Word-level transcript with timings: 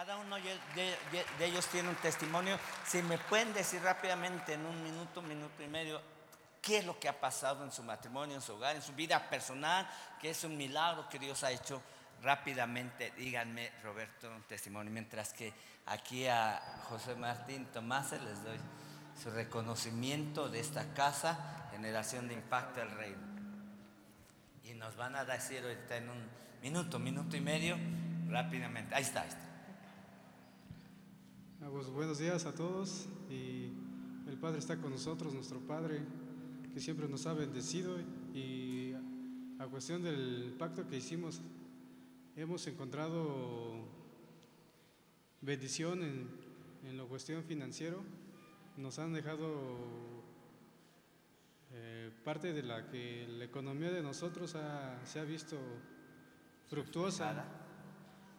Cada 0.00 0.16
uno 0.16 0.36
de, 0.36 0.96
ellos 1.44 1.66
tiene 1.66 1.90
un 1.90 1.94
testimonio. 1.96 2.58
Si 2.86 3.02
me 3.02 3.18
pueden 3.18 3.52
decir 3.52 3.82
rápidamente 3.82 4.54
en 4.54 4.64
un 4.64 4.82
minuto, 4.82 5.20
minuto 5.20 5.62
y 5.62 5.66
medio, 5.66 6.00
qué 6.62 6.78
es 6.78 6.86
lo 6.86 6.98
que 6.98 7.06
ha 7.06 7.20
pasado 7.20 7.62
en 7.64 7.70
su 7.70 7.82
matrimonio, 7.82 8.34
en 8.34 8.40
su 8.40 8.54
hogar, 8.54 8.76
en 8.76 8.80
su 8.80 8.94
vida 8.94 9.28
personal, 9.28 9.86
que 10.18 10.30
es 10.30 10.42
un 10.42 10.56
milagro 10.56 11.06
que 11.10 11.18
Dios 11.18 11.44
ha 11.44 11.50
hecho 11.50 11.82
rápidamente. 12.22 13.10
Díganme, 13.10 13.72
Roberto, 13.82 14.30
un 14.34 14.40
testimonio. 14.44 14.90
Mientras 14.90 15.34
que 15.34 15.52
aquí 15.84 16.26
a 16.26 16.78
José 16.88 17.14
Martín 17.14 17.66
Tomás 17.66 18.12
les 18.12 18.42
doy 18.42 18.58
su 19.22 19.30
reconocimiento 19.30 20.48
de 20.48 20.60
esta 20.60 20.94
casa, 20.94 21.68
Generación 21.72 22.26
de 22.26 22.32
Impacto 22.32 22.80
del 22.80 22.90
Reino. 22.92 23.22
Y 24.64 24.72
nos 24.72 24.96
van 24.96 25.14
a 25.14 25.26
decir 25.26 25.62
ahorita 25.62 25.96
en 25.98 26.08
un 26.08 26.30
minuto, 26.62 26.98
minuto 26.98 27.36
y 27.36 27.42
medio, 27.42 27.76
rápidamente. 28.30 28.94
Ahí 28.94 29.02
está, 29.02 29.20
ahí 29.20 29.28
está. 29.28 29.49
Ah, 31.62 31.68
pues, 31.70 31.88
buenos 31.90 32.18
días 32.18 32.46
a 32.46 32.54
todos 32.54 33.08
y 33.28 33.72
el 34.26 34.38
Padre 34.40 34.58
está 34.58 34.76
con 34.78 34.90
nosotros, 34.90 35.34
nuestro 35.34 35.60
Padre, 35.60 36.02
que 36.72 36.80
siempre 36.80 37.08
nos 37.08 37.26
ha 37.26 37.32
bendecido 37.34 37.96
y 38.34 38.92
a 39.58 39.66
cuestión 39.66 40.02
del 40.02 40.54
pacto 40.58 40.86
que 40.88 40.96
hicimos, 40.96 41.42
hemos 42.36 42.66
encontrado 42.66 43.84
bendición 45.42 46.02
en, 46.02 46.28
en 46.84 46.96
la 46.96 47.04
cuestión 47.04 47.42
financiero. 47.44 48.02
Nos 48.76 48.98
han 48.98 49.12
dejado 49.12 50.22
eh, 51.72 52.10
parte 52.24 52.52
de 52.54 52.62
la 52.62 52.88
que 52.88 53.26
la 53.28 53.44
economía 53.44 53.90
de 53.90 54.02
nosotros 54.02 54.54
ha- 54.54 55.04
se 55.04 55.20
ha 55.20 55.24
visto 55.24 55.56
fructuosa 56.68 57.44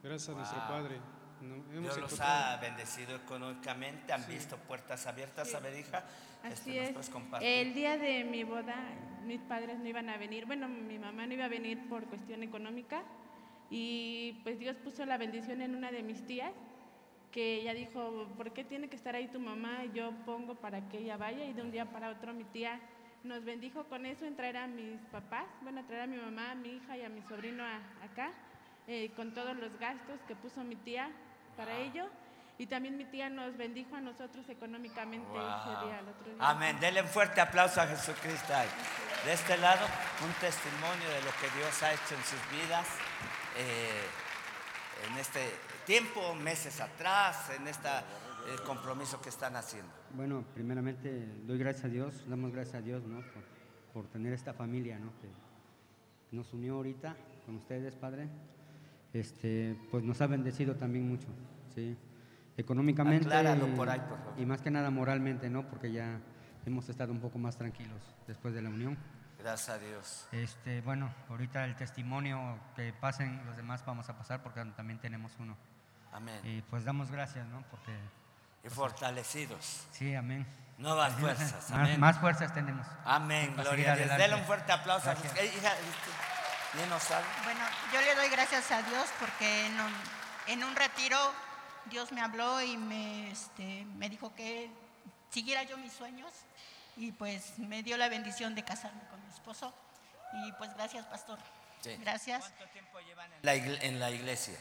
gracias 0.02 0.30
a 0.30 0.38
nuestro 0.38 0.58
Wow. 0.60 0.68
Padre. 0.68 1.00
¿No? 1.42 1.56
Hemos 1.56 1.96
Dios 1.96 1.98
los 2.00 2.20
ha 2.22 2.58
bendecido 2.58 3.16
económicamente, 3.16 4.14
han 4.14 4.26
visto 4.28 4.58
puertas 4.58 5.06
abiertas. 5.08 5.54
A 5.56 5.60
ver, 5.60 5.78
hija, 5.80 6.04
este, 6.44 6.48
Así 6.54 6.70
¿nos 6.80 6.90
es. 6.90 6.94
El 7.42 7.74
día 7.74 7.98
de 7.98 8.24
mi 8.24 8.44
boda, 8.44 8.76
mis 9.26 9.42
padres 9.42 9.80
no 9.80 9.88
iban 9.88 10.10
a 10.10 10.18
venir. 10.18 10.46
Bueno, 10.46 10.68
mi 10.68 10.98
mamá 11.00 11.26
no 11.28 11.34
iba 11.34 11.46
a 11.46 11.50
venir 11.50 11.88
por 11.90 12.06
cuestión 12.06 12.44
económica. 12.44 13.04
Y 13.70 14.40
pues 14.44 14.60
Dios 14.60 14.76
puso 14.78 15.06
la 15.06 15.18
bendición 15.18 15.62
en 15.62 15.76
una 15.76 15.92
de 15.92 16.04
mis 16.04 16.26
tías, 16.26 16.52
que 17.32 17.56
ella 17.62 17.74
dijo, 17.74 18.28
¿por 18.36 18.52
qué 18.52 18.64
tiene 18.66 18.90
que 18.90 18.98
estar 18.98 19.16
ahí 19.16 19.28
tu 19.30 19.40
mamá? 19.40 19.86
Yo 19.94 20.12
pongo 20.26 20.56
para 20.56 20.90
que 20.90 20.98
ella 21.00 21.16
vaya. 21.18 21.46
Y 21.46 21.54
de 21.54 21.62
un 21.62 21.72
día 21.72 21.86
para 21.86 22.10
otro 22.10 22.34
mi 22.34 22.44
tía 22.44 22.80
nos 23.24 23.46
bendijo 23.46 23.86
con 23.86 24.06
eso 24.06 24.26
en 24.26 24.36
traer 24.36 24.58
a 24.58 24.68
mis 24.68 25.00
papás, 25.12 25.46
bueno, 25.62 25.80
a 25.82 25.84
traer 25.84 26.02
a 26.02 26.08
mi 26.08 26.18
mamá, 26.18 26.52
a 26.52 26.56
mi 26.56 26.70
hija 26.70 26.98
y 26.98 27.04
a 27.04 27.10
mi 27.10 27.22
sobrino 27.22 27.64
a- 27.64 27.78
acá, 28.04 28.32
eh, 28.88 29.12
con 29.16 29.34
todos 29.34 29.56
los 29.56 29.78
gastos 29.80 30.20
que 30.28 30.36
puso 30.36 30.64
mi 30.64 30.76
tía 30.76 31.10
para 31.56 31.76
ello. 31.78 32.08
Y 32.58 32.68
también 32.68 32.96
mi 32.96 33.06
tía 33.06 33.28
nos 33.30 33.58
bendijo 33.58 33.96
a 33.96 34.02
nosotros 34.02 34.48
económicamente 34.50 35.26
ese 35.28 35.40
Wow. 35.40 35.86
día, 35.88 36.00
el 36.00 36.08
otro 36.10 36.26
día. 36.26 36.36
Amén. 36.50 36.78
Denle 36.80 37.02
un 37.02 37.08
fuerte 37.08 37.42
aplauso 37.42 37.82
a 37.82 37.88
Jesucristo. 37.88 38.54
ahí. 38.54 38.68
De 39.26 39.34
este 39.34 39.58
lado, 39.58 39.86
un 40.24 40.32
testimonio 40.34 41.10
de 41.10 41.22
lo 41.22 41.32
que 41.42 41.50
Dios 41.58 41.82
ha 41.84 41.94
hecho 41.94 42.16
en 42.16 42.24
sus 42.24 42.40
vidas. 42.52 42.88
eh, 43.58 44.04
en 45.12 45.18
este 45.18 45.42
tiempo, 45.86 46.36
meses 46.36 46.80
atrás, 46.80 47.50
en 47.50 47.68
este 47.68 47.90
compromiso 48.66 49.20
que 49.22 49.30
están 49.30 49.56
haciendo. 49.56 49.92
Bueno, 50.12 50.46
primeramente 50.54 51.26
doy 51.44 51.58
gracias 51.58 51.86
a 51.86 51.88
Dios, 51.90 52.30
damos 52.30 52.52
gracias 52.54 52.76
a 52.76 52.82
Dios, 52.82 53.04
¿no? 53.04 53.20
Por, 53.22 53.44
por 53.94 54.08
tener 54.12 54.32
esta 54.34 54.54
familia, 54.54 55.00
¿no? 55.00 55.12
Que 55.20 55.28
nos 56.36 56.54
unió 56.54 56.76
ahorita 56.76 57.16
con 57.46 57.56
ustedes, 57.58 57.96
Padre. 57.96 58.30
Este, 59.14 59.78
pues 59.92 60.04
nos 60.04 60.22
ha 60.22 60.28
bendecido 60.28 60.76
también 60.76 61.08
mucho, 61.08 61.28
¿sí? 61.76 61.98
Económicamente 62.58 63.28
y, 63.28 63.72
por 63.76 63.90
ahí, 63.90 64.00
por 64.00 64.18
favor. 64.18 64.34
y 64.38 64.46
más 64.46 64.62
que 64.62 64.72
nada 64.72 64.90
moralmente, 64.90 65.50
¿no? 65.50 65.68
Porque 65.68 65.92
ya 65.92 66.20
hemos 66.66 66.88
estado 66.90 67.12
un 67.12 67.20
poco 67.20 67.38
más 67.40 67.58
tranquilos 67.58 68.00
después 68.28 68.54
de 68.54 68.62
la 68.62 68.70
unión. 68.70 68.98
Gracias 69.40 69.70
a 69.70 69.80
Dios. 69.80 70.28
Este, 70.32 70.82
bueno, 70.82 71.12
ahorita 71.30 71.66
el 71.66 71.76
testimonio 71.76 72.60
que 72.76 72.94
pasen 72.94 73.44
los 73.46 73.58
demás 73.58 73.84
vamos 73.86 74.08
a 74.10 74.18
pasar 74.18 74.44
porque 74.44 74.64
también 74.76 75.00
tenemos 75.00 75.32
uno. 75.40 75.58
Amén. 76.14 76.40
Y 76.44 76.62
pues 76.64 76.84
damos 76.86 77.10
gracias, 77.10 77.48
¿no? 77.48 77.64
Porque 77.72 77.92
Y 78.64 78.70
fortalecidos. 78.70 79.88
sí, 79.92 80.14
amén. 80.14 80.46
Nuevas 80.78 81.14
fuerzas. 81.14 81.54
Más, 81.70 81.80
Amén. 81.80 82.00
más 82.00 82.18
fuerzas 82.18 82.54
tenemos. 82.54 82.88
Amén. 83.06 83.54
Gloria 83.56 83.94
a 83.94 83.96
Dios. 83.96 84.18
Denle 84.18 84.36
un 84.36 84.44
fuerte 84.44 84.72
aplauso 84.72 85.10
a 85.10 85.14
Gracias. 85.14 85.34
Bueno, 86.74 87.60
yo 87.94 88.02
le 88.02 88.16
doy 88.16 88.30
gracias 88.30 88.72
a 88.72 88.82
Dios 88.84 89.10
porque 89.20 89.66
en 89.68 89.80
un, 89.80 89.94
en 90.48 90.64
un 90.64 90.76
retiro 90.76 91.18
Dios 91.86 92.12
me 92.12 92.22
habló 92.22 92.62
y 92.62 92.78
me, 92.78 93.30
este, 93.32 93.86
me 93.98 94.10
dijo 94.10 94.34
que 94.36 94.72
siguiera 95.32 95.64
yo 95.64 95.78
mis 95.78 95.92
sueños 95.94 96.32
y 96.96 97.12
pues 97.12 97.58
me 97.60 97.84
dio 97.84 97.98
la 97.98 98.08
bendición 98.10 98.56
de 98.56 98.64
casarme 98.64 99.02
con 99.10 99.22
mi 99.26 99.34
esposo 99.34 99.74
y 100.46 100.52
pues 100.54 100.74
gracias 100.76 101.06
pastor. 101.08 101.40
Sí. 101.82 101.98
Gracias. 102.00 102.40
¿Cuánto 102.42 102.68
tiempo 102.74 103.00
llevan 103.00 103.32
en 103.34 103.40
la, 103.42 103.56
igle- 103.56 103.80
en 103.82 104.00
la 104.00 104.12
iglesia? 104.12 104.58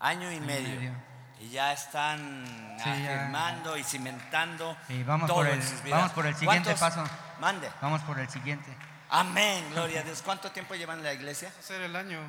Año 0.00 0.30
y 0.32 0.40
medio. 0.40 0.68
medio. 0.80 0.92
Y 1.38 1.50
ya 1.50 1.72
están 1.72 2.44
Sí, 2.78 2.84
ya. 2.84 2.92
afirmando 3.20 3.76
y 3.76 3.84
cimentando 3.84 4.74
Y 4.88 5.02
vamos 5.02 5.26
todo 5.28 5.36
por 5.38 5.46
en 5.48 5.60
el- 5.60 5.90
vamos 5.90 6.12
por 6.12 6.26
el 6.26 6.34
siguiente 6.34 6.74
¿Cuántos- 6.74 7.04
paso. 7.04 7.14
Mande. 7.40 7.70
Vamos 7.82 8.00
por 8.02 8.18
el 8.18 8.28
siguiente. 8.30 8.74
Amén, 9.08 9.64
gloria 9.70 10.00
a 10.00 10.02
Dios. 10.02 10.20
¿Cuánto 10.24 10.50
tiempo 10.50 10.74
llevan 10.74 10.98
en 10.98 11.04
la 11.04 11.12
iglesia? 11.12 11.52
hacer 11.60 11.80
el 11.82 11.94
año. 11.94 12.20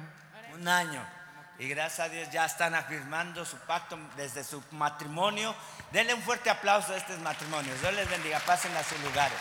Un 0.53 0.67
año. 0.67 1.03
Y 1.57 1.67
gracias 1.67 2.01
a 2.01 2.09
Dios 2.09 2.29
ya 2.29 2.45
están 2.45 2.75
afirmando 2.75 3.43
su 3.45 3.57
pacto 3.57 3.97
desde 4.15 4.43
su 4.43 4.63
matrimonio. 4.71 5.55
Denle 5.91 6.13
un 6.13 6.21
fuerte 6.21 6.51
aplauso 6.51 6.93
a 6.93 6.97
estos 6.97 7.17
matrimonios. 7.19 7.81
Dios 7.81 7.93
les 7.95 8.07
bendiga. 8.07 8.39
Pasen 8.39 8.75
a 8.77 8.83
sus 8.83 8.99
lugares. 9.01 9.37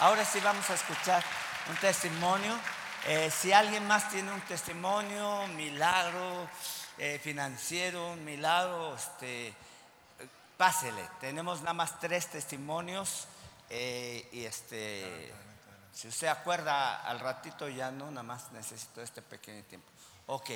Ahora 0.00 0.24
sí 0.24 0.40
vamos 0.40 0.68
a 0.70 0.74
escuchar 0.74 1.22
un 1.68 1.76
testimonio. 1.76 2.54
Eh, 3.06 3.30
si 3.30 3.52
alguien 3.52 3.86
más 3.86 4.08
tiene 4.08 4.32
un 4.32 4.40
testimonio, 4.42 5.42
un 5.42 5.56
milagro 5.56 6.48
eh, 6.96 7.20
financiero, 7.22 8.12
un 8.12 8.24
milagro, 8.24 8.96
este, 8.96 9.52
pásele. 10.56 11.02
Tenemos 11.20 11.60
nada 11.60 11.74
más 11.74 12.00
tres 12.00 12.28
testimonios. 12.28 13.28
eh, 13.68 14.26
y 14.32 14.46
este, 14.46 15.34
si 15.98 16.06
usted 16.06 16.28
acuerda, 16.28 17.02
al 17.02 17.18
ratito 17.18 17.68
ya 17.68 17.90
no, 17.90 18.08
nada 18.10 18.22
más 18.22 18.52
necesito 18.52 19.02
este 19.02 19.20
pequeño 19.20 19.64
tiempo. 19.64 19.88
Ok. 20.26 20.50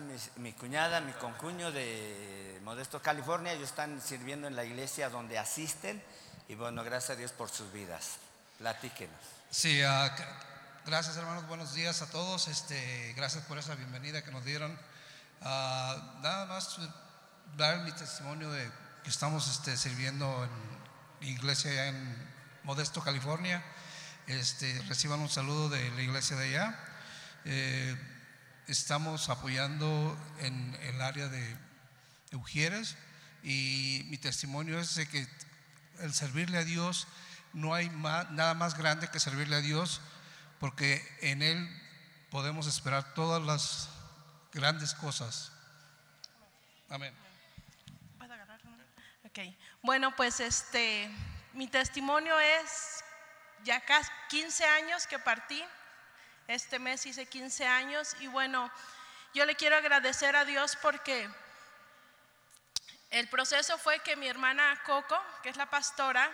Mi, 0.00 0.42
mi 0.42 0.52
cuñada, 0.54 1.00
mi 1.02 1.12
concuño 1.12 1.70
de 1.70 2.58
Modesto, 2.64 3.02
California, 3.02 3.52
ellos 3.52 3.68
están 3.68 4.00
sirviendo 4.00 4.48
en 4.48 4.56
la 4.56 4.64
iglesia 4.64 5.10
donde 5.10 5.38
asisten 5.38 6.02
y 6.48 6.54
bueno, 6.54 6.82
gracias 6.82 7.10
a 7.10 7.16
Dios 7.16 7.32
por 7.32 7.50
sus 7.50 7.70
vidas. 7.70 8.16
Platíquenos. 8.58 9.20
Sí, 9.50 9.80
c- 9.80 10.24
gracias 10.86 11.16
hermanos, 11.18 11.46
buenos 11.46 11.74
días 11.74 12.00
a 12.02 12.10
todos. 12.10 12.48
Este, 12.48 13.12
gracias 13.16 13.44
por 13.44 13.58
esa 13.58 13.74
bienvenida 13.74 14.24
que 14.24 14.32
nos 14.32 14.44
dieron. 14.44 14.76
Ah, 15.42 16.18
nada 16.22 16.46
más 16.46 16.76
dar 17.56 17.80
mi 17.82 17.92
testimonio 17.92 18.50
de 18.50 18.68
que 19.04 19.10
estamos 19.10 19.46
este, 19.46 19.76
sirviendo 19.76 20.48
en 21.20 21.28
iglesia 21.28 21.70
allá 21.70 21.86
en 21.88 22.27
Modesto, 22.68 23.02
California. 23.02 23.64
Este, 24.26 24.78
reciban 24.88 25.20
un 25.20 25.30
saludo 25.30 25.70
de 25.70 25.90
la 25.92 26.02
iglesia 26.02 26.36
de 26.36 26.48
allá. 26.48 26.78
Eh, 27.46 27.96
estamos 28.66 29.30
apoyando 29.30 30.14
en 30.40 30.76
el 30.82 31.00
área 31.00 31.28
de 31.28 31.56
Ujieres 32.34 32.98
y 33.42 34.02
mi 34.10 34.18
testimonio 34.18 34.78
es 34.78 34.96
que 35.10 35.26
el 36.00 36.12
servirle 36.12 36.58
a 36.58 36.64
Dios 36.64 37.08
no 37.54 37.72
hay 37.72 37.88
nada 37.88 38.52
más 38.52 38.76
grande 38.76 39.08
que 39.08 39.18
servirle 39.18 39.56
a 39.56 39.60
Dios 39.60 40.02
porque 40.60 41.02
en 41.22 41.40
Él 41.40 41.70
podemos 42.30 42.66
esperar 42.66 43.14
todas 43.14 43.42
las 43.42 43.88
grandes 44.52 44.92
cosas. 44.92 45.52
Amén. 46.90 47.14
Bueno, 49.82 50.14
pues 50.16 50.40
este, 50.40 51.10
mi 51.58 51.66
testimonio 51.66 52.38
es 52.38 53.02
ya 53.64 53.80
casi 53.80 54.08
15 54.28 54.64
años 54.64 55.08
que 55.08 55.18
partí. 55.18 55.60
Este 56.46 56.78
mes 56.78 57.04
hice 57.04 57.26
15 57.26 57.66
años 57.66 58.14
y 58.20 58.28
bueno, 58.28 58.70
yo 59.34 59.44
le 59.44 59.56
quiero 59.56 59.74
agradecer 59.74 60.36
a 60.36 60.44
Dios 60.44 60.78
porque 60.80 61.28
el 63.10 63.28
proceso 63.28 63.76
fue 63.76 63.98
que 63.98 64.14
mi 64.14 64.28
hermana 64.28 64.80
Coco, 64.86 65.20
que 65.42 65.48
es 65.48 65.56
la 65.56 65.68
pastora, 65.68 66.30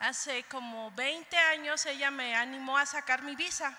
hace 0.00 0.42
como 0.50 0.90
20 0.90 1.34
años 1.38 1.86
ella 1.86 2.10
me 2.10 2.36
animó 2.36 2.76
a 2.76 2.84
sacar 2.84 3.22
mi 3.22 3.36
visa. 3.36 3.74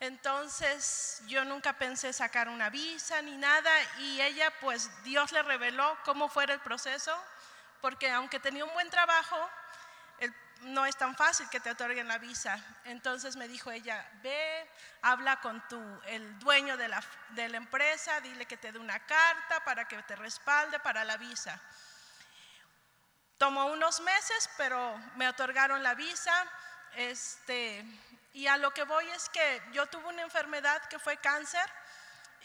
Entonces 0.00 1.22
yo 1.28 1.44
nunca 1.44 1.74
pensé 1.74 2.12
sacar 2.12 2.48
una 2.48 2.70
visa 2.70 3.22
ni 3.22 3.36
nada 3.36 3.70
y 4.00 4.20
ella 4.20 4.52
pues 4.60 4.90
Dios 5.04 5.30
le 5.30 5.44
reveló 5.44 5.96
cómo 6.04 6.28
fuera 6.28 6.54
el 6.54 6.60
proceso 6.60 7.16
porque 7.80 8.10
aunque 8.10 8.40
tenía 8.40 8.64
un 8.64 8.72
buen 8.74 8.90
trabajo, 8.90 9.36
no 10.62 10.86
es 10.86 10.96
tan 10.96 11.16
fácil 11.16 11.48
que 11.48 11.60
te 11.60 11.70
otorguen 11.70 12.08
la 12.08 12.18
visa. 12.18 12.58
Entonces 12.84 13.36
me 13.36 13.48
dijo 13.48 13.70
ella, 13.70 14.08
ve, 14.22 14.70
habla 15.02 15.40
con 15.40 15.66
tu, 15.68 16.00
el 16.06 16.38
dueño 16.38 16.76
de 16.76 16.88
la, 16.88 17.02
de 17.30 17.48
la 17.48 17.56
empresa, 17.56 18.20
dile 18.20 18.46
que 18.46 18.56
te 18.56 18.72
dé 18.72 18.78
una 18.78 18.98
carta 19.06 19.64
para 19.64 19.86
que 19.86 20.02
te 20.02 20.16
respalde 20.16 20.78
para 20.80 21.04
la 21.04 21.16
visa. 21.16 21.60
Tomó 23.38 23.66
unos 23.66 24.00
meses, 24.00 24.50
pero 24.56 24.98
me 25.16 25.28
otorgaron 25.28 25.82
la 25.82 25.94
visa. 25.94 26.32
Este, 26.94 27.84
y 28.32 28.46
a 28.46 28.56
lo 28.56 28.70
que 28.72 28.84
voy 28.84 29.08
es 29.10 29.28
que 29.30 29.62
yo 29.72 29.86
tuve 29.86 30.08
una 30.08 30.22
enfermedad 30.22 30.82
que 30.86 30.98
fue 30.98 31.16
cáncer 31.16 31.68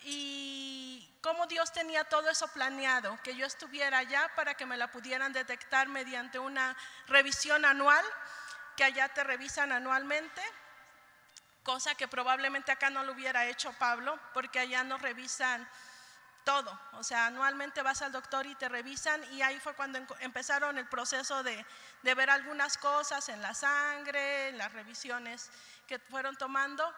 y 0.03 1.17
cómo 1.21 1.47
Dios 1.47 1.71
tenía 1.71 2.03
todo 2.05 2.29
eso 2.29 2.47
planeado, 2.49 3.19
que 3.23 3.35
yo 3.35 3.45
estuviera 3.45 3.97
allá 3.97 4.31
para 4.35 4.53
que 4.55 4.65
me 4.65 4.77
la 4.77 4.91
pudieran 4.91 5.33
detectar 5.33 5.87
mediante 5.89 6.39
una 6.39 6.75
revisión 7.07 7.65
anual, 7.65 8.05
que 8.75 8.83
allá 8.83 9.09
te 9.09 9.23
revisan 9.23 9.71
anualmente, 9.71 10.41
cosa 11.63 11.95
que 11.95 12.07
probablemente 12.07 12.71
acá 12.71 12.89
no 12.89 13.03
lo 13.03 13.11
hubiera 13.11 13.45
hecho 13.45 13.73
Pablo, 13.73 14.17
porque 14.33 14.59
allá 14.59 14.83
nos 14.83 15.01
revisan 15.01 15.67
todo. 16.45 16.79
O 16.93 17.03
sea, 17.03 17.25
anualmente 17.25 17.81
vas 17.81 18.01
al 18.01 18.13
doctor 18.13 18.45
y 18.45 18.55
te 18.55 18.69
revisan 18.69 19.21
y 19.33 19.41
ahí 19.41 19.59
fue 19.59 19.73
cuando 19.73 19.99
empezaron 20.21 20.77
el 20.77 20.87
proceso 20.87 21.43
de, 21.43 21.65
de 22.03 22.15
ver 22.15 22.29
algunas 22.29 22.77
cosas 22.77 23.27
en 23.27 23.41
la 23.41 23.53
sangre, 23.53 24.47
en 24.47 24.57
las 24.57 24.71
revisiones 24.71 25.51
que 25.87 25.99
fueron 25.99 26.37
tomando. 26.37 26.89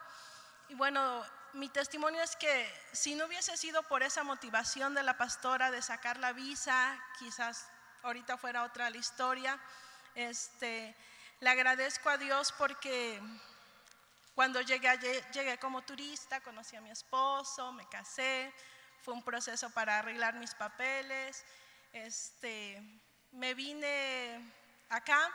Y 0.67 0.75
bueno, 0.75 1.25
mi 1.53 1.69
testimonio 1.69 2.21
es 2.21 2.35
que 2.35 2.71
si 2.91 3.15
no 3.15 3.25
hubiese 3.25 3.57
sido 3.57 3.83
por 3.83 4.03
esa 4.03 4.23
motivación 4.23 4.93
de 4.93 5.03
la 5.03 5.17
pastora 5.17 5.71
de 5.71 5.81
sacar 5.81 6.17
la 6.17 6.33
visa, 6.33 6.97
quizás 7.17 7.67
ahorita 8.03 8.37
fuera 8.37 8.63
otra 8.63 8.89
la 8.89 8.97
historia. 8.97 9.59
Este, 10.15 10.95
le 11.39 11.49
agradezco 11.49 12.09
a 12.09 12.17
Dios 12.17 12.51
porque 12.57 13.21
cuando 14.35 14.61
llegué, 14.61 14.97
llegué 15.33 15.57
como 15.57 15.81
turista, 15.81 16.41
conocí 16.41 16.75
a 16.75 16.81
mi 16.81 16.91
esposo, 16.91 17.71
me 17.73 17.87
casé, 17.89 18.53
fue 19.01 19.13
un 19.13 19.23
proceso 19.23 19.69
para 19.71 19.99
arreglar 19.99 20.35
mis 20.35 20.53
papeles. 20.55 21.45
Este, 21.93 22.81
me 23.31 23.53
vine 23.53 24.53
acá, 24.89 25.29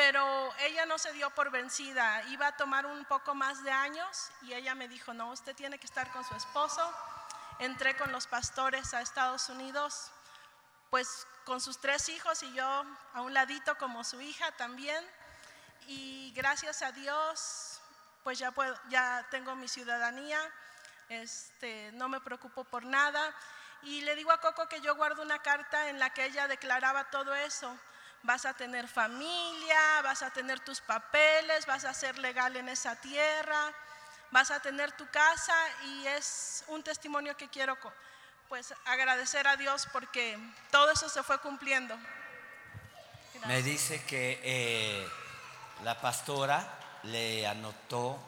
pero 0.00 0.50
ella 0.60 0.86
no 0.86 0.96
se 0.96 1.12
dio 1.12 1.28
por 1.28 1.50
vencida. 1.50 2.22
Iba 2.30 2.46
a 2.46 2.56
tomar 2.56 2.86
un 2.86 3.04
poco 3.04 3.34
más 3.34 3.62
de 3.62 3.70
años 3.70 4.30
y 4.40 4.54
ella 4.54 4.74
me 4.74 4.88
dijo, 4.88 5.12
no, 5.12 5.30
usted 5.30 5.54
tiene 5.54 5.78
que 5.78 5.84
estar 5.84 6.10
con 6.10 6.24
su 6.24 6.34
esposo. 6.34 6.90
Entré 7.58 7.94
con 7.98 8.10
los 8.10 8.26
pastores 8.26 8.94
a 8.94 9.02
Estados 9.02 9.50
Unidos, 9.50 10.10
pues 10.88 11.26
con 11.44 11.60
sus 11.60 11.82
tres 11.82 12.08
hijos 12.08 12.42
y 12.42 12.50
yo 12.54 12.64
a 13.12 13.20
un 13.20 13.34
ladito 13.34 13.76
como 13.76 14.02
su 14.02 14.22
hija 14.22 14.50
también. 14.52 15.04
Y 15.86 16.32
gracias 16.34 16.80
a 16.80 16.92
Dios, 16.92 17.82
pues 18.24 18.38
ya, 18.38 18.52
puedo, 18.52 18.74
ya 18.88 19.26
tengo 19.30 19.54
mi 19.54 19.68
ciudadanía 19.68 20.40
este, 21.10 21.90
no 21.92 22.08
me 22.08 22.22
preocupo 22.22 22.64
por 22.64 22.86
nada. 22.86 23.34
Y 23.82 24.00
le 24.00 24.16
digo 24.16 24.32
a 24.32 24.40
Coco 24.40 24.66
que 24.66 24.80
yo 24.80 24.96
guardo 24.96 25.20
una 25.20 25.42
carta 25.42 25.90
en 25.90 25.98
la 25.98 26.08
que 26.08 26.24
ella 26.24 26.48
declaraba 26.48 27.10
todo 27.10 27.34
eso. 27.34 27.78
Vas 28.22 28.44
a 28.44 28.54
tener 28.54 28.86
familia, 28.86 30.02
vas 30.02 30.22
a 30.22 30.30
tener 30.30 30.60
tus 30.60 30.80
papeles, 30.80 31.66
vas 31.66 31.84
a 31.84 31.94
ser 31.94 32.18
legal 32.18 32.56
en 32.56 32.68
esa 32.68 32.96
tierra, 32.96 33.72
vas 34.30 34.50
a 34.50 34.60
tener 34.60 34.92
tu 34.92 35.08
casa 35.10 35.54
y 35.84 36.06
es 36.06 36.64
un 36.68 36.82
testimonio 36.82 37.36
que 37.36 37.48
quiero 37.48 37.76
pues 38.48 38.74
agradecer 38.84 39.46
a 39.46 39.56
Dios 39.56 39.86
porque 39.92 40.38
todo 40.70 40.90
eso 40.90 41.08
se 41.08 41.22
fue 41.22 41.38
cumpliendo. 41.38 41.96
Me 43.46 43.62
dice 43.62 44.04
que 44.04 44.40
eh, 44.42 45.08
la 45.82 45.98
pastora 46.00 46.78
le 47.04 47.46
anotó 47.46 48.18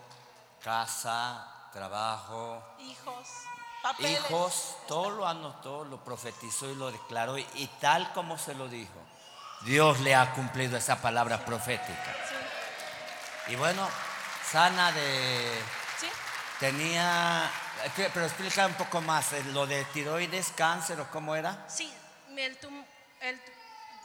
casa, 0.63 1.69
trabajo, 1.73 2.65
hijos, 2.79 3.29
papeles. 3.83 4.13
hijos, 4.13 4.77
todo 4.87 5.11
lo 5.11 5.27
anotó, 5.27 5.85
lo 5.85 6.03
profetizó 6.03 6.71
y 6.71 6.77
lo 6.77 6.91
declaró 6.91 7.37
y, 7.37 7.71
tal 7.81 8.13
como 8.13 8.39
se 8.39 8.55
lo 8.55 8.69
dijo, 8.69 9.02
Dios 9.65 10.01
le 10.01 10.15
ha 10.15 10.33
cumplido 10.33 10.77
esa 10.77 11.01
palabra 11.01 11.45
profética. 11.45 12.17
Y 13.49 13.57
bueno, 13.57 13.89
sana 14.51 14.93
de... 14.93 15.63
¿Sí? 15.99 16.09
Tenía... 16.61 17.51
Pero 17.97 18.25
explica 18.25 18.67
un 18.67 18.75
poco 18.75 19.01
más, 19.01 19.33
eh, 19.33 19.43
lo 19.53 19.67
de 19.67 19.85
tiroides, 19.87 20.53
cáncer 20.57 21.01
o 21.01 21.11
cómo 21.11 21.35
era. 21.35 21.65
Sí, 21.69 21.93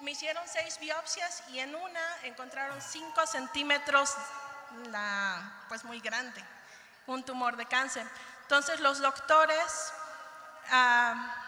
me 0.01 0.11
hicieron 0.11 0.43
seis 0.47 0.79
biopsias 0.79 1.43
y 1.49 1.59
en 1.59 1.75
una 1.75 2.01
encontraron 2.23 2.81
cinco 2.81 3.25
centímetros, 3.27 4.15
la, 4.91 5.63
pues 5.69 5.83
muy 5.83 5.99
grande 5.99 6.43
un 7.07 7.23
tumor 7.23 7.55
de 7.55 7.65
cáncer. 7.65 8.05
Entonces 8.43 8.79
los 8.79 8.99
doctores, 8.99 9.93
ah, 10.71 11.46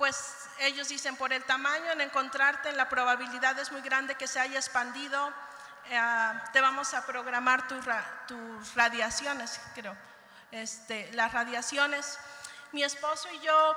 pues 0.00 0.48
ellos 0.60 0.88
dicen, 0.88 1.14
por 1.14 1.30
el 1.30 1.44
tamaño 1.44 1.92
en 1.92 2.00
encontrarte, 2.00 2.72
la 2.72 2.88
probabilidad 2.88 3.58
es 3.58 3.70
muy 3.70 3.82
grande 3.82 4.14
que 4.14 4.26
se 4.26 4.40
haya 4.40 4.58
expandido, 4.58 5.30
ah, 5.92 6.42
te 6.54 6.62
vamos 6.62 6.94
a 6.94 7.04
programar 7.04 7.68
tus 7.68 8.74
radiaciones, 8.74 9.60
creo. 9.74 9.94
Este, 10.52 11.12
las 11.12 11.34
radiaciones. 11.34 12.18
Mi 12.72 12.82
esposo 12.82 13.28
y 13.30 13.40
yo, 13.40 13.76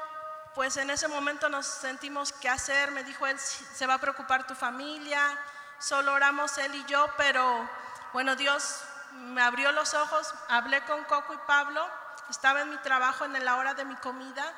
pues 0.55 0.77
en 0.77 0.91
ese 0.91 1.09
momento 1.09 1.49
nos 1.49 1.65
sentimos 1.65 2.31
qué 2.31 2.47
hacer, 2.47 2.91
me 2.91 3.03
dijo 3.03 3.27
él, 3.27 3.37
se 3.37 3.85
va 3.85 3.95
a 3.95 3.99
preocupar 3.99 4.47
tu 4.47 4.55
familia, 4.55 5.37
solo 5.77 6.13
oramos 6.13 6.57
él 6.57 6.73
y 6.73 6.85
yo, 6.85 7.05
pero 7.17 7.69
bueno, 8.13 8.37
Dios 8.37 8.81
me 9.11 9.41
abrió 9.41 9.73
los 9.73 9.93
ojos, 9.93 10.33
hablé 10.47 10.85
con 10.85 11.03
Coco 11.03 11.33
y 11.33 11.39
Pablo, 11.45 11.85
estaba 12.29 12.61
en 12.61 12.69
mi 12.69 12.77
trabajo 12.77 13.25
en 13.25 13.43
la 13.43 13.57
hora 13.57 13.73
de 13.73 13.83
mi 13.83 13.97
comida 13.97 14.53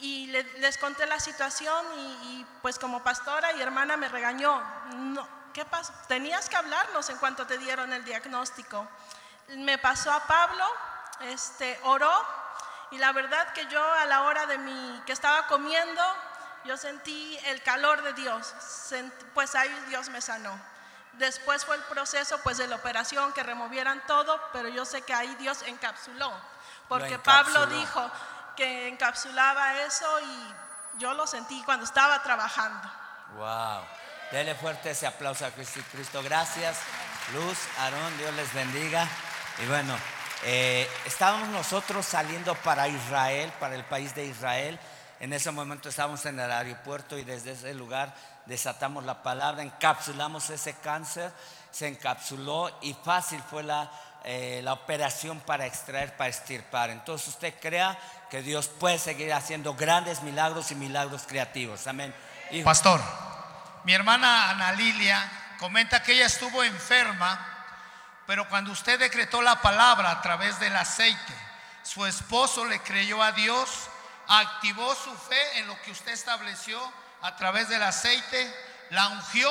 y 0.00 0.26
les 0.28 0.78
conté 0.78 1.06
la 1.06 1.18
situación 1.18 1.84
y, 2.24 2.46
pues 2.62 2.78
como 2.78 3.02
pastora 3.02 3.52
y 3.52 3.62
hermana 3.62 3.96
me 3.96 4.08
regañó. 4.08 4.62
No, 4.94 5.28
¿Qué 5.52 5.64
pasó? 5.64 5.92
Tenías 6.06 6.48
que 6.48 6.56
hablarnos 6.56 7.08
en 7.10 7.16
cuanto 7.18 7.46
te 7.46 7.58
dieron 7.58 7.92
el 7.92 8.04
diagnóstico. 8.04 8.86
Me 9.56 9.78
pasó 9.78 10.12
a 10.12 10.24
Pablo, 10.26 10.64
este, 11.22 11.80
oró 11.84 12.12
y 12.90 12.98
la 12.98 13.12
verdad 13.12 13.52
que 13.52 13.66
yo 13.66 13.82
a 13.94 14.04
la 14.04 14.22
hora 14.22 14.46
de 14.46 14.58
mi 14.58 15.02
que 15.04 15.12
estaba 15.12 15.46
comiendo, 15.46 16.02
yo 16.64 16.76
sentí 16.76 17.38
el 17.46 17.62
calor 17.62 18.02
de 18.02 18.12
Dios. 18.12 18.54
pues 19.34 19.54
ahí 19.54 19.70
Dios 19.88 20.10
me 20.10 20.20
sanó. 20.20 20.58
Después 21.14 21.64
fue 21.64 21.74
el 21.74 21.82
proceso 21.84 22.38
pues 22.44 22.58
de 22.58 22.68
la 22.68 22.76
operación, 22.76 23.32
que 23.32 23.42
removieran 23.42 24.06
todo, 24.06 24.40
pero 24.52 24.68
yo 24.68 24.84
sé 24.84 25.02
que 25.02 25.14
ahí 25.14 25.34
Dios 25.36 25.62
encapsuló, 25.62 26.32
porque 26.88 27.18
Pablo 27.18 27.66
dijo 27.66 28.08
que 28.58 28.88
encapsulaba 28.88 29.82
eso 29.82 30.04
y 30.20 30.98
yo 30.98 31.14
lo 31.14 31.28
sentí 31.28 31.62
cuando 31.62 31.84
estaba 31.84 32.20
trabajando. 32.24 32.90
Wow. 33.36 33.84
Dele 34.32 34.56
fuerte 34.56 34.90
ese 34.90 35.06
aplauso 35.06 35.46
a 35.46 35.50
Cristo. 35.50 36.22
Gracias, 36.24 36.76
Luz, 37.32 37.56
Aarón, 37.78 38.18
Dios 38.18 38.34
les 38.34 38.52
bendiga. 38.52 39.06
Y 39.62 39.66
bueno, 39.66 39.96
eh, 40.42 40.90
estábamos 41.06 41.48
nosotros 41.50 42.04
saliendo 42.04 42.56
para 42.56 42.88
Israel, 42.88 43.52
para 43.60 43.76
el 43.76 43.84
país 43.84 44.12
de 44.16 44.26
Israel. 44.26 44.78
En 45.20 45.32
ese 45.32 45.52
momento 45.52 45.88
estábamos 45.88 46.26
en 46.26 46.40
el 46.40 46.50
aeropuerto 46.50 47.16
y 47.16 47.22
desde 47.22 47.52
ese 47.52 47.72
lugar 47.74 48.12
desatamos 48.46 49.04
la 49.04 49.22
palabra, 49.22 49.62
encapsulamos 49.62 50.50
ese 50.50 50.74
cáncer, 50.74 51.30
se 51.70 51.86
encapsuló 51.86 52.76
y 52.82 52.92
fácil 52.94 53.40
fue 53.48 53.62
la, 53.62 53.90
eh, 54.24 54.60
la 54.64 54.72
operación 54.72 55.40
para 55.40 55.64
extraer, 55.64 56.16
para 56.16 56.28
estirpar. 56.28 56.90
Entonces 56.90 57.28
usted 57.28 57.54
crea 57.60 57.98
que 58.30 58.42
Dios 58.42 58.68
puede 58.68 58.98
seguir 58.98 59.32
haciendo 59.32 59.74
grandes 59.74 60.22
milagros 60.22 60.70
y 60.70 60.74
milagros 60.74 61.22
creativos. 61.26 61.86
Amén. 61.86 62.14
Pastor, 62.64 63.00
mi 63.84 63.92
hermana 63.94 64.50
Ana 64.50 64.72
Lilia 64.72 65.56
comenta 65.58 66.02
que 66.02 66.12
ella 66.12 66.26
estuvo 66.26 66.62
enferma, 66.62 67.38
pero 68.26 68.48
cuando 68.48 68.72
usted 68.72 68.98
decretó 68.98 69.40
la 69.42 69.60
palabra 69.60 70.10
a 70.10 70.22
través 70.22 70.58
del 70.60 70.76
aceite, 70.76 71.34
su 71.82 72.04
esposo 72.04 72.64
le 72.66 72.80
creyó 72.80 73.22
a 73.22 73.32
Dios, 73.32 73.88
activó 74.26 74.94
su 74.94 75.14
fe 75.14 75.58
en 75.58 75.66
lo 75.66 75.80
que 75.82 75.90
usted 75.90 76.12
estableció 76.12 76.80
a 77.22 77.34
través 77.36 77.68
del 77.68 77.82
aceite, 77.82 78.54
la 78.90 79.08
ungió, 79.08 79.50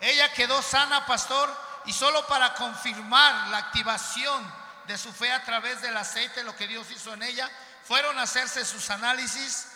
ella 0.00 0.32
quedó 0.32 0.60
sana, 0.60 1.06
pastor, 1.06 1.48
y 1.84 1.92
solo 1.92 2.26
para 2.26 2.54
confirmar 2.54 3.48
la 3.48 3.58
activación 3.58 4.62
de 4.86 4.98
su 4.98 5.12
fe 5.12 5.30
a 5.32 5.44
través 5.44 5.80
del 5.80 5.96
aceite, 5.96 6.42
lo 6.42 6.56
que 6.56 6.66
Dios 6.66 6.90
hizo 6.90 7.14
en 7.14 7.22
ella, 7.22 7.48
fueron 7.84 8.18
a 8.18 8.22
hacerse 8.22 8.64
sus 8.64 8.90
análisis 8.90 9.68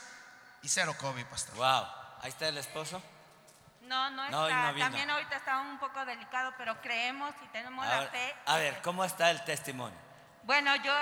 y 0.63 0.69
cero 0.69 0.95
COVID, 0.99 1.25
pastor. 1.27 1.55
Wow, 1.57 1.87
ahí 2.23 2.31
está 2.31 2.49
el 2.49 2.59
esposo. 2.59 3.03
No, 3.83 4.11
no 4.11 4.25
está. 4.25 4.75
También 4.79 5.11
ahorita 5.11 5.37
está 5.37 5.59
un 5.59 5.79
poco 5.79 6.05
delicado, 6.05 6.53
pero 6.59 6.81
creemos 6.81 7.35
y 7.45 7.47
tenemos 7.49 7.87
la 7.87 8.07
fe. 8.09 8.35
A 8.47 8.57
ver, 8.57 8.83
¿cómo 8.83 9.05
está 9.05 9.31
el 9.31 9.45
testimonio? 9.45 9.99
Bueno, 10.43 10.75
yo 10.77 10.93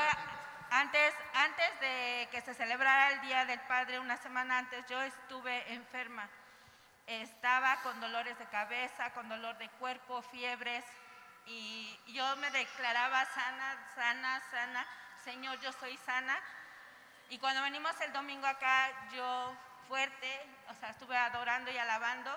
antes, 0.70 1.14
antes 1.34 1.80
de 1.80 2.28
que 2.30 2.42
se 2.42 2.54
celebrara 2.54 3.12
el 3.12 3.20
Día 3.22 3.44
del 3.46 3.60
Padre, 3.60 4.00
una 4.00 4.16
semana 4.18 4.58
antes, 4.58 4.84
yo 4.88 5.00
estuve 5.02 5.72
enferma 5.72 6.28
estaba 7.06 7.76
con 7.82 8.00
dolores 8.00 8.38
de 8.38 8.46
cabeza, 8.46 9.10
con 9.10 9.28
dolor 9.28 9.58
de 9.58 9.68
cuerpo, 9.70 10.22
fiebres, 10.22 10.84
y 11.46 11.98
yo 12.06 12.36
me 12.36 12.50
declaraba 12.50 13.24
sana, 13.26 13.76
sana, 13.94 14.42
sana, 14.50 14.86
Señor, 15.24 15.60
yo 15.60 15.72
soy 15.72 15.96
sana. 15.98 16.36
Y 17.30 17.38
cuando 17.38 17.62
venimos 17.62 17.98
el 18.00 18.12
domingo 18.12 18.46
acá, 18.46 18.90
yo 19.12 19.54
fuerte, 19.88 20.46
o 20.70 20.74
sea, 20.74 20.90
estuve 20.90 21.16
adorando 21.16 21.70
y 21.70 21.78
alabando. 21.78 22.30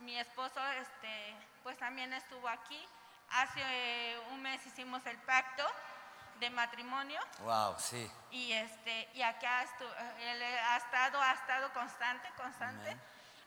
Mi 0.00 0.18
esposo, 0.18 0.60
este, 0.72 1.36
pues 1.62 1.76
también 1.78 2.12
estuvo 2.12 2.48
aquí. 2.48 2.86
Hace 3.30 4.18
un 4.30 4.42
mes 4.42 4.64
hicimos 4.66 5.04
el 5.06 5.18
pacto 5.18 5.64
de 6.40 6.50
matrimonio. 6.50 7.20
Wow, 7.40 7.74
sí. 7.78 8.10
Y 8.30 8.52
este, 8.52 9.08
y 9.14 9.22
acá 9.22 9.64
él 10.20 10.42
ha 10.42 10.76
estado, 10.76 11.20
ha 11.20 11.32
estado 11.32 11.72
constante, 11.72 12.28
constante. 12.36 12.96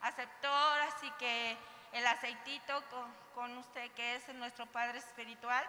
Aceptó 0.02 0.54
así 0.88 1.12
que 1.20 1.58
el 1.92 2.06
aceitito 2.08 2.84
con, 3.34 3.58
usted, 3.58 3.92
que 3.92 4.16
es 4.16 4.28
nuestro 4.36 4.66
Padre 4.68 5.00
Espiritual, 5.00 5.66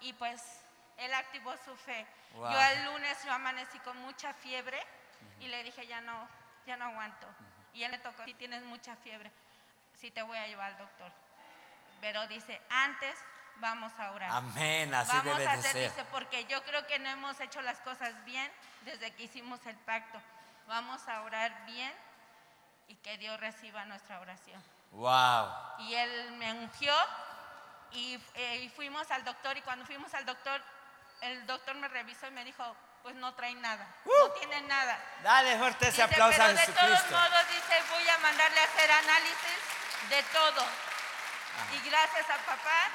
y 0.00 0.12
pues 0.14 0.42
él 0.98 1.14
activó 1.14 1.54
su 1.64 1.74
fe. 1.76 2.06
Yo 2.34 2.62
el 2.62 2.84
lunes 2.84 3.18
yo 3.24 3.32
amanecí 3.32 3.78
con 3.80 3.96
mucha 3.98 4.32
fiebre 4.34 4.80
y 5.40 5.48
le 5.48 5.62
dije, 5.62 5.86
ya 5.86 6.00
no, 6.00 6.28
ya 6.66 6.76
no 6.76 6.86
aguanto. 6.86 7.26
Y 7.72 7.84
él 7.84 7.90
me 7.90 7.98
tocó, 7.98 8.24
si 8.24 8.34
tienes 8.34 8.62
mucha 8.64 8.96
fiebre, 8.96 9.30
si 9.94 10.10
te 10.10 10.22
voy 10.22 10.36
a 10.36 10.46
llevar 10.46 10.72
al 10.72 10.78
doctor. 10.78 11.12
Pero 12.00 12.26
dice, 12.26 12.60
antes 12.68 13.16
vamos 13.56 13.92
a 13.98 14.12
orar. 14.12 14.30
Amén, 14.32 14.94
así 14.94 15.16
vamos 15.16 15.38
debe 15.38 15.48
a 15.48 15.52
hacer, 15.52 15.72
ser. 15.72 15.90
Dice, 15.90 16.04
porque 16.10 16.44
yo 16.46 16.62
creo 16.64 16.86
que 16.86 16.98
no 16.98 17.08
hemos 17.08 17.38
hecho 17.40 17.62
las 17.62 17.78
cosas 17.80 18.24
bien 18.24 18.50
desde 18.82 19.12
que 19.12 19.24
hicimos 19.24 19.64
el 19.66 19.76
pacto. 19.76 20.20
Vamos 20.66 21.06
a 21.08 21.22
orar 21.22 21.64
bien 21.66 21.92
y 22.88 22.96
que 22.96 23.18
Dios 23.18 23.38
reciba 23.40 23.84
nuestra 23.84 24.20
oración. 24.20 24.62
Wow. 24.92 25.48
Y 25.78 25.94
él 25.94 26.32
me 26.32 26.52
ungió 26.52 26.94
y, 27.92 28.20
eh, 28.34 28.56
y, 28.62 28.68
fuimos 28.70 29.10
al 29.10 29.24
doctor 29.24 29.56
y 29.56 29.62
cuando 29.62 29.84
fuimos 29.86 30.12
al 30.14 30.24
doctor, 30.26 30.62
el 31.20 31.46
doctor 31.46 31.74
me 31.76 31.88
revisó 31.88 32.26
y 32.26 32.30
me 32.30 32.44
dijo, 32.44 32.76
pues 33.02 33.14
no 33.16 33.34
trae 33.34 33.54
nada, 33.54 33.86
no 34.04 34.24
uh. 34.26 34.38
tiene 34.38 34.60
nada. 34.62 34.98
Dale 35.22 35.58
fuerte 35.58 35.88
ese 35.88 36.02
aplauso 36.02 36.36
pero 36.36 36.44
a 36.44 36.52
de 36.52 36.66
todos 36.66 37.10
modos 37.10 37.48
dice, 37.48 37.82
voy 37.90 38.08
a 38.08 38.18
mandarle 38.18 38.60
a 38.60 38.64
hacer 38.64 38.90
análisis 38.90 39.58
de 40.10 40.22
todo. 40.24 40.66
Y 41.74 41.88
gracias 41.88 42.30
a 42.30 42.36
papá 42.38 42.90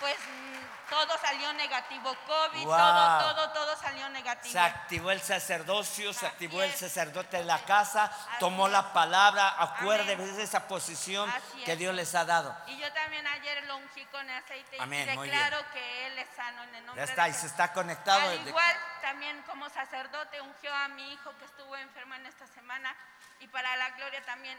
pues 0.00 0.16
mm, 0.18 0.90
todo 0.90 1.18
salió 1.18 1.52
negativo, 1.54 2.14
COVID, 2.26 2.64
todo, 2.64 3.18
todo, 3.18 3.50
todo 3.50 3.76
salió 3.76 4.08
negativo. 4.10 4.52
Se 4.52 4.58
activó 4.58 5.10
el 5.10 5.20
sacerdocio, 5.20 6.12
se 6.12 6.26
activó 6.26 6.62
el 6.62 6.72
sacerdote 6.72 7.38
de 7.38 7.44
la 7.44 7.58
casa, 7.60 8.10
tomó 8.38 8.68
la 8.68 8.92
palabra, 8.92 9.54
acuérdese 9.58 10.32
de 10.32 10.42
esa 10.42 10.68
posición 10.68 11.32
que 11.64 11.76
Dios 11.76 11.94
les 11.94 12.14
ha 12.14 12.24
dado. 12.24 12.56
Y 12.66 12.76
yo 12.78 12.92
también 12.92 13.26
ayer 13.26 13.64
lo 13.64 13.76
ungí 13.76 14.04
con 14.06 14.28
aceite 14.30 14.76
y 14.76 14.88
declaro 14.88 15.58
que 15.72 16.06
Él 16.06 16.18
es 16.18 16.28
sano 16.36 16.62
en 16.64 16.74
el 16.74 16.86
nombre 16.86 17.04
Ya 17.04 17.10
está, 17.10 17.28
y 17.28 17.32
se 17.32 17.46
está 17.46 17.72
conectado. 17.72 18.28
Al 18.28 18.46
igual, 18.46 18.76
también 19.00 19.42
como 19.42 19.68
sacerdote 19.70 20.40
ungió 20.40 20.74
a 20.74 20.88
mi 20.88 21.12
hijo 21.12 21.32
que 21.38 21.44
estuvo 21.44 21.76
enfermo 21.76 22.14
en 22.14 22.26
esta 22.26 22.46
semana 22.48 22.94
y 23.40 23.48
para 23.48 23.76
la 23.76 23.90
gloria 23.90 24.24
también 24.24 24.58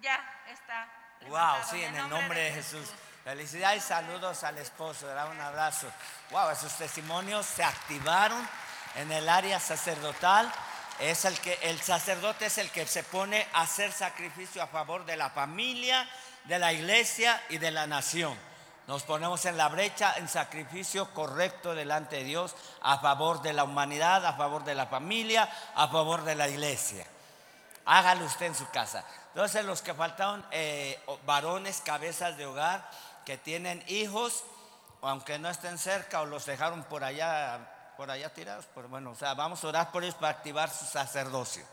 ya 0.00 0.18
está. 0.48 0.88
Wow, 1.28 1.56
sí, 1.70 1.82
en 1.82 1.94
el 1.96 2.08
nombre 2.08 2.40
de 2.40 2.52
Jesús. 2.52 2.90
Felicidades 3.26 3.82
saludos 3.82 4.44
al 4.44 4.56
esposo, 4.58 5.04
da 5.08 5.26
un 5.26 5.40
abrazo. 5.40 5.88
Wow, 6.30 6.50
esos 6.50 6.72
testimonios 6.74 7.44
se 7.44 7.64
activaron 7.64 8.40
en 8.94 9.10
el 9.10 9.28
área 9.28 9.58
sacerdotal. 9.58 10.48
Es 11.00 11.24
el 11.24 11.36
que 11.40 11.58
el 11.62 11.80
sacerdote 11.80 12.46
es 12.46 12.58
el 12.58 12.70
que 12.70 12.86
se 12.86 13.02
pone 13.02 13.48
a 13.52 13.62
hacer 13.62 13.90
sacrificio 13.90 14.62
a 14.62 14.68
favor 14.68 15.04
de 15.04 15.16
la 15.16 15.30
familia, 15.30 16.08
de 16.44 16.60
la 16.60 16.72
iglesia 16.72 17.42
y 17.48 17.58
de 17.58 17.72
la 17.72 17.88
nación. 17.88 18.38
Nos 18.86 19.02
ponemos 19.02 19.44
en 19.44 19.56
la 19.56 19.70
brecha 19.70 20.14
en 20.18 20.28
sacrificio 20.28 21.12
correcto 21.12 21.74
delante 21.74 22.18
de 22.18 22.24
Dios 22.24 22.54
a 22.80 23.00
favor 23.00 23.42
de 23.42 23.54
la 23.54 23.64
humanidad, 23.64 24.24
a 24.24 24.34
favor 24.34 24.62
de 24.62 24.76
la 24.76 24.86
familia, 24.86 25.50
a 25.74 25.88
favor 25.88 26.22
de 26.22 26.36
la 26.36 26.46
iglesia. 26.46 27.04
Hágalo 27.86 28.24
usted 28.24 28.46
en 28.46 28.54
su 28.54 28.68
casa. 28.70 29.04
Entonces 29.28 29.64
los 29.64 29.82
que 29.82 29.92
faltaron, 29.94 30.46
eh, 30.50 30.98
varones, 31.26 31.82
cabezas 31.84 32.36
de 32.36 32.46
hogar, 32.46 32.88
que 33.26 33.36
tienen 33.36 33.82
hijos, 33.88 34.44
aunque 35.02 35.38
no 35.38 35.50
estén 35.50 35.78
cerca 35.78 36.22
o 36.22 36.26
los 36.26 36.46
dejaron 36.46 36.84
por 36.84 37.02
allá, 37.02 37.92
por 37.96 38.08
allá 38.10 38.32
tirados, 38.32 38.66
pero 38.72 38.88
bueno, 38.88 39.10
o 39.10 39.14
sea, 39.16 39.34
vamos 39.34 39.62
a 39.62 39.68
orar 39.68 39.90
por 39.90 40.04
ellos 40.04 40.14
para 40.14 40.28
activar 40.28 40.70
su 40.70 40.84
sacerdocio. 40.86 41.64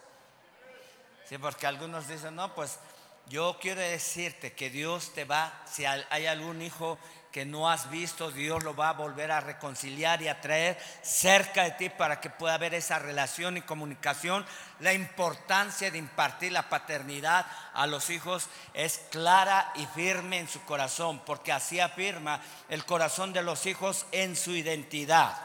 Sí, 1.30 1.38
porque 1.38 1.68
algunos 1.68 2.08
dicen, 2.08 2.36
no, 2.36 2.54
pues 2.56 2.80
yo 3.28 3.58
quiero 3.62 3.82
decirte 3.82 4.54
que 4.54 4.72
Dios 4.72 5.14
te 5.14 5.26
va, 5.26 5.54
si 5.66 5.86
hay 5.86 6.26
algún 6.26 6.62
hijo 6.62 6.98
que 7.34 7.46
no 7.46 7.68
has 7.68 7.90
visto, 7.90 8.30
Dios 8.30 8.64
lo 8.64 8.76
va 8.76 8.90
a 8.90 8.94
volver 8.94 9.32
a 9.32 9.42
reconciliar 9.42 10.22
y 10.22 10.28
a 10.28 10.40
traer 10.40 10.78
cerca 11.02 11.64
de 11.64 11.72
ti 11.72 11.90
para 11.90 12.22
que 12.22 12.30
pueda 12.30 12.54
haber 12.54 12.76
esa 12.76 13.00
relación 13.00 13.58
y 13.58 13.62
comunicación. 13.62 14.46
La 14.80 14.94
importancia 14.94 15.90
de 15.90 15.98
impartir 15.98 16.52
la 16.52 16.70
paternidad 16.70 17.48
a 17.74 17.88
los 17.88 18.12
hijos 18.12 18.50
es 18.76 19.00
clara 19.10 19.74
y 19.74 19.88
firme 19.88 20.38
en 20.38 20.48
su 20.48 20.64
corazón, 20.64 21.24
porque 21.26 21.52
así 21.52 21.80
afirma 21.80 22.40
el 22.70 22.86
corazón 22.86 23.34
de 23.34 23.42
los 23.42 23.66
hijos 23.66 24.06
en 24.12 24.36
su 24.36 24.52
identidad. 24.52 25.36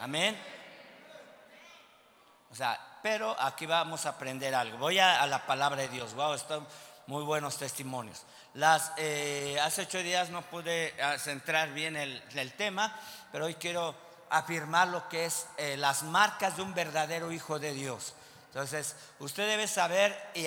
Amén. 0.00 0.36
O 2.50 2.54
sea, 2.56 2.80
pero 3.00 3.40
aquí 3.40 3.64
vamos 3.64 4.06
a 4.06 4.10
aprender 4.10 4.56
algo. 4.56 4.76
Voy 4.78 4.98
a, 4.98 5.24
la 5.28 5.46
palabra 5.46 5.82
de 5.82 5.88
Dios. 5.88 6.14
Wow, 6.14 6.34
están 6.34 6.66
muy 7.10 7.24
buenos 7.24 7.56
testimonios. 7.56 8.22
Las, 8.54 8.92
eh, 8.96 9.58
hace 9.64 9.82
ocho 9.82 9.98
días 9.98 10.30
no 10.30 10.42
pude 10.42 10.94
ah, 11.02 11.18
centrar 11.18 11.74
bien 11.74 11.96
el, 11.96 12.52
tema, 12.52 12.96
pero 13.32 13.46
hoy 13.46 13.56
quiero 13.56 13.96
afirmar 14.30 14.86
lo 14.86 15.08
que 15.08 15.24
es 15.24 15.48
eh, 15.56 15.76
las 15.76 16.04
marcas 16.04 16.56
de 16.56 16.62
un 16.62 16.72
verdadero 16.72 17.32
hijo 17.32 17.58
de 17.58 17.74
Dios. 17.74 18.14
Entonces, 18.46 18.94
usted 19.18 19.48
debe 19.48 19.66
saber 19.66 20.16
y 20.34 20.46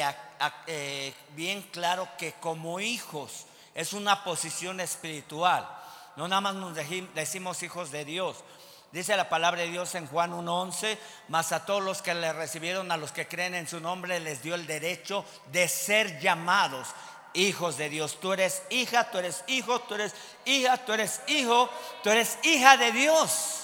eh, 0.67 1.13
bien 1.35 1.63
claro 1.63 2.07
que 2.17 2.31
como 2.39 2.79
hijos 2.79 3.45
es 3.75 3.91
una 3.91 4.23
posición 4.23 4.79
espiritual. 4.79 5.67
No 6.15 6.29
nada 6.29 6.39
más 6.39 6.55
nos 6.55 6.77
decimos 7.13 7.61
hijos 7.61 7.91
de 7.91 8.05
Dios. 8.05 8.37
Dice 8.93 9.17
la 9.17 9.27
palabra 9.27 9.61
de 9.61 9.69
Dios 9.69 9.95
en 9.95 10.05
Juan 10.05 10.33
1.11, 10.33 10.99
mas 11.29 11.51
a 11.51 11.65
todos 11.65 11.81
los 11.81 12.03
que 12.03 12.13
le 12.13 12.31
recibieron, 12.31 12.91
a 12.91 12.97
los 12.97 13.11
que 13.11 13.27
creen 13.27 13.55
en 13.55 13.67
su 13.67 13.79
nombre, 13.79 14.19
les 14.19 14.43
dio 14.43 14.53
el 14.53 14.67
derecho 14.67 15.25
de 15.51 15.67
ser 15.67 16.19
llamados 16.19 16.89
hijos 17.33 17.75
de 17.77 17.89
Dios. 17.89 18.19
Tú 18.19 18.33
eres 18.33 18.61
hija, 18.69 19.09
tú 19.09 19.17
eres 19.17 19.43
hijo, 19.47 19.81
tú 19.81 19.95
eres 19.95 20.13
hija, 20.45 20.77
tú 20.77 20.93
eres 20.93 21.21
hijo, 21.25 21.71
tú 22.03 22.11
eres 22.11 22.37
hija 22.43 22.77
de 22.77 22.91
Dios. 22.91 23.63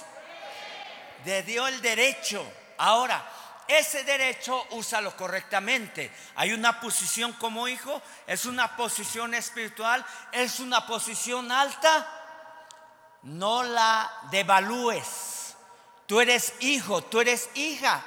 Te 1.23 1.43
dio 1.43 1.67
el 1.67 1.79
derecho. 1.79 2.43
Ahora, 2.79 3.23
ese 3.67 4.03
derecho 4.03 4.65
úsalo 4.71 5.15
correctamente. 5.15 6.11
Hay 6.37 6.53
una 6.53 6.81
posición 6.81 7.33
como 7.33 7.67
hijo, 7.67 8.01
es 8.25 8.47
una 8.47 8.75
posición 8.75 9.35
espiritual, 9.35 10.03
es 10.31 10.59
una 10.59 10.87
posición 10.87 11.51
alta. 11.51 12.18
No 13.23 13.63
la 13.63 14.11
devalúes. 14.31 15.55
Tú 16.05 16.21
eres 16.21 16.53
hijo, 16.59 17.03
tú 17.03 17.21
eres 17.21 17.49
hija. 17.55 18.03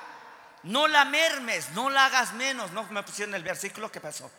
No 0.63 0.87
la 0.89 1.05
mermes, 1.05 1.71
no 1.71 1.91
la 1.91 2.07
hagas 2.07 2.33
menos. 2.35 2.71
No 2.73 2.85
me 2.85 3.03
pusieron 3.03 3.35
el 3.35 3.43
versículo 3.43 3.91
que 3.91 4.01
pasó 4.01 4.31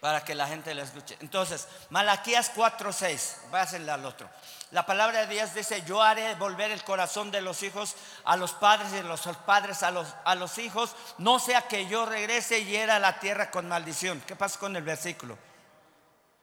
para 0.00 0.24
que 0.24 0.34
la 0.34 0.48
gente 0.48 0.74
lo 0.74 0.82
escuche. 0.82 1.16
Entonces, 1.20 1.68
Malaquías 1.90 2.52
4:6, 2.54 3.50
pásenle 3.50 3.92
al 3.92 4.04
otro. 4.06 4.28
La 4.70 4.86
palabra 4.86 5.26
de 5.26 5.34
Dios 5.34 5.52
dice, 5.52 5.82
yo 5.82 6.02
haré 6.02 6.34
volver 6.36 6.70
el 6.70 6.82
corazón 6.84 7.30
de 7.30 7.42
los 7.42 7.62
hijos 7.62 7.96
a 8.24 8.36
los 8.36 8.52
padres 8.52 8.92
y 8.94 9.02
los 9.02 9.22
padres 9.44 9.82
a 9.82 9.90
los, 9.90 10.08
a 10.24 10.34
los 10.34 10.58
hijos, 10.58 10.94
no 11.18 11.38
sea 11.38 11.62
que 11.62 11.86
yo 11.86 12.06
regrese 12.06 12.60
y 12.60 12.64
hiera 12.64 12.98
la 12.98 13.18
tierra 13.18 13.50
con 13.50 13.68
maldición. 13.68 14.22
¿Qué 14.26 14.36
pasa 14.36 14.58
con 14.58 14.74
el 14.74 14.82
versículo? 14.82 15.36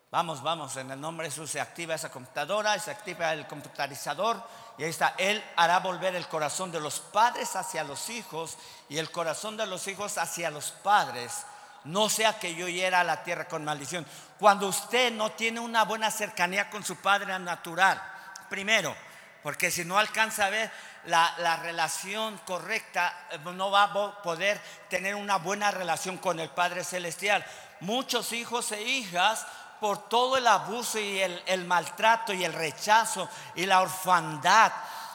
Vamos, 0.09 0.41
vamos, 0.41 0.77
en 0.77 0.89
el 0.89 1.01
nombre 1.01 1.25
de 1.25 1.31
Jesús 1.31 1.51
se 1.51 1.59
activa 1.59 1.93
esa 1.93 2.09
computadora, 2.09 2.79
se 2.79 2.91
activa 2.91 3.33
el 3.33 3.45
computarizador 3.45 4.41
y 4.77 4.83
ahí 4.83 4.89
está, 4.89 5.15
Él 5.17 5.43
hará 5.57 5.79
volver 5.79 6.15
el 6.15 6.27
corazón 6.29 6.71
de 6.71 6.79
los 6.79 7.01
padres 7.01 7.57
hacia 7.57 7.83
los 7.83 8.09
hijos 8.09 8.57
y 8.87 8.99
el 8.99 9.11
corazón 9.11 9.57
de 9.57 9.65
los 9.65 9.85
hijos 9.87 10.17
hacia 10.17 10.49
los 10.49 10.71
padres 10.71 11.45
no 11.83 12.07
sea 12.09 12.39
que 12.39 12.55
yo 12.55 12.67
hiera 12.69 13.01
a 13.01 13.03
la 13.03 13.23
tierra 13.23 13.47
con 13.49 13.65
maldición. 13.65 14.05
Cuando 14.39 14.67
usted 14.67 15.11
no 15.11 15.31
tiene 15.31 15.59
una 15.59 15.83
buena 15.83 16.09
cercanía 16.09 16.69
con 16.69 16.85
su 16.85 16.95
padre 16.97 17.37
natural, 17.39 18.01
primero, 18.49 18.95
porque 19.43 19.71
si 19.71 19.85
no 19.85 19.97
alcanza 19.97 20.45
a 20.45 20.49
ver 20.49 20.71
la, 21.05 21.57
relación 21.57 22.37
correcta, 22.45 23.27
eh, 23.31 23.39
no 23.39 23.71
va 23.71 23.83
a 23.83 24.21
poder 24.21 24.59
tener 24.89 25.15
una 25.15 25.37
buena 25.37 25.71
relación 25.71 26.17
con 26.17 26.39
el 26.39 26.49
Padre 26.49 26.83
Celestial. 26.83 27.45
Muchos 27.79 28.33
hijos 28.33 28.71
e 28.73 28.81
hijas, 28.81 29.45
por 29.79 30.09
todo 30.09 30.37
el 30.37 30.47
abuso 30.47 30.99
y 30.99 31.19
el, 31.19 31.65
maltrato 31.65 32.33
y 32.33 32.43
el 32.43 32.53
rechazo 32.53 33.29
y 33.55 33.65
la 33.65 33.81
orfandad, 33.81 34.71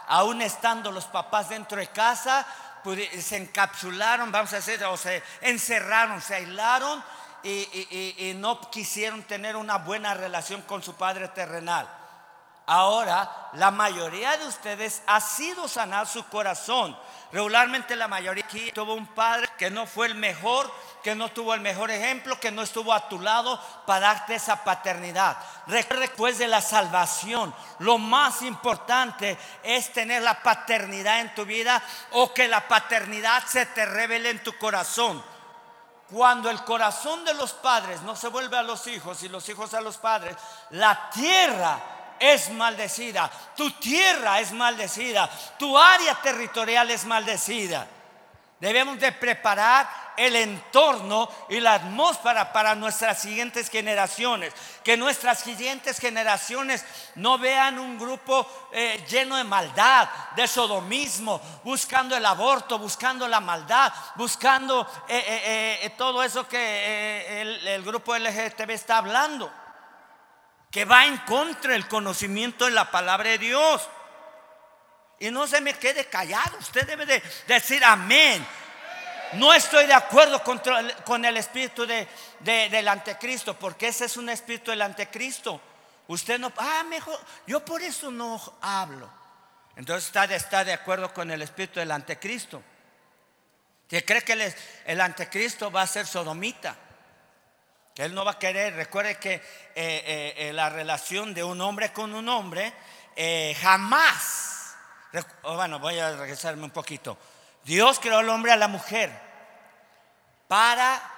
aún 0.09 0.43
estando 0.43 0.91
los 0.91 1.07
papás 1.07 1.49
dentro 1.49 1.79
de 1.79 1.89
casa, 1.89 2.47
se 3.21 3.37
encapsularon, 3.37 4.33
vamos 4.33 4.53
a 4.53 4.57
decir, 4.57 4.83
o 4.85 4.97
se 4.97 5.23
encerraron, 5.41 6.21
se 6.21 6.35
aislaron 6.35 7.03
y 7.43 8.33
no 8.37 8.61
quisieron 8.71 9.23
tener 9.23 9.57
una 9.57 9.79
buena 9.79 10.15
relación 10.15 10.63
con 10.63 10.83
su 10.83 10.95
Padre 10.95 11.29
terrenal. 11.29 12.02
Ahora, 12.67 13.51
la 13.55 13.73
mayoría 13.73 14.37
de 14.37 14.47
ustedes 14.47 15.03
ha 15.07 15.21
sido 15.21 15.67
sanar 15.67 16.07
su 16.07 16.25
corazón. 16.29 16.97
Regularmente 17.33 17.97
la 17.97 18.07
mayoría 18.07 18.45
aquí 18.45 18.71
tuvo 18.73 18.95
un 18.95 19.09
padre 19.09 19.49
que 19.59 19.69
no 19.71 19.87
fue 19.87 20.07
el 20.07 20.15
mejor, 20.15 20.73
que 21.03 21.15
no 21.17 21.31
tuvo 21.31 21.55
el 21.55 21.61
mejor 21.61 21.91
ejemplo, 21.91 22.39
que 22.39 22.53
no 22.53 22.63
estuvo 22.63 22.93
a 22.93 23.09
tu 23.09 23.19
lado 23.19 23.61
para 23.85 24.15
darte 24.15 24.37
esa 24.37 24.63
paternidad. 24.63 25.37
Recuerde 25.67 26.07
después 26.07 26.39
de 26.39 26.47
la 26.47 26.61
salvación, 26.61 27.53
lo 27.81 27.99
más 27.99 28.43
importante 28.43 29.37
es 29.65 29.93
tener 29.93 30.23
la 30.23 30.41
paternidad 30.41 31.21
en 31.21 31.35
tu 31.35 31.45
vida 31.45 31.83
o 32.13 32.33
que 32.33 32.47
la 32.47 32.69
paternidad 32.69 33.43
se 33.45 33.67
te 33.67 33.85
revele 33.87 34.31
en 34.31 34.43
tu 34.43 34.57
corazón. 34.57 35.23
Cuando 36.13 36.51
el 36.51 36.63
corazón 36.63 37.25
de 37.25 37.35
los 37.35 37.55
padres 37.55 38.03
no 38.03 38.15
se 38.15 38.29
vuelve 38.29 38.57
a 38.57 38.63
los 38.63 38.87
hijos 38.87 39.23
y 39.23 39.29
los 39.29 39.49
hijos 39.49 39.73
a 39.75 39.81
los 39.81 39.97
padres, 39.97 40.37
la 40.71 41.09
tierra 41.11 41.81
es 42.23 42.51
maldecida, 42.51 43.29
tu 43.57 43.69
tierra 43.73 44.39
es 44.39 44.53
maldecida, 44.53 45.29
tu 45.59 45.77
área 45.77 46.15
territorial 46.23 46.89
es 46.91 47.05
maldecida. 47.05 47.89
Debemos 48.61 49.01
de 49.01 49.11
preparar 49.11 50.13
el 50.17 50.37
entorno 50.37 51.29
y 51.49 51.59
la 51.59 51.75
atmósfera 51.75 52.53
para 52.53 52.77
nuestras 52.77 53.21
siguientes 53.21 53.69
generaciones. 53.69 54.55
Que 54.85 54.97
nuestras 54.97 55.41
siguientes 55.41 55.99
generaciones 55.99 56.85
no 57.17 57.39
vean 57.39 57.81
un 57.81 57.99
grupo 57.99 58.47
eh, 58.73 59.05
lleno 59.11 59.37
de 59.37 59.43
maldad, 59.43 60.09
de 60.37 60.47
sodomismo, 60.47 61.41
buscando 61.65 62.17
el 62.17 62.25
aborto, 62.25 62.79
buscando 62.79 63.27
la 63.27 63.41
maldad, 63.41 63.93
buscando 64.15 64.87
eh, 65.09 65.81
eh, 65.83 65.91
todo 65.99 66.23
eso 66.23 66.47
que 66.47 67.41
el, 67.41 67.67
el 67.67 67.83
grupo 67.83 68.17
LGTB 68.17 68.71
está 68.71 68.99
hablando. 68.99 69.51
Que 70.73 70.85
va 70.85 71.07
en 71.07 71.19
contra 71.19 71.73
del 71.75 71.87
conocimiento 71.87 72.65
de 72.65 72.73
la 72.73 72.91
palabra 72.91 73.31
de 73.31 73.39
Dios. 73.39 73.89
Y 75.21 75.31
no 75.31 75.47
se 75.47 75.61
me 75.61 75.75
quede 75.75 76.07
callado. 76.07 76.59
Usted 76.59 76.85
debe 76.87 77.07
de 77.07 77.23
decir 77.47 77.85
amén. 77.85 78.45
No 79.35 79.55
estoy 79.55 79.87
de 79.87 79.95
acuerdo 79.95 80.43
con, 80.43 81.25
el 81.25 81.37
espíritu 81.37 81.87
de- 81.87 82.09
del 82.41 82.89
anticristo, 82.89 83.55
porque 83.57 83.89
ese 83.89 84.07
es 84.07 84.17
un 84.17 84.29
espíritu 84.29 84.71
del 84.73 84.83
anticristo. 84.83 85.61
Usted 86.09 86.39
no, 86.39 86.53
ah, 86.59 86.83
mejor, 86.89 87.19
yo 87.47 87.65
por 87.65 87.81
eso 87.81 88.11
no 88.11 88.41
hablo. 88.61 89.09
Entonces 89.77 90.07
está 90.07 90.27
de, 90.27 90.37
está 90.37 90.65
de 90.65 90.73
acuerdo 90.73 91.15
con 91.15 91.31
el 91.31 91.41
espíritu 91.41 91.81
del 91.81 91.93
anticristo. 91.93 92.63
Que 93.89 94.05
cree 94.05 94.23
que 94.23 94.33
el, 94.33 94.55
el 94.87 95.01
anticristo 95.01 95.71
va 95.71 95.83
a 95.83 95.87
ser 95.87 96.07
sodomita. 96.07 96.77
Que 97.95 98.05
él 98.05 98.15
no 98.15 98.25
va 98.25 98.33
a 98.33 98.39
querer. 98.39 98.75
Recuerde 98.75 99.17
que 99.19 99.35
eh, 99.35 99.43
eh, 99.75 100.35
eh, 100.37 100.53
la 100.53 100.71
relación 100.71 101.35
de 101.35 101.45
un 101.45 101.61
hombre 101.61 101.93
con 101.93 102.15
un 102.15 102.29
hombre 102.29 102.73
jamás. 103.61 104.77
Oh, 105.43 105.57
Bueno, 105.57 105.79
voy 105.79 105.99
a 105.99 106.17
regresarme 106.17 106.65
un 106.65 106.71
poquito. 106.71 107.19
Dios 107.65 107.99
creó 108.01 108.19
al 108.19 108.29
hombre 108.29 108.53
a 108.53 108.57
la 108.57 108.69
mujer 108.69 109.13
para 110.49 111.11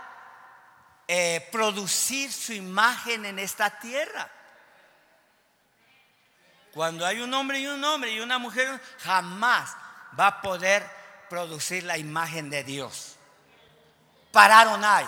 producir 1.52 2.32
su 2.32 2.52
imagen 2.52 3.24
en 3.24 3.38
esta 3.38 3.70
tierra. 3.78 4.30
Cuando 6.72 7.06
hay 7.06 7.20
un 7.20 7.32
hombre 7.32 7.60
y 7.60 7.66
un 7.68 7.82
hombre 7.84 8.10
y 8.10 8.20
una 8.20 8.38
mujer, 8.38 8.80
jamás 8.98 9.76
va 10.18 10.26
a 10.26 10.40
poder 10.42 10.84
producir 11.30 11.84
la 11.84 11.98
imagen 11.98 12.50
de 12.50 12.64
Dios. 12.64 13.16
Pararon 14.32 14.84
ahí. 14.84 15.06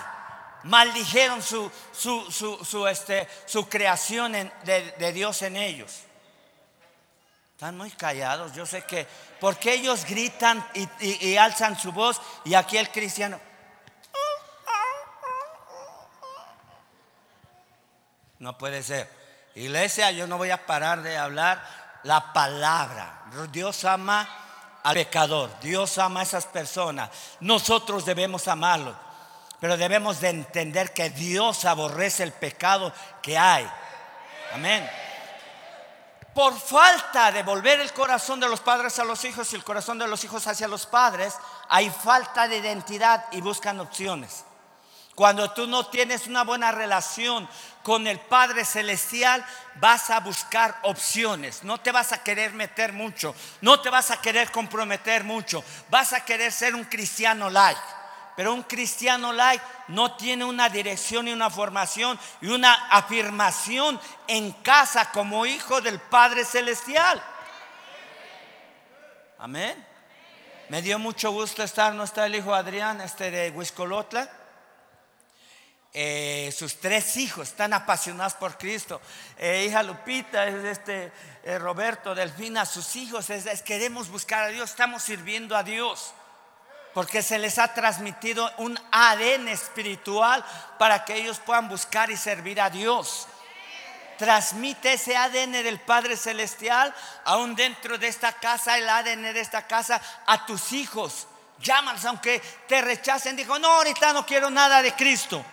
Maldijeron 0.63 1.41
su, 1.41 1.71
su, 1.93 2.31
su, 2.31 2.63
su, 2.65 2.87
este, 2.87 3.27
creación 3.69 4.33
de, 4.33 4.95
de 4.97 5.13
Dios 5.13 5.41
en 5.41 5.55
ellos. 5.57 6.01
Están 7.53 7.77
muy 7.77 7.89
callados. 7.91 8.53
Yo 8.53 8.65
sé 8.65 8.83
que, 8.83 9.07
porque 9.39 9.73
ellos 9.73 10.05
gritan 10.05 10.65
y, 10.73 10.83
y- 10.99 11.29
y 11.29 11.37
alzan 11.37 11.77
su 11.79 11.91
voz 11.91 12.21
y 12.45 12.53
aquí 12.53 12.77
el 12.77 12.89
cristiano. 12.91 13.39
No 18.39 18.57
puede 18.57 18.83
ser. 18.83 19.09
Iglesia, 19.55 20.11
yo 20.11 20.27
no 20.27 20.37
voy 20.37 20.51
a 20.51 20.65
parar 20.67 21.01
de 21.01 21.17
hablar 21.17 21.63
la 22.03 22.31
palabra. 22.33 23.23
Dios 23.51 23.83
ama 23.85 24.27
al 24.83 24.93
pecador. 24.93 25.49
Dios 25.61 25.97
ama 25.97 26.19
a 26.19 26.23
esas 26.23 26.45
personas. 26.45 27.09
Nosotros 27.39 28.05
debemos 28.05 28.47
amarlos. 28.47 28.95
Pero 29.59 29.77
debemos 29.77 30.19
de 30.19 30.29
entender 30.29 30.93
que 30.93 31.09
Dios 31.09 31.65
aborrece 31.65 32.23
el 32.23 32.31
pecado 32.31 32.93
que 33.21 33.37
hay. 33.37 33.69
Amén. 34.53 34.87
Por 36.33 36.59
falta 36.59 37.31
de 37.31 37.41
volver 37.41 37.79
el 37.79 37.91
corazón 37.93 38.39
de 38.39 38.47
los 38.47 38.59
padres 38.59 38.99
a 38.99 39.03
los 39.03 39.25
hijos 39.25 39.51
y 39.51 39.55
el 39.55 39.63
corazón 39.63 39.97
de 39.97 40.07
los 40.07 40.23
hijos 40.23 40.45
hacia 40.45 40.67
los 40.67 40.85
padres, 40.85 41.33
hay 41.67 41.89
falta 41.89 42.47
de 42.47 42.57
identidad 42.57 43.25
y 43.31 43.41
buscan 43.41 43.79
opciones. 43.79 44.45
Cuando 45.17 45.49
tú 45.49 45.65
no 45.65 45.87
tienes 45.87 46.27
una 46.27 46.43
buena 46.43 46.71
relación 46.71 47.49
con 47.81 48.05
el 48.05 48.19
Padre 48.19 48.63
Celestial, 48.63 49.43
vas 49.79 50.11
a 50.11 50.19
buscar 50.19 50.77
opciones. 50.83 51.63
No 51.63 51.79
te 51.79 51.91
vas 51.91 52.11
a 52.11 52.21
querer 52.21 52.53
meter 52.53 52.93
mucho. 52.93 53.33
No 53.61 53.79
te 53.81 53.89
vas 53.89 54.11
a 54.11 54.21
querer 54.21 54.51
comprometer 54.51 55.23
mucho. 55.23 55.63
Vas 55.89 56.13
a 56.13 56.23
querer 56.23 56.51
ser 56.51 56.75
un 56.75 56.83
cristiano 56.83 57.49
light. 57.49 57.79
Pero 58.37 58.53
un 58.53 58.61
cristiano 58.63 59.33
light 59.33 59.61
no 59.89 60.15
tiene 60.15 60.45
una 60.45 60.69
dirección 60.69 61.27
y 61.27 61.33
una 61.33 61.49
formación 61.49 62.17
y 62.39 62.47
una 62.47 62.87
afirmación 62.89 63.99
en 64.27 64.51
casa 64.61 65.11
como 65.11 65.45
hijo 65.45 65.81
del 65.81 65.99
Padre 65.99 66.45
Celestial. 66.45 67.21
Amén. 69.39 69.85
Me 70.69 70.81
dio 70.81 70.99
mucho 70.99 71.31
gusto 71.31 71.63
estar, 71.63 71.93
no 71.93 72.03
está 72.03 72.25
el 72.27 72.35
hijo 72.35 72.53
Adrián, 72.53 73.01
este 73.01 73.31
de 73.31 73.49
Huiscolotla. 73.49 74.29
Eh, 75.93 76.53
sus 76.55 76.79
tres 76.79 77.17
hijos 77.17 77.47
están 77.47 77.73
apasionados 77.73 78.35
por 78.35 78.55
Cristo. 78.57 79.01
Eh, 79.37 79.65
hija 79.67 79.81
Lupita, 79.81 80.45
es 80.45 80.63
este 80.63 81.11
eh, 81.43 81.57
Roberto, 81.57 82.13
Delfina, 82.13 82.65
sus 82.67 82.95
hijos, 82.97 83.29
es- 83.31 83.47
es- 83.47 83.63
queremos 83.63 84.09
buscar 84.09 84.43
a 84.43 84.47
Dios, 84.49 84.69
estamos 84.69 85.01
sirviendo 85.01 85.55
a 85.55 85.63
Dios. 85.63 86.13
Porque 86.97 87.21
se 87.21 87.37
les 87.37 87.59
ha 87.59 87.75
transmitido 87.75 88.51
un 88.57 88.75
ADN 88.91 89.49
espiritual 89.49 90.43
para 90.79 91.05
que 91.05 91.13
ellos 91.13 91.37
puedan 91.37 91.69
buscar 91.69 92.09
y 92.09 92.17
servir 92.17 92.59
a 92.59 92.71
Dios. 92.71 93.27
Transmite 94.17 94.93
ese 94.93 95.15
ADN 95.15 95.51
del 95.61 95.79
Padre 95.79 96.17
Celestial 96.17 96.91
aún 97.23 97.53
dentro 97.55 97.99
de 97.99 98.07
esta 98.07 98.33
casa, 98.33 98.79
el 98.79 98.89
ADN 98.89 99.31
de 99.31 99.39
esta 99.41 99.67
casa, 99.67 100.01
a 100.25 100.47
tus 100.47 100.71
hijos. 100.71 101.27
Llámalos 101.59 102.03
aunque 102.05 102.39
te 102.67 102.81
rechacen. 102.81 103.35
Dijo, 103.35 103.59
no, 103.59 103.67
ahorita 103.67 104.11
no 104.11 104.25
quiero 104.25 104.49
nada 104.49 104.81
de 104.81 104.93
Cristo. 104.93 105.45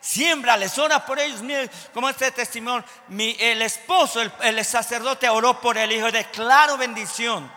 Siémbrales, 0.00 0.76
ora 0.78 1.06
por 1.06 1.20
ellos. 1.20 1.42
Mire, 1.42 1.70
como 1.94 2.08
este 2.08 2.32
testimonio, 2.32 2.84
mi- 3.06 3.36
el 3.38 3.62
esposo, 3.62 4.20
el, 4.20 4.32
el 4.42 4.64
sacerdote 4.64 5.28
oró 5.28 5.60
por 5.60 5.78
el 5.78 5.92
hijo. 5.92 6.10
Declaro 6.10 6.76
bendición. 6.76 7.56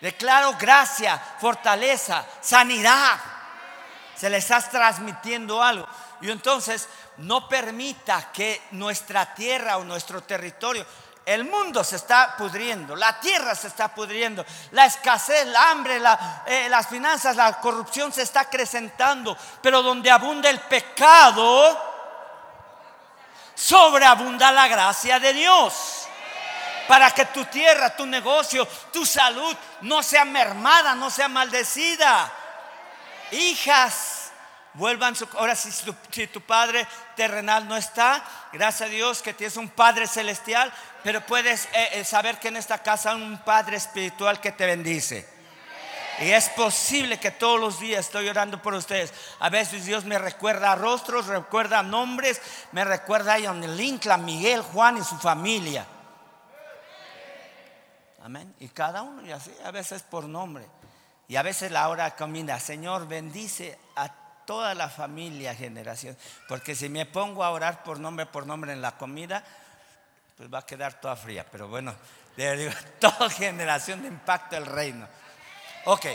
Declaro 0.00 0.54
gracia, 0.58 1.18
fortaleza, 1.40 2.24
sanidad. 2.40 3.18
Se 4.16 4.28
les 4.30 4.44
está 4.44 4.60
transmitiendo 4.70 5.62
algo. 5.62 5.86
Y 6.20 6.30
entonces 6.30 6.88
no 7.18 7.48
permita 7.48 8.30
que 8.32 8.62
nuestra 8.72 9.34
tierra 9.34 9.76
o 9.78 9.84
nuestro 9.84 10.22
territorio, 10.22 10.86
el 11.24 11.44
mundo 11.44 11.82
se 11.82 11.96
está 11.96 12.36
pudriendo, 12.36 12.94
la 12.94 13.18
tierra 13.18 13.54
se 13.54 13.66
está 13.66 13.88
pudriendo, 13.88 14.46
la 14.70 14.86
escasez, 14.86 15.46
la 15.48 15.70
hambre, 15.70 15.98
la- 15.98 16.44
eh, 16.46 16.68
las 16.68 16.86
finanzas, 16.86 17.34
la 17.34 17.60
corrupción 17.60 18.12
se 18.12 18.22
está 18.22 18.40
acrecentando. 18.42 19.36
Pero 19.60 19.82
donde 19.82 20.10
abunda 20.10 20.48
el 20.48 20.60
pecado, 20.60 21.94
sobreabunda 23.54 24.52
la 24.52 24.68
gracia 24.68 25.18
de 25.18 25.32
Dios 25.32 26.05
para 26.86 27.10
que 27.10 27.26
tu 27.26 27.44
tierra, 27.46 27.96
tu 27.96 28.06
negocio, 28.06 28.66
tu 28.92 29.04
salud 29.04 29.54
no 29.82 30.02
sea 30.02 30.24
mermada, 30.24 30.94
no 30.94 31.10
sea 31.10 31.28
maldecida. 31.28 32.32
Hijas, 33.32 34.30
vuelvan 34.74 35.16
su... 35.16 35.28
Ahora 35.36 35.56
si 35.56 35.70
tu, 36.28 36.40
padre 36.40 36.86
terrenal 37.16 37.68
no 37.68 37.76
está, 37.76 38.22
gracias 38.52 38.88
a 38.88 38.92
Dios 38.92 39.22
que 39.22 39.34
tienes 39.34 39.56
un 39.56 39.68
padre 39.68 40.06
celestial, 40.06 40.72
pero 41.02 41.24
puedes 41.26 41.66
eh, 41.66 41.88
eh, 41.92 42.04
saber 42.04 42.38
que 42.38 42.48
en 42.48 42.56
esta 42.56 42.78
casa 42.78 43.10
hay 43.10 43.22
un 43.22 43.38
padre 43.38 43.76
espiritual 43.76 44.40
que 44.40 44.52
te 44.52 44.66
bendice. 44.66 45.36
Y 46.18 46.30
es 46.30 46.48
posible 46.50 47.18
que 47.18 47.30
todos 47.30 47.60
los 47.60 47.78
días 47.78 48.06
estoy 48.06 48.28
orando 48.28 48.62
por 48.62 48.72
ustedes. 48.72 49.12
A 49.38 49.50
veces 49.50 49.84
Dios 49.84 50.04
me 50.06 50.18
recuerda 50.18 50.74
rostros, 50.74 51.26
recuerda 51.26 51.82
nombres, 51.82 52.40
me 52.72 52.84
recuerda 52.84 53.34
a 53.34 53.38
Linkla, 53.38 54.16
Miguel, 54.16 54.62
Juan 54.62 54.96
y 54.96 55.04
su 55.04 55.18
familia. 55.18 55.86
Amén. 58.26 58.52
Y 58.58 58.66
cada 58.66 59.02
uno, 59.02 59.24
y 59.24 59.30
así, 59.30 59.54
a 59.64 59.70
veces 59.70 60.02
por 60.02 60.24
nombre. 60.24 60.66
Y 61.28 61.36
a 61.36 61.42
veces 61.42 61.70
la 61.70 61.88
hora 61.88 62.16
combina, 62.16 62.58
Señor, 62.58 63.06
bendice 63.06 63.78
a 63.94 64.08
toda 64.44 64.74
la 64.74 64.88
familia, 64.88 65.54
generación. 65.54 66.18
Porque 66.48 66.74
si 66.74 66.88
me 66.88 67.06
pongo 67.06 67.44
a 67.44 67.50
orar 67.50 67.84
por 67.84 68.00
nombre 68.00 68.26
por 68.26 68.44
nombre 68.44 68.72
en 68.72 68.82
la 68.82 68.98
comida, 68.98 69.44
pues 70.36 70.52
va 70.52 70.58
a 70.58 70.66
quedar 70.66 71.00
toda 71.00 71.14
fría. 71.14 71.46
Pero 71.52 71.68
bueno, 71.68 71.94
digo, 72.36 72.72
toda 72.98 73.30
generación 73.30 74.02
de 74.02 74.08
impacto 74.08 74.56
el 74.56 74.66
reino. 74.66 75.06
Ok, 75.84 76.06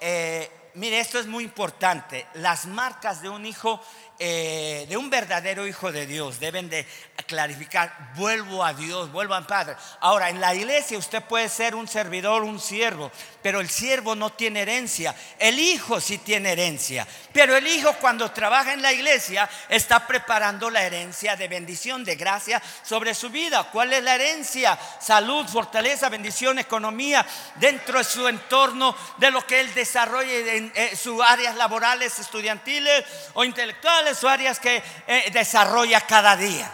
eh, 0.00 0.70
mire, 0.74 0.98
esto 0.98 1.20
es 1.20 1.28
muy 1.28 1.44
importante. 1.44 2.26
Las 2.34 2.66
marcas 2.66 3.22
de 3.22 3.28
un 3.28 3.46
hijo 3.46 3.80
eh, 4.18 4.86
de 4.88 4.96
un 4.96 5.10
verdadero 5.10 5.66
hijo 5.66 5.90
de 5.90 6.06
Dios. 6.06 6.38
Deben 6.38 6.68
de 6.68 6.86
clarificar, 7.26 8.12
vuelvo 8.14 8.64
a 8.64 8.72
Dios, 8.72 9.10
vuelvo 9.10 9.34
al 9.34 9.46
Padre. 9.46 9.74
Ahora, 10.00 10.30
en 10.30 10.40
la 10.40 10.54
iglesia 10.54 10.98
usted 10.98 11.22
puede 11.22 11.48
ser 11.48 11.74
un 11.74 11.88
servidor, 11.88 12.42
un 12.42 12.60
siervo, 12.60 13.10
pero 13.42 13.60
el 13.60 13.68
siervo 13.68 14.14
no 14.14 14.30
tiene 14.30 14.62
herencia. 14.62 15.14
El 15.38 15.58
hijo 15.58 16.00
sí 16.00 16.18
tiene 16.18 16.52
herencia. 16.52 17.06
Pero 17.32 17.56
el 17.56 17.66
hijo 17.66 17.92
cuando 18.00 18.30
trabaja 18.30 18.72
en 18.72 18.82
la 18.82 18.92
iglesia 18.92 19.48
está 19.68 20.06
preparando 20.06 20.70
la 20.70 20.84
herencia 20.84 21.34
de 21.34 21.48
bendición, 21.48 22.04
de 22.04 22.14
gracia 22.14 22.62
sobre 22.84 23.14
su 23.14 23.30
vida. 23.30 23.64
¿Cuál 23.72 23.92
es 23.92 24.04
la 24.04 24.14
herencia? 24.14 24.78
Salud, 25.00 25.46
fortaleza, 25.48 26.08
bendición, 26.08 26.58
economía 26.58 27.26
dentro 27.56 27.98
de 27.98 28.04
su 28.04 28.28
entorno, 28.28 28.96
de 29.16 29.30
lo 29.30 29.44
que 29.46 29.60
él 29.60 29.74
desarrolle 29.74 30.56
en 30.56 30.72
eh, 30.74 30.94
sus 30.96 31.20
áreas 31.20 31.56
laborales, 31.56 32.18
estudiantiles 32.18 33.04
o 33.34 33.44
intelectuales 33.44 34.03
o 34.24 34.28
áreas 34.28 34.60
que 34.60 34.82
eh, 35.06 35.30
desarrolla 35.32 36.00
cada 36.02 36.36
día. 36.36 36.70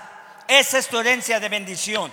Esa 0.48 0.78
es 0.78 0.88
tu 0.88 0.98
herencia 0.98 1.38
de 1.38 1.48
bendición. 1.48 2.12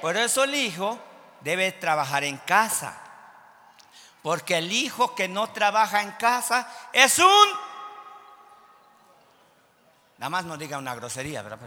Por 0.00 0.16
eso 0.16 0.44
el 0.44 0.54
hijo 0.54 0.98
debe 1.40 1.72
trabajar 1.72 2.24
en 2.24 2.36
casa. 2.38 2.98
Porque 4.22 4.58
el 4.58 4.70
hijo 4.70 5.14
que 5.14 5.28
no 5.28 5.50
trabaja 5.50 6.02
en 6.02 6.12
casa 6.12 6.68
es 6.92 7.18
un... 7.18 7.48
Nada 10.18 10.30
más 10.30 10.44
no 10.44 10.56
diga 10.56 10.78
una 10.78 10.94
grosería, 10.94 11.42
¿verdad? 11.42 11.58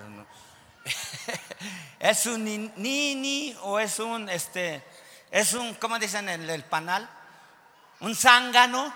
Es 2.00 2.26
un 2.26 2.44
nini 2.76 3.56
o 3.62 3.80
es 3.80 3.98
un, 4.00 4.28
este, 4.28 4.84
es 5.32 5.54
un, 5.54 5.74
¿cómo 5.76 5.98
dicen 5.98 6.28
en 6.28 6.50
el 6.50 6.66
panal? 6.66 7.10
Un 8.02 8.14
zángano. 8.14 8.94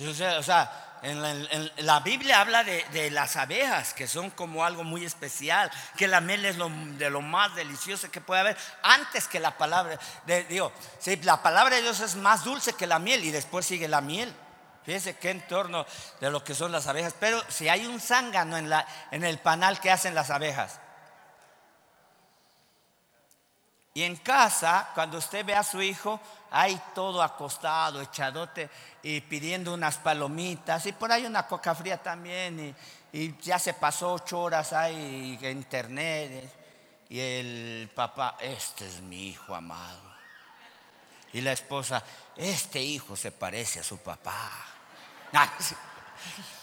O 0.00 0.42
sea, 0.42 0.95
la, 1.02 2.00
Biblia 2.00 2.40
habla 2.40 2.64
de, 2.64 3.10
las 3.10 3.36
abejas, 3.36 3.94
que 3.94 4.06
son 4.06 4.30
como 4.30 4.64
algo 4.64 4.84
muy 4.84 5.04
especial, 5.04 5.70
que 5.96 6.08
la 6.08 6.20
miel 6.20 6.44
es 6.44 6.56
de 6.98 7.10
lo 7.10 7.20
más 7.20 7.54
delicioso 7.54 8.10
que 8.10 8.20
puede 8.20 8.40
haber, 8.40 8.56
antes 8.82 9.28
que 9.28 9.40
la 9.40 9.56
palabra 9.56 9.98
de 10.26 10.44
Dios. 10.44 10.72
Si 10.98 11.16
la 11.16 11.42
palabra 11.42 11.76
de 11.76 11.82
Dios 11.82 12.00
es 12.00 12.16
más 12.16 12.44
dulce 12.44 12.72
que 12.72 12.86
la 12.86 12.98
miel 12.98 13.24
y 13.24 13.30
después 13.30 13.66
sigue 13.66 13.88
la 13.88 14.00
miel. 14.00 14.34
Fíjense 14.84 15.16
qué 15.16 15.30
entorno 15.30 15.84
de 16.20 16.30
lo 16.30 16.44
que 16.44 16.54
son 16.54 16.70
las 16.70 16.86
abejas. 16.86 17.14
Pero 17.18 17.42
si 17.48 17.68
hay 17.68 17.86
un 17.86 18.00
zángano 18.00 18.56
en, 18.56 18.72
en 19.10 19.24
el 19.24 19.38
panal 19.38 19.80
que 19.80 19.90
hacen 19.90 20.14
las 20.14 20.30
abejas. 20.30 20.78
Y 23.94 24.02
en 24.02 24.16
casa, 24.16 24.90
cuando 24.94 25.18
usted 25.18 25.44
ve 25.44 25.54
a 25.54 25.62
su 25.64 25.80
hijo, 25.80 26.20
hay 26.58 26.80
todo 26.94 27.22
acostado, 27.22 28.00
echadote 28.00 28.70
y 29.02 29.20
pidiendo 29.20 29.74
unas 29.74 29.98
palomitas 29.98 30.86
y 30.86 30.92
por 30.92 31.12
ahí 31.12 31.26
una 31.26 31.46
coca 31.46 31.74
fría 31.74 32.02
también 32.02 32.74
y, 33.12 33.36
ya 33.40 33.58
se 33.58 33.74
pasó 33.74 34.14
ocho 34.14 34.40
horas 34.40 34.72
ahí 34.72 35.38
en 35.40 35.58
internet 35.58 36.52
y 37.08 37.18
el 37.18 37.90
papá, 37.94 38.36
este 38.40 38.86
es 38.86 39.00
mi 39.00 39.28
hijo 39.28 39.54
amado. 39.54 40.00
Y 41.32 41.40
la 41.40 41.52
esposa, 41.52 42.02
este 42.36 42.80
hijo 42.80 43.16
se 43.16 43.32
parece 43.32 43.80
a 43.80 43.84
su 43.84 43.98
papá. 43.98 44.50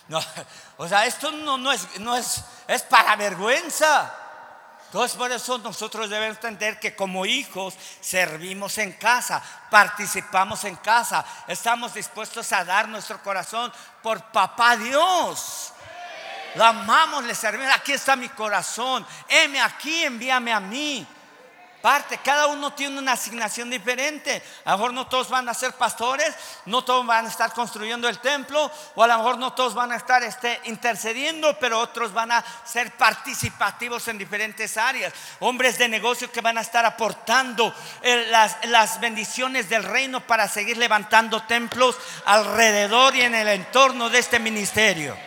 No, 0.10 0.20
o 0.78 0.88
sea, 0.88 1.06
esto 1.06 1.32
no, 1.32 1.58
no, 1.58 1.72
es, 1.72 1.98
no 2.02 2.18
es, 2.18 2.44
es 2.68 2.84
para 2.84 3.16
vergüenza. 3.16 4.14
Entonces 4.94 5.18
por 5.18 5.32
eso 5.32 5.58
nosotros 5.58 6.08
debemos 6.08 6.38
entender 6.38 6.80
que 6.80 6.96
como 6.96 7.26
hijos 7.26 7.74
servimos 8.00 8.78
en 8.78 8.92
casa, 8.92 9.42
participamos 9.72 10.66
en 10.66 10.76
casa, 10.76 11.26
estamos 11.48 11.96
dispuestos 11.96 12.54
a 12.54 12.64
dar 12.64 12.88
nuestro 12.88 13.20
corazón 13.24 13.74
por 14.04 14.24
papá 14.26 14.78
Dios. 14.78 15.74
Lo 16.54 16.64
amamos, 16.64 17.24
le 17.24 17.34
servimos. 17.34 17.74
Aquí 17.74 17.94
está 17.94 18.16
mi 18.16 18.30
corazón. 18.30 19.04
Heme 19.28 19.60
aquí, 19.62 20.04
envíame 20.04 20.54
a 20.54 20.60
mí 20.60 21.08
parte, 21.84 22.17
cada 22.19 22.48
uno 22.48 22.72
tiene 22.72 22.98
una 22.98 23.12
asignación 23.12 23.69
diferente. 23.69 24.41
A 24.63 24.72
lo 24.72 24.78
mejor 24.78 24.93
no 24.93 25.08
todos 25.08 25.28
van 25.28 25.50
a 25.50 25.54
ser 25.54 25.74
pastores, 25.74 26.34
no 26.65 26.86
todos 26.86 27.06
van 27.06 27.26
a 27.26 27.28
estar 27.28 27.52
construyendo 27.52 28.08
el 28.08 28.19
templo, 28.19 28.72
o 28.96 29.04
a 29.04 29.08
lo 29.08 29.17
mejor 29.17 29.38
no 29.38 29.52
todos 29.52 29.74
van 29.74 29.91
a 29.91 29.98
estar 29.98 30.24
este, 30.24 30.62
intercediendo, 30.63 31.60
pero 31.60 31.78
otros 31.82 32.13
van 32.13 32.32
a 32.32 32.41
ser 32.63 32.93
participativos 32.93 34.08
en 34.08 34.17
diferentes 34.17 34.78
áreas. 34.78 35.12
Hombres 35.41 35.78
de 35.78 35.89
negocio 35.89 36.32
que 36.32 36.39
van 36.39 36.58
a 36.58 36.62
estar 36.62 36.86
aportando 36.86 37.76
eh, 38.02 38.28
las, 38.30 38.56
las 38.67 39.02
bendiciones 39.02 39.67
del 39.67 39.84
reino 39.84 40.22
para 40.22 40.48
seguir 40.48 40.78
levantando 40.78 41.43
templos 41.43 41.98
alrededor 42.24 43.13
y 43.13 43.24
en 43.24 43.36
el 43.36 43.50
entorno 43.50 44.10
de 44.10 44.19
este 44.19 44.39
ministerio. 44.39 45.17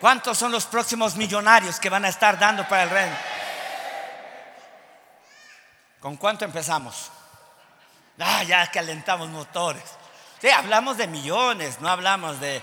¿Cuántos 0.00 0.36
son 0.36 0.50
los 0.50 0.66
próximos 0.66 1.14
millonarios 1.14 1.78
que 1.78 1.90
van 1.90 2.04
a 2.06 2.08
estar 2.08 2.40
dando 2.40 2.66
para 2.66 2.82
el 2.82 2.90
reino? 2.90 3.16
¿Con 6.00 6.16
cuánto 6.16 6.44
empezamos? 6.44 7.10
Ah, 8.18 8.42
ya 8.42 8.70
calentamos 8.70 9.28
motores. 9.28 9.84
Sí, 10.40 10.48
hablamos 10.48 10.96
de 10.96 11.06
millones, 11.06 11.80
no 11.80 11.88
hablamos 11.88 12.38
de, 12.40 12.62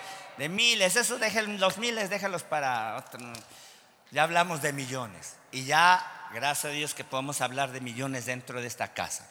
miles. 0.50 0.96
Eso 0.96 1.18
dejen, 1.18 1.60
los 1.60 1.78
miles 1.78 2.10
déjalos 2.10 2.44
para 2.44 2.98
otro. 2.98 3.20
Ya 4.12 4.24
hablamos 4.24 4.62
de 4.62 4.72
millones. 4.74 5.36
Y 5.52 5.66
ya, 5.66 6.28
gracias 6.34 6.66
a 6.66 6.70
Dios 6.70 6.94
que 6.94 7.04
podemos 7.04 7.42
hablar 7.42 7.72
de 7.72 7.82
millones 7.82 8.26
dentro 8.26 8.62
de 8.62 8.68
esta 8.68 8.94
casa. 8.94 9.28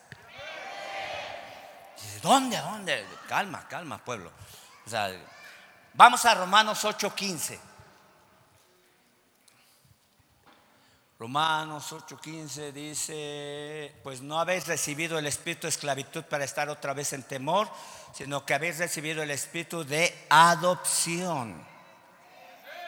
¿Dónde? 2.23 2.59
¿Dónde? 2.59 3.07
Calma, 3.29 3.67
calma, 3.69 3.99
pueblo. 3.99 4.31
Vamos 5.95 6.25
a 6.25 6.35
Romanos 6.35 6.85
8:15. 6.85 7.59
Romanos 11.19 11.93
8:15 11.93 12.73
dice, 12.73 13.95
pues 14.03 14.21
no 14.21 14.41
habéis 14.41 14.67
recibido 14.67 15.17
el 15.17 15.27
espíritu 15.27 15.63
de 15.63 15.69
esclavitud 15.69 16.25
para 16.25 16.45
estar 16.45 16.69
otra 16.69 16.93
vez 16.93 17.13
en 17.13 17.23
temor, 17.23 17.69
sino 18.13 18.45
que 18.45 18.53
habéis 18.53 18.79
recibido 18.79 19.23
el 19.23 19.31
espíritu 19.31 19.85
de 19.85 20.13
adopción. 20.29 21.65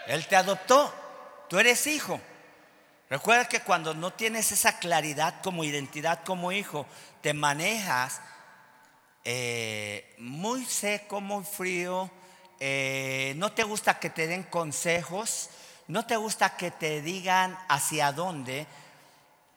Él 0.08 0.26
te 0.26 0.34
adoptó, 0.34 0.92
tú 1.48 1.58
eres 1.58 1.86
hijo. 1.86 2.20
Recuerda 3.08 3.48
que 3.48 3.60
cuando 3.60 3.94
no 3.94 4.12
tienes 4.12 4.50
esa 4.50 4.80
claridad 4.80 5.40
como 5.40 5.62
identidad 5.62 6.24
como 6.24 6.50
hijo, 6.50 6.84
te 7.22 7.32
manejas 7.32 8.20
eh, 9.24 10.16
muy 10.18 10.64
seco, 10.64 11.20
muy 11.20 11.44
frío, 11.44 12.10
eh, 12.58 13.34
no 13.36 13.52
te 13.52 13.62
gusta 13.62 14.00
que 14.00 14.10
te 14.10 14.26
den 14.26 14.42
consejos 14.42 15.50
no 15.88 16.06
te 16.06 16.16
gusta 16.16 16.56
que 16.56 16.70
te 16.70 17.00
digan 17.00 17.58
hacia 17.68 18.12
dónde 18.12 18.66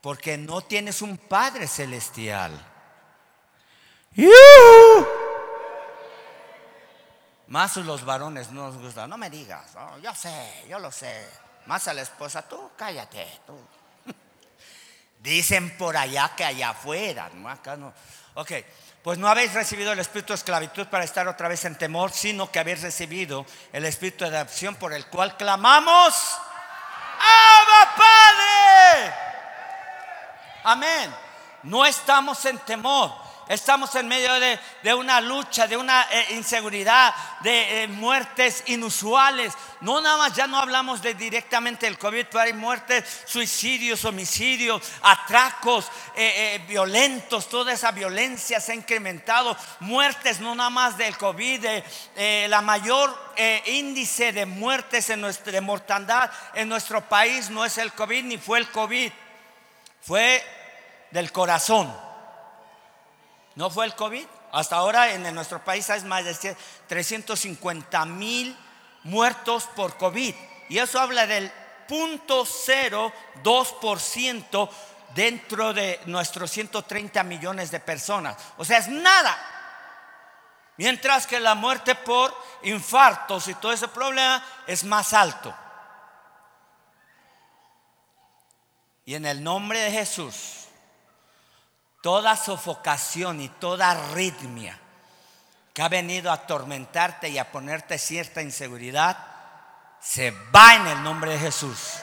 porque 0.01 0.37
no 0.37 0.61
tienes 0.61 1.01
un 1.01 1.17
Padre 1.17 1.67
celestial. 1.67 2.51
Más 7.47 7.77
los 7.77 8.05
varones 8.05 8.51
no 8.51 8.67
nos 8.67 8.77
gusta. 8.77 9.07
No 9.07 9.17
me 9.17 9.29
digas, 9.29 9.75
yo 10.01 10.13
sé, 10.13 10.65
yo 10.69 10.79
lo 10.79 10.91
sé. 10.91 11.27
Más 11.65 11.87
a 11.87 11.93
la 11.93 12.01
esposa, 12.01 12.47
tú 12.47 12.71
cállate, 12.77 13.27
tú. 13.45 13.57
Dicen 15.19 15.77
por 15.77 15.97
allá 15.97 16.33
que 16.35 16.45
allá 16.45 16.69
afuera, 16.69 17.29
¿no? 17.33 17.49
Acá 17.49 17.75
no. 17.75 17.93
Ok, 18.35 18.51
pues 19.03 19.17
no 19.17 19.27
habéis 19.27 19.53
recibido 19.53 19.91
el 19.93 19.99
espíritu 19.99 20.33
de 20.33 20.38
esclavitud 20.38 20.88
para 20.88 21.03
estar 21.03 21.27
otra 21.27 21.47
vez 21.47 21.63
en 21.65 21.77
temor, 21.77 22.12
sino 22.12 22.51
que 22.51 22.59
habéis 22.59 22.81
recibido 22.81 23.45
el 23.71 23.85
espíritu 23.85 24.25
de 24.25 24.38
adopción 24.38 24.75
por 24.75 24.93
el 24.93 25.05
cual 25.07 25.38
clamamos, 25.38 26.13
¡Abba 27.19 27.95
Padre! 27.95 29.13
Amén. 30.63 31.15
No 31.63 31.85
estamos 31.85 32.43
en 32.45 32.57
temor. 32.59 33.28
Estamos 33.49 33.95
en 33.95 34.07
medio 34.07 34.31
de, 34.39 34.93
una 34.93 35.19
lucha, 35.19 35.65
de 35.65 35.75
una 35.75 36.03
eh, 36.12 36.35
inseguridad, 36.35 37.15
de 37.41 37.81
eh, 37.81 37.88
muertes 37.88 38.63
inusuales. 38.67 39.55
No 39.81 39.99
nada 40.01 40.17
más, 40.17 40.35
ya 40.35 40.45
no 40.45 40.59
hablamos 40.59 41.01
de 41.01 41.15
directamente 41.15 41.88
el 41.88 41.97
COVID, 41.97 42.27
pero 42.27 42.41
hay 42.41 42.53
muertes, 42.53 43.23
suicidios, 43.25 44.05
homicidios, 44.05 44.83
atracos 45.01 45.88
eh, 46.15 46.63
violentos. 46.67 47.49
Toda 47.49 47.73
esa 47.73 47.91
violencia 47.91 48.59
se 48.59 48.73
ha 48.73 48.75
incrementado. 48.75 49.57
Muertes, 49.79 50.39
no 50.39 50.53
nada 50.53 50.69
más 50.69 50.95
del 50.95 51.17
COVID, 51.17 51.65
la 52.49 52.62
mayor 52.62 53.33
índice 53.65 54.31
de 54.31 54.45
muertes 54.45 55.09
en 55.09 55.21
nuestra, 55.21 55.51
de 55.51 55.62
mortandad 55.62 56.29
en 56.53 56.69
nuestro 56.69 57.01
país 57.09 57.49
no 57.49 57.65
es 57.65 57.79
el 57.79 57.93
COVID 57.93 58.25
ni 58.25 58.38
fue 58.38 58.59
el 58.59 58.69
COVID, 58.69 59.12
fue 60.03 60.43
del 61.09 61.31
corazón. 61.31 62.09
¿No 63.55 63.69
fue 63.69 63.85
el 63.85 63.95
COVID? 63.95 64.25
Hasta 64.51 64.77
ahora 64.77 65.13
en 65.13 65.35
nuestro 65.35 65.63
país 65.63 65.88
hay 65.89 66.01
más 66.01 66.25
de 66.25 66.55
350 66.88 68.05
mil 68.05 68.57
muertos 69.03 69.65
por 69.75 69.97
COVID. 69.97 70.33
Y 70.69 70.77
eso 70.77 70.97
habla 70.99 71.27
del 71.27 71.51
0.02% 71.88 74.69
dentro 75.15 75.73
de 75.73 75.99
nuestros 76.05 76.51
130 76.51 77.23
millones 77.23 77.71
de 77.71 77.79
personas. 77.79 78.38
O 78.57 78.65
sea, 78.65 78.77
es 78.77 78.88
nada. 78.88 79.38
Mientras 80.77 81.25
que 81.27 81.39
la 81.39 81.55
muerte 81.55 81.95
por 81.95 82.35
infartos 82.63 83.47
y 83.47 83.55
todo 83.55 83.73
ese 83.73 83.88
problema 83.88 84.43
es 84.65 84.83
más 84.83 85.13
alto. 85.13 85.53
Y 89.05 89.15
en 89.15 89.25
el 89.25 89.43
nombre 89.43 89.79
de 89.79 89.91
Jesús, 89.91 90.59
toda 92.01 92.35
sofocación 92.35 93.41
y 93.41 93.49
toda 93.49 93.91
arritmia 93.91 94.77
que 95.73 95.81
ha 95.81 95.89
venido 95.89 96.31
a 96.31 96.35
atormentarte 96.35 97.29
y 97.29 97.38
a 97.38 97.51
ponerte 97.51 97.97
cierta 97.97 98.41
inseguridad, 98.41 99.17
se 100.01 100.31
va 100.31 100.75
en 100.75 100.88
el 100.88 101.03
nombre 101.03 101.31
de 101.31 101.39
Jesús. 101.39 101.99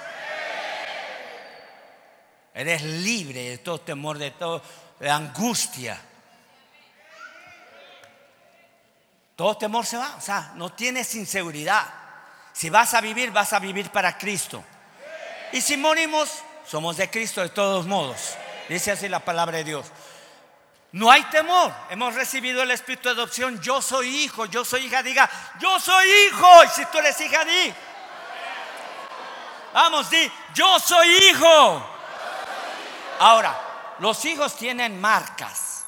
Eres 2.55 2.83
libre 2.83 3.51
de 3.51 3.59
todo 3.59 3.81
temor, 3.81 4.19
de 4.19 4.31
toda 4.31 4.63
angustia. 5.11 6.01
Todo 9.35 9.59
temor 9.59 9.85
se 9.85 9.99
va, 9.99 10.15
o 10.17 10.21
sea, 10.21 10.53
no 10.55 10.73
tienes 10.73 11.15
inseguridad. 11.15 11.85
Si 12.55 12.71
vas 12.71 12.95
a 12.95 13.03
vivir, 13.03 13.31
vas 13.31 13.53
a 13.53 13.59
vivir 13.59 13.91
para 13.91 14.17
Cristo. 14.17 14.65
Y 15.53 15.61
si 15.61 15.77
morimos, 15.77 16.43
somos 16.67 16.97
de 16.97 17.11
Cristo 17.11 17.43
de 17.43 17.51
todos 17.51 17.87
modos. 17.87 18.37
Dice 18.69 18.93
así 18.93 19.09
la 19.09 19.21
palabra 19.21 19.59
de 19.59 19.65
Dios. 19.65 19.87
No 20.93 21.11
hay 21.11 21.23
temor. 21.25 21.73
Hemos 21.91 22.15
recibido 22.15 22.63
el 22.63 22.71
espíritu 22.71 23.09
de 23.09 23.15
adopción. 23.15 23.61
Yo 23.61 23.83
soy 23.83 24.09
hijo, 24.25 24.47
yo 24.47 24.65
soy 24.65 24.87
hija. 24.87 25.03
Diga, 25.03 25.29
yo 25.61 25.79
soy 25.79 26.07
hijo. 26.09 26.65
Y 26.65 26.69
si 26.69 26.87
tú 26.87 26.99
eres 26.99 27.21
hija, 27.21 27.45
di. 27.45 27.75
Vamos, 29.75 30.09
di, 30.09 30.33
yo 30.55 30.79
soy 30.79 31.09
hijo. 31.31 31.87
Ahora, 33.19 33.61
los 33.99 34.25
hijos 34.25 34.57
tienen 34.57 34.99
marcas. 35.01 35.85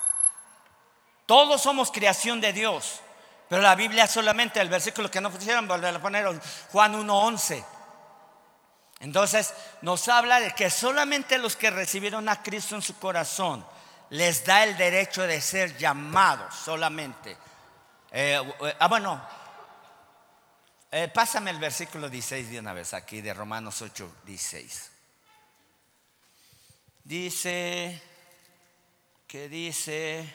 Todos 1.25 1.63
somos 1.63 1.91
creación 1.91 2.41
de 2.41 2.53
Dios. 2.53 3.01
Pero 3.49 3.63
la 3.63 3.75
Biblia 3.75 4.07
solamente, 4.07 4.61
el 4.61 4.69
versículo 4.69 5.11
que 5.11 5.21
no 5.21 5.31
pusieron, 5.31 5.67
volver 5.67 5.97
a 5.97 5.99
poner 6.01 6.27
Juan 6.71 6.95
1.11. 6.95 7.65
Entonces 9.01 9.55
nos 9.83 10.09
habla 10.09 10.41
de 10.41 10.53
que 10.55 10.71
solamente 10.71 11.39
los 11.39 11.57
que 11.57 11.71
recibieron 11.71 12.29
a 12.29 12.43
Cristo 12.43 12.75
en 12.75 12.83
su 12.83 12.99
corazón 12.99 13.65
les 14.11 14.45
da 14.45 14.65
el 14.65 14.77
derecho 14.77 15.23
de 15.23 15.41
ser 15.41 15.77
llamados 15.77 16.55
solamente. 16.55 17.37
Eh, 18.11 18.41
eh, 18.63 18.77
ah, 18.79 18.89
bueno, 18.89 19.21
eh, 20.91 21.09
pásame 21.09 21.51
el 21.51 21.59
versículo 21.59 22.09
16 22.09 22.51
de 22.51 22.59
una 22.59 22.73
vez 22.73 22.95
aquí 22.95 23.21
de 23.21 23.35
Romanos 23.35 23.83
8, 23.83 24.17
16. 24.25 24.91
Dice, 27.05 28.03
que 29.27 29.49
dice, 29.49 30.27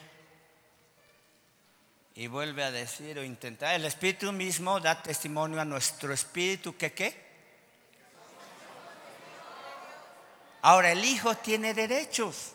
y 2.14 2.28
vuelve 2.28 2.62
a 2.62 2.70
decir 2.70 3.18
o 3.18 3.24
intentar, 3.24 3.74
el 3.74 3.84
Espíritu 3.84 4.30
mismo 4.32 4.78
da 4.78 5.02
testimonio 5.02 5.60
a 5.60 5.64
nuestro 5.64 6.14
Espíritu 6.14 6.76
que 6.76 6.92
qué. 6.92 7.23
Ahora 10.64 10.92
el 10.92 11.04
Hijo 11.04 11.34
tiene 11.36 11.74
derechos. 11.74 12.52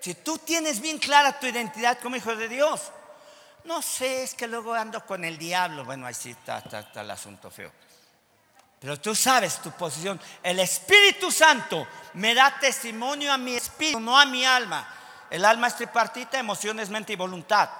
Si 0.00 0.12
tú 0.14 0.38
tienes 0.38 0.80
bien 0.80 0.98
clara 0.98 1.38
tu 1.38 1.46
identidad 1.46 2.00
como 2.00 2.16
hijo 2.16 2.34
de 2.34 2.48
Dios, 2.48 2.90
no 3.62 3.80
sé, 3.80 4.24
es 4.24 4.34
que 4.34 4.48
luego 4.48 4.74
ando 4.74 5.06
con 5.06 5.24
el 5.24 5.38
diablo. 5.38 5.84
Bueno, 5.84 6.04
ahí 6.04 6.14
sí 6.14 6.30
está, 6.32 6.64
el 6.96 7.10
asunto 7.12 7.48
feo. 7.48 7.70
Pero 8.80 9.00
tú 9.00 9.14
sabes 9.14 9.62
tu 9.62 9.70
posición. 9.70 10.20
El 10.42 10.58
Espíritu 10.58 11.30
Santo 11.30 11.86
me 12.14 12.34
da 12.34 12.58
testimonio 12.58 13.32
a 13.32 13.38
mi 13.38 13.54
espíritu, 13.54 14.00
no 14.00 14.18
a 14.18 14.26
mi 14.26 14.44
alma. 14.44 14.84
El 15.30 15.44
alma 15.44 15.68
es 15.68 15.76
tripartita, 15.76 16.40
emociones, 16.40 16.90
mente 16.90 17.12
y 17.12 17.16
voluntad. 17.16 17.70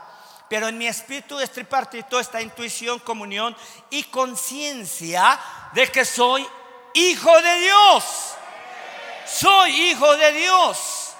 Pero 0.48 0.68
en 0.68 0.78
mi 0.78 0.86
espíritu 0.86 1.40
es 1.40 1.50
tripartito 1.50 2.20
esta 2.20 2.40
intuición, 2.40 3.00
comunión 3.00 3.56
y 3.90 4.04
conciencia 4.04 5.36
de 5.72 5.88
que 5.88 6.04
soy 6.04 6.46
hijo 6.96 7.42
de 7.42 7.60
Dios. 7.60 8.34
Soy 9.26 9.70
hijo 9.90 10.16
de 10.16 10.32
Dios. 10.32 11.14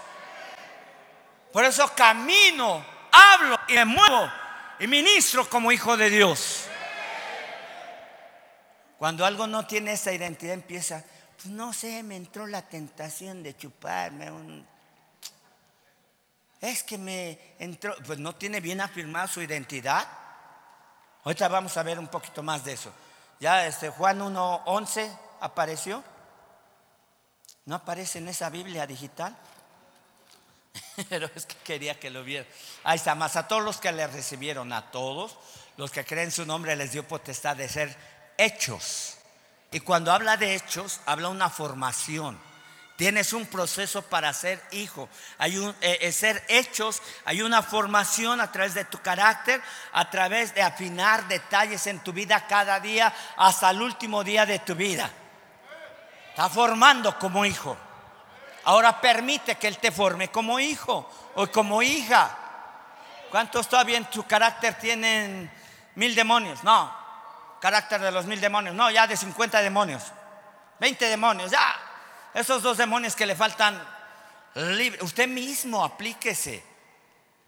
Por 1.52 1.64
eso 1.64 1.88
camino, 1.94 2.84
hablo 3.12 3.58
y 3.68 3.74
me 3.74 3.84
muevo 3.84 4.30
y 4.78 4.86
ministro 4.86 5.48
como 5.48 5.72
hijo 5.72 5.96
de 5.96 6.10
Dios. 6.10 6.64
Cuando 8.98 9.24
algo 9.24 9.46
no 9.46 9.66
tiene 9.66 9.92
esa 9.92 10.12
identidad 10.12 10.54
empieza, 10.54 11.04
pues 11.36 11.48
no 11.48 11.72
sé, 11.72 12.02
me 12.02 12.16
entró 12.16 12.46
la 12.46 12.62
tentación 12.62 13.42
de 13.42 13.56
chuparme 13.56 14.30
un... 14.30 14.66
Es 16.60 16.82
que 16.82 16.96
me 16.96 17.38
entró, 17.58 17.94
pues 18.06 18.18
no 18.18 18.34
tiene 18.34 18.60
bien 18.60 18.80
afirmada 18.80 19.28
su 19.28 19.42
identidad. 19.42 20.06
Ahorita 21.24 21.48
vamos 21.48 21.76
a 21.76 21.82
ver 21.82 21.98
un 21.98 22.08
poquito 22.08 22.42
más 22.42 22.64
de 22.64 22.72
eso. 22.72 22.92
Ya 23.38 23.66
este 23.66 23.90
Juan 23.90 24.20
1.11 24.20 25.25
apareció. 25.46 26.02
¿No 27.64 27.74
aparece 27.74 28.18
en 28.18 28.28
esa 28.28 28.48
Biblia 28.50 28.86
digital? 28.86 29.36
Pero 31.08 31.28
es 31.34 31.46
que 31.46 31.56
quería 31.56 31.98
que 31.98 32.10
lo 32.10 32.22
viera. 32.22 32.46
Ahí 32.84 32.96
está, 32.96 33.14
más 33.14 33.36
a 33.36 33.48
todos 33.48 33.62
los 33.62 33.78
que 33.78 33.92
le 33.92 34.06
recibieron, 34.06 34.72
a 34.72 34.90
todos 34.90 35.36
los 35.76 35.90
que 35.90 36.04
creen 36.04 36.30
su 36.30 36.46
nombre 36.46 36.76
les 36.76 36.92
dio 36.92 37.06
potestad 37.06 37.56
de 37.56 37.68
ser 37.68 37.96
hechos. 38.38 39.16
Y 39.72 39.80
cuando 39.80 40.12
habla 40.12 40.36
de 40.36 40.54
hechos, 40.54 41.00
habla 41.06 41.28
una 41.28 41.50
formación. 41.50 42.38
Tienes 42.96 43.34
un 43.34 43.44
proceso 43.44 44.00
para 44.02 44.32
ser 44.32 44.62
hijo. 44.70 45.08
Hay 45.36 45.58
un 45.58 45.68
eh, 45.82 45.98
eh, 46.00 46.12
ser 46.12 46.42
hechos, 46.48 47.02
hay 47.26 47.42
una 47.42 47.62
formación 47.62 48.40
a 48.40 48.50
través 48.50 48.72
de 48.72 48.86
tu 48.86 48.98
carácter, 49.02 49.60
a 49.92 50.08
través 50.08 50.54
de 50.54 50.62
afinar 50.62 51.28
detalles 51.28 51.86
en 51.88 52.00
tu 52.00 52.14
vida 52.14 52.46
cada 52.46 52.80
día 52.80 53.14
hasta 53.36 53.68
el 53.70 53.82
último 53.82 54.24
día 54.24 54.46
de 54.46 54.60
tu 54.60 54.74
vida. 54.74 55.10
Está 56.36 56.50
formando 56.50 57.18
como 57.18 57.46
hijo. 57.46 57.74
Ahora 58.64 59.00
permite 59.00 59.54
que 59.54 59.68
Él 59.68 59.78
te 59.78 59.90
forme 59.90 60.28
como 60.28 60.60
hijo 60.60 61.10
o 61.34 61.46
como 61.46 61.80
hija. 61.80 62.28
¿Cuántos 63.30 63.66
todavía 63.66 63.96
en 63.96 64.04
tu 64.10 64.22
carácter 64.26 64.74
tienen 64.74 65.50
mil 65.94 66.14
demonios? 66.14 66.62
No, 66.62 66.94
carácter 67.58 68.02
de 68.02 68.10
los 68.10 68.26
mil 68.26 68.38
demonios. 68.38 68.74
No, 68.74 68.90
ya 68.90 69.06
de 69.06 69.16
50 69.16 69.62
demonios. 69.62 70.02
20 70.78 71.06
demonios, 71.06 71.50
ya. 71.50 71.74
Esos 72.34 72.62
dos 72.62 72.76
demonios 72.76 73.16
que 73.16 73.24
le 73.24 73.34
faltan, 73.34 73.82
usted 75.00 75.28
mismo 75.28 75.82
aplíquese. 75.82 76.62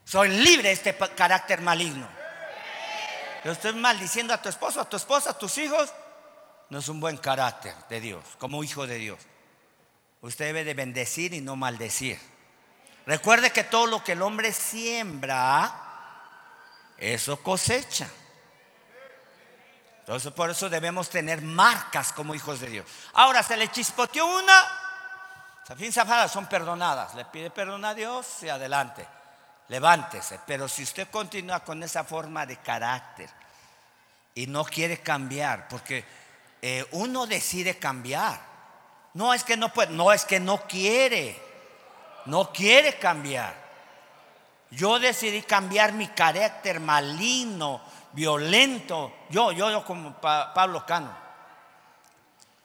Soy 0.03 0.31
libre 0.31 0.69
de 0.69 0.73
este 0.73 0.97
carácter 1.15 1.61
maligno. 1.61 2.09
Yo 3.45 3.53
estoy 3.53 3.75
maldiciendo 3.75 4.33
a 4.33 4.41
tu 4.41 4.49
esposo, 4.49 4.81
a 4.81 4.89
tu 4.89 4.97
esposa, 4.97 5.33
a 5.33 5.39
tus 5.39 5.59
hijos. 5.59 5.93
No 6.71 6.79
es 6.79 6.89
un 6.89 7.01
buen 7.01 7.17
carácter 7.17 7.75
de 7.89 8.01
Dios, 8.01 8.25
como 8.39 8.63
hijo 8.63 8.87
de 8.87 8.97
Dios. 8.97 9.19
Usted 10.21 10.47
debe 10.47 10.65
de 10.65 10.75
bendecir 10.75 11.33
y 11.33 11.41
no 11.41 11.57
maldecir. 11.57 12.19
Recuerde 13.07 13.51
que 13.51 13.65
todo 13.65 13.87
lo 13.87 14.05
que 14.05 14.13
el 14.13 14.23
hombre 14.23 14.53
siembra, 14.53 15.73
eso 16.99 17.43
cosecha. 17.43 18.09
Entonces 20.01 20.33
por 20.33 20.51
eso 20.51 20.69
debemos 20.69 21.09
tener 21.09 21.43
marcas 21.43 22.13
como 22.13 22.35
hijos 22.35 22.61
de 22.61 22.69
Dios. 22.69 22.87
Ahora 23.13 23.43
se 23.43 23.57
le 23.57 23.71
chispoteó 23.71 24.27
una, 24.27 24.79
son 26.29 26.47
perdonadas. 26.47 27.15
Le 27.15 27.25
pide 27.27 27.51
perdón 27.51 27.85
a 27.85 27.95
Dios 27.95 28.43
y 28.43 28.49
adelante. 28.49 29.07
Levántese. 29.69 30.41
Pero 30.47 30.67
si 30.67 30.83
usted 30.83 31.09
continúa 31.11 31.61
con 31.61 31.83
esa 31.83 32.05
forma 32.05 32.47
de 32.47 32.57
carácter 32.57 33.29
y 34.35 34.47
no 34.47 34.65
quiere 34.65 35.01
cambiar, 35.01 35.69
porque 35.69 36.05
eh, 36.63 36.87
uno 36.93 37.27
decide 37.27 37.79
cambiar. 37.79 38.41
No 39.15 39.35
es 39.35 39.45
que 39.45 39.57
no 39.57 39.73
puede, 39.73 39.93
no 39.93 40.13
es 40.13 40.25
que 40.25 40.41
no 40.41 40.67
quiere. 40.67 41.41
No 42.27 42.53
quiere 42.53 42.99
cambiar. 42.99 43.55
Yo 44.71 44.99
decidí 44.99 45.43
cambiar 45.43 45.93
mi 45.93 46.09
carácter 46.09 46.79
maligno, 46.79 47.81
violento. 48.13 49.13
Yo, 49.31 49.53
yo, 49.53 49.71
yo 49.71 49.85
como 49.85 50.21
Pablo 50.21 50.85
Cano. 50.85 51.17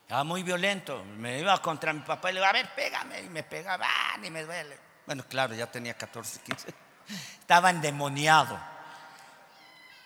Estaba 0.02 0.24
muy 0.26 0.44
violento. 0.44 1.04
Me 1.18 1.40
iba 1.40 1.60
contra 1.62 1.94
mi 1.94 2.02
papá 2.02 2.30
y 2.30 2.34
le 2.34 2.40
iba 2.40 2.50
a 2.50 2.54
ver, 2.54 2.70
pégame. 2.76 3.22
Y 3.22 3.30
me 3.30 3.44
pegaba, 3.44 3.88
ah, 3.88 4.18
ni 4.20 4.30
me 4.30 4.44
duele. 4.44 4.78
Bueno, 5.06 5.24
claro, 5.28 5.54
ya 5.56 5.68
tenía 5.68 5.94
14, 5.94 6.42
15. 6.42 6.74
Estaba 7.40 7.70
endemoniado. 7.70 8.60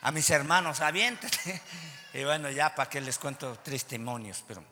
A 0.01 0.11
mis 0.11 0.29
hermanos, 0.29 0.81
aviéntate. 0.81 1.61
Y 2.13 2.23
bueno, 2.23 2.49
ya 2.49 2.73
para 2.73 2.89
que 2.89 2.99
les 2.99 3.19
cuento 3.19 3.59
testimonios, 3.59 4.43
pero 4.47 4.63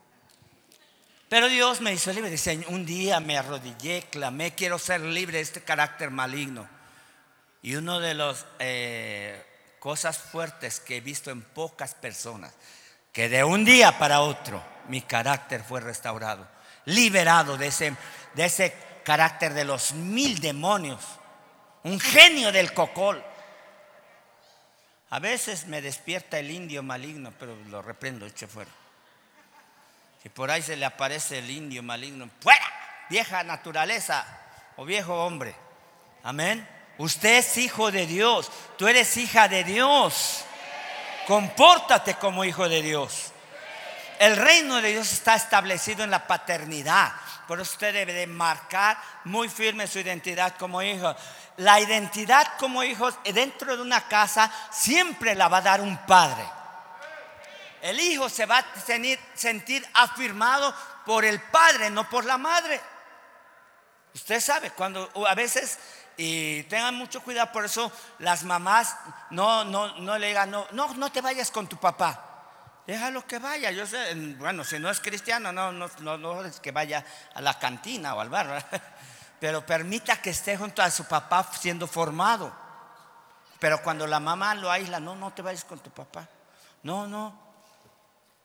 pero 1.30 1.50
Dios 1.50 1.82
me 1.82 1.94
hizo 1.94 2.14
libre. 2.14 2.30
Dice, 2.30 2.66
un 2.68 2.86
día 2.86 3.20
me 3.20 3.38
arrodillé, 3.38 4.04
clamé, 4.10 4.54
quiero 4.54 4.78
ser 4.78 5.02
libre 5.02 5.38
de 5.38 5.44
este 5.44 5.62
carácter 5.62 6.12
maligno. 6.12 6.68
Y 7.62 7.76
una 7.76 8.00
de 8.00 8.14
las 8.14 8.46
eh, 8.60 9.44
cosas 9.80 10.18
fuertes 10.18 10.80
que 10.80 10.98
he 10.98 11.02
visto 11.02 11.32
en 11.32 11.42
pocas 11.42 11.96
personas, 11.96 12.54
que 13.12 13.28
de 13.28 13.44
un 13.44 13.66
día 13.66 13.98
para 13.98 14.22
otro 14.22 14.64
mi 14.88 15.02
carácter 15.02 15.64
fue 15.64 15.82
restaurado, 15.82 16.48
liberado 16.86 17.58
de 17.58 17.68
ese, 17.68 17.96
de 18.36 18.46
ese 18.46 18.76
carácter 19.04 19.54
de 19.54 19.66
los 19.66 19.94
mil 19.94 20.40
demonios, 20.40 21.02
un 21.84 22.00
genio 22.00 22.52
del 22.52 22.74
cocol. 22.74 23.24
A 25.16 25.20
veces 25.20 25.68
me 25.68 25.82
despierta 25.82 26.40
el 26.40 26.52
indio 26.52 26.84
maligno, 26.84 27.32
pero 27.40 27.56
lo 27.70 27.82
reprendo, 27.82 28.26
eche 28.26 28.48
fuera. 28.48 28.70
Y 30.26 30.28
por 30.28 30.52
ahí 30.52 30.62
se 30.62 30.76
le 30.76 30.84
aparece 30.84 31.38
el 31.38 31.50
indio 31.50 31.82
maligno, 31.82 32.30
fuera, 32.42 32.66
vieja 33.10 33.42
naturaleza 33.46 34.26
o 34.76 34.84
viejo 34.84 35.14
hombre. 35.26 35.56
Amén. 36.22 36.68
Usted 36.98 37.38
es 37.38 37.58
hijo 37.58 37.92
de 37.92 38.06
Dios, 38.06 38.52
tú 38.78 38.90
eres 38.90 39.16
hija 39.16 39.48
de 39.48 39.64
Dios. 39.64 40.44
Compórtate 41.28 42.16
como 42.16 42.44
hijo 42.44 42.68
de 42.68 42.82
Dios. 42.82 43.32
El 44.20 44.36
reino 44.36 44.82
de 44.82 44.92
Dios 44.92 45.14
está 45.14 45.36
establecido 45.36 46.04
en 46.04 46.12
la 46.12 46.28
paternidad. 46.28 47.14
Por 47.48 47.60
eso 47.60 47.74
usted 47.74 47.94
debe 47.94 48.14
de 48.14 48.28
marcar 48.28 48.98
muy 49.26 49.50
firme 49.50 49.88
su 49.88 50.00
identidad 50.00 50.56
como 50.58 50.82
hijo. 50.82 51.16
La 51.58 51.80
identidad 51.80 52.58
como 52.58 52.84
hijo 52.84 53.12
dentro 53.34 53.76
de 53.76 53.82
una 53.82 54.08
casa 54.08 54.52
siempre 54.72 55.36
la 55.36 55.48
va 55.48 55.58
a 55.58 55.62
dar 55.62 55.82
un 55.82 55.98
padre. 56.06 56.44
El 57.82 58.00
hijo 58.00 58.30
se 58.30 58.46
va 58.46 58.60
a 58.60 58.66
sentir 59.36 59.88
afirmado 59.94 60.74
por 61.06 61.24
el 61.24 61.40
padre, 61.40 61.90
no 61.90 62.10
por 62.10 62.26
la 62.26 62.38
madre. 62.38 62.82
Usted 64.16 64.40
sabe, 64.40 64.72
cuando 64.72 65.12
a 65.28 65.36
veces, 65.36 65.78
y 66.18 66.64
tengan 66.64 66.96
mucho 66.96 67.22
cuidado, 67.22 67.52
por 67.52 67.66
eso 67.66 67.92
las 68.20 68.44
mamás 68.44 68.96
no, 69.30 69.64
no, 69.66 70.00
no 70.00 70.18
le 70.18 70.30
digan, 70.30 70.50
no, 70.50 70.66
no, 70.72 70.94
no 70.96 71.12
te 71.12 71.22
vayas 71.22 71.52
con 71.52 71.68
tu 71.68 71.78
papá. 71.78 72.35
Déjalo 72.86 73.26
que 73.26 73.40
vaya. 73.40 73.72
Yo 73.72 73.86
sé, 73.86 74.14
bueno, 74.38 74.64
si 74.64 74.80
no 74.80 74.90
es 74.90 75.00
cristiano, 75.00 75.52
no, 75.52 75.72
no, 75.72 76.18
no, 76.18 76.46
es 76.46 76.60
que 76.60 76.72
vaya 76.72 77.04
a 77.34 77.42
la 77.42 77.58
cantina 77.58 78.14
o 78.14 78.22
al 78.22 78.30
bar, 78.30 78.66
pero 79.40 79.66
permita 79.66 80.22
que 80.22 80.30
esté 80.30 80.58
junto 80.58 80.82
a 80.82 80.92
su 80.92 81.06
papá 81.06 81.50
siendo 81.60 81.88
formado. 81.88 82.54
Pero 83.60 83.82
cuando 83.82 84.06
la 84.06 84.20
mamá 84.20 84.54
lo 84.54 84.70
aísla, 84.70 85.00
no, 85.00 85.16
no 85.16 85.34
te 85.34 85.42
vayas 85.42 85.64
con 85.64 85.80
tu 85.80 85.90
papá. 85.90 86.28
No, 86.84 87.08
no, 87.08 87.40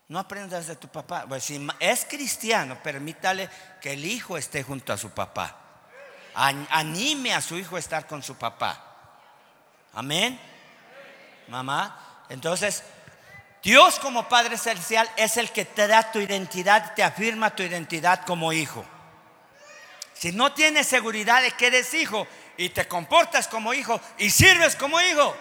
no 0.08 0.18
aprendas 0.18 0.66
de 0.66 0.76
tu 0.76 0.88
papá. 0.88 1.26
Pues 1.28 1.44
si 1.44 1.68
es 1.78 2.06
cristiano, 2.06 2.82
permítale 2.82 3.50
que 3.80 3.92
el 3.92 4.04
hijo 4.04 4.38
esté 4.38 4.62
junto 4.62 4.92
a 4.92 4.96
su 4.96 5.10
papá. 5.10 5.56
Anime 6.34 7.34
a 7.34 7.40
su 7.40 7.58
hijo 7.58 7.76
a 7.76 7.80
estar 7.80 8.06
con 8.06 8.22
su 8.22 8.36
papá. 8.36 8.82
Amén. 9.92 10.40
Mamá. 11.48 12.24
Entonces, 12.28 12.84
Dios 13.62 13.98
como 13.98 14.28
Padre 14.28 14.56
Celestial 14.56 15.10
es 15.16 15.36
el 15.36 15.50
que 15.50 15.66
te 15.66 15.86
da 15.86 16.10
tu 16.10 16.18
identidad, 16.18 16.94
te 16.94 17.02
afirma 17.02 17.54
tu 17.54 17.62
identidad 17.62 18.24
como 18.24 18.52
hijo. 18.52 18.84
Si 20.14 20.32
no 20.32 20.52
tienes 20.52 20.86
seguridad 20.86 21.42
de 21.42 21.52
que 21.52 21.66
eres 21.66 21.92
hijo 21.92 22.26
y 22.56 22.70
te 22.70 22.88
comportas 22.88 23.48
como 23.48 23.74
hijo 23.74 24.00
y 24.18 24.30
sirves 24.30 24.76
como 24.76 25.00
hijo, 25.00 25.36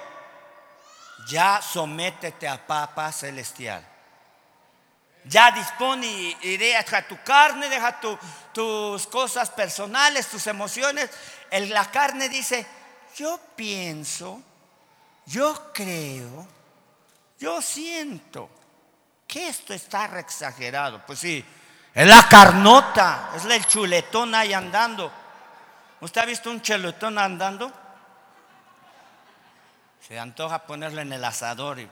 ya 1.28 1.62
sométete 1.62 2.48
a 2.48 2.66
Papa 2.66 3.12
Celestial. 3.12 3.86
Ya 5.26 5.52
dispone 5.52 6.38
y 6.42 6.58
deja 6.58 7.08
tu 7.08 7.22
carne, 7.24 7.70
deja 7.70 8.00
tus 8.54 9.08
cosas 9.08 9.50
personales, 9.50 10.28
tus 10.28 10.48
emociones. 10.48 11.10
la 11.52 11.90
carne 11.92 12.30
dice, 12.30 12.66
yo 13.16 13.40
pienso, 13.56 14.42
yo 15.26 15.72
creo 15.74 16.59
yo 17.39 17.62
siento 17.62 18.49
que 19.25 19.47
esto 19.47 19.73
está 19.73 20.08
re 20.08 20.19
exagerado. 20.19 21.06
Pues 21.06 21.19
sí, 21.19 21.43
es 21.93 22.08
la 22.08 22.28
carnota, 22.28 23.32
es 23.36 23.45
el 23.45 23.65
chuletón 23.65 24.36
ahí 24.36 24.54
andando. 24.54 25.12
¿Usted 26.02 26.21
ha 26.21 26.25
visto 26.25 26.49
un 26.52 26.62
chuletón 26.62 27.17
andando? 27.17 27.71
Se 30.06 30.19
antoja 30.19 30.65
ponerlo 30.65 31.02
en 31.02 31.13
el 31.13 31.23
asador 31.23 31.80
y... 31.80 31.89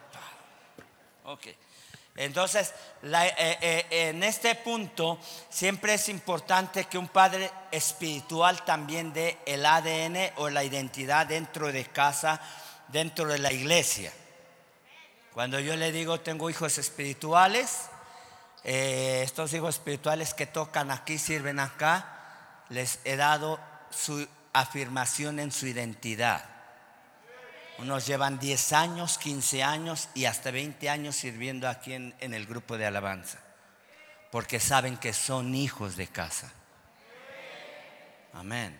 Ok. 1.26 1.48
Entonces, 2.16 2.74
eh, 3.04 3.58
eh, 3.62 3.86
en 3.90 4.24
este 4.24 4.56
punto 4.56 5.20
siempre 5.50 5.94
es 5.94 6.10
importante 6.10 6.86
que 6.86 6.98
un 6.98 7.10
padre 7.10 7.52
espiritual 7.70 8.66
también 8.66 9.14
dé 9.14 9.38
el 9.46 9.64
ADN 9.64 10.32
o 10.38 10.50
la 10.50 10.64
identidad 10.64 11.28
dentro 11.28 11.72
de 11.72 11.86
casa, 11.86 12.42
dentro 12.88 13.28
de 13.28 13.38
la 13.38 13.54
iglesia. 13.54 14.12
Cuando 15.38 15.60
yo 15.60 15.76
le 15.76 15.92
digo 15.92 16.20
tengo 16.20 16.50
hijos 16.50 16.80
espirituales, 16.80 17.90
eh, 18.64 19.22
estos 19.24 19.54
hijos 19.54 19.76
espirituales 19.76 20.34
que 20.34 20.48
tocan 20.48 20.90
aquí, 20.90 21.20
sirven 21.20 21.60
acá, 21.60 22.64
les 22.70 22.98
he 23.04 23.18
dado 23.18 23.60
su 23.92 24.28
afirmación 24.52 25.38
en 25.38 25.52
su 25.52 25.68
identidad. 25.68 26.44
Unos 27.78 28.08
llevan 28.08 28.40
10 28.40 28.74
años, 28.74 29.20
15 29.20 29.62
años 29.62 30.10
y 30.16 30.26
hasta 30.26 30.50
20 30.50 30.90
años 30.90 31.16
sirviendo 31.16 31.70
aquí 31.70 31.94
en, 31.94 32.16
en 32.20 32.34
el 32.34 32.48
grupo 32.48 32.76
de 32.76 32.88
alabanza, 32.88 33.38
porque 34.32 34.60
saben 34.60 34.98
que 34.98 35.14
son 35.14 35.54
hijos 35.54 35.98
de 35.98 36.08
casa. 36.08 36.52
Amén. 38.34 38.76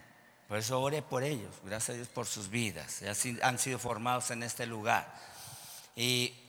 Por 0.48 0.58
eso 0.58 0.82
ore 0.82 1.04
por 1.04 1.24
ellos, 1.24 1.54
gracias 1.64 1.90
a 1.92 1.98
Dios 1.98 2.08
por 2.08 2.26
sus 2.26 2.50
vidas. 2.50 3.04
Han 3.44 3.60
sido 3.60 3.78
formados 3.78 4.32
en 4.32 4.42
este 4.42 4.66
lugar. 4.66 5.28
Y 5.96 6.47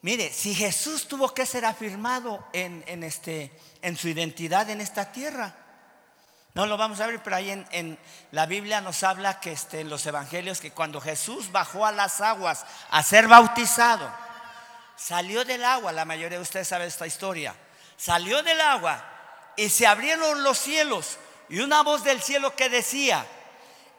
Mire, 0.00 0.32
si 0.32 0.54
Jesús 0.54 1.08
tuvo 1.08 1.34
que 1.34 1.44
ser 1.44 1.64
afirmado 1.64 2.46
en, 2.52 3.02
este, 3.02 3.50
en 3.82 3.96
su 3.96 4.08
identidad 4.08 4.70
en 4.70 4.80
esta 4.80 5.10
tierra, 5.10 5.54
no 6.54 6.66
lo 6.66 6.76
vamos 6.76 7.00
a 7.00 7.06
ver, 7.06 7.20
pero 7.22 7.36
ahí 7.36 7.50
en, 7.50 7.98
la 8.30 8.46
Biblia 8.46 8.80
nos 8.80 9.02
habla 9.02 9.40
que 9.40 9.52
este, 9.52 9.80
en 9.80 9.90
los 9.90 10.06
evangelios 10.06 10.60
que 10.60 10.70
cuando 10.70 11.00
Jesús 11.00 11.50
bajó 11.50 11.84
a 11.84 11.92
las 11.92 12.20
aguas 12.20 12.64
a 12.90 13.02
ser 13.02 13.26
bautizado, 13.26 14.08
salió 14.96 15.44
del 15.44 15.64
agua, 15.64 15.90
la 15.90 16.04
mayoría 16.04 16.38
de 16.38 16.42
ustedes 16.42 16.68
saben 16.68 16.86
esta 16.86 17.06
historia, 17.06 17.54
salió 17.96 18.42
del 18.44 18.60
agua 18.60 19.04
y 19.56 19.68
se 19.68 19.86
abrieron 19.86 20.44
los 20.44 20.58
cielos 20.58 21.18
y 21.48 21.58
una 21.58 21.82
voz 21.82 22.04
del 22.04 22.22
cielo 22.22 22.54
que 22.54 22.68
decía, 22.68 23.26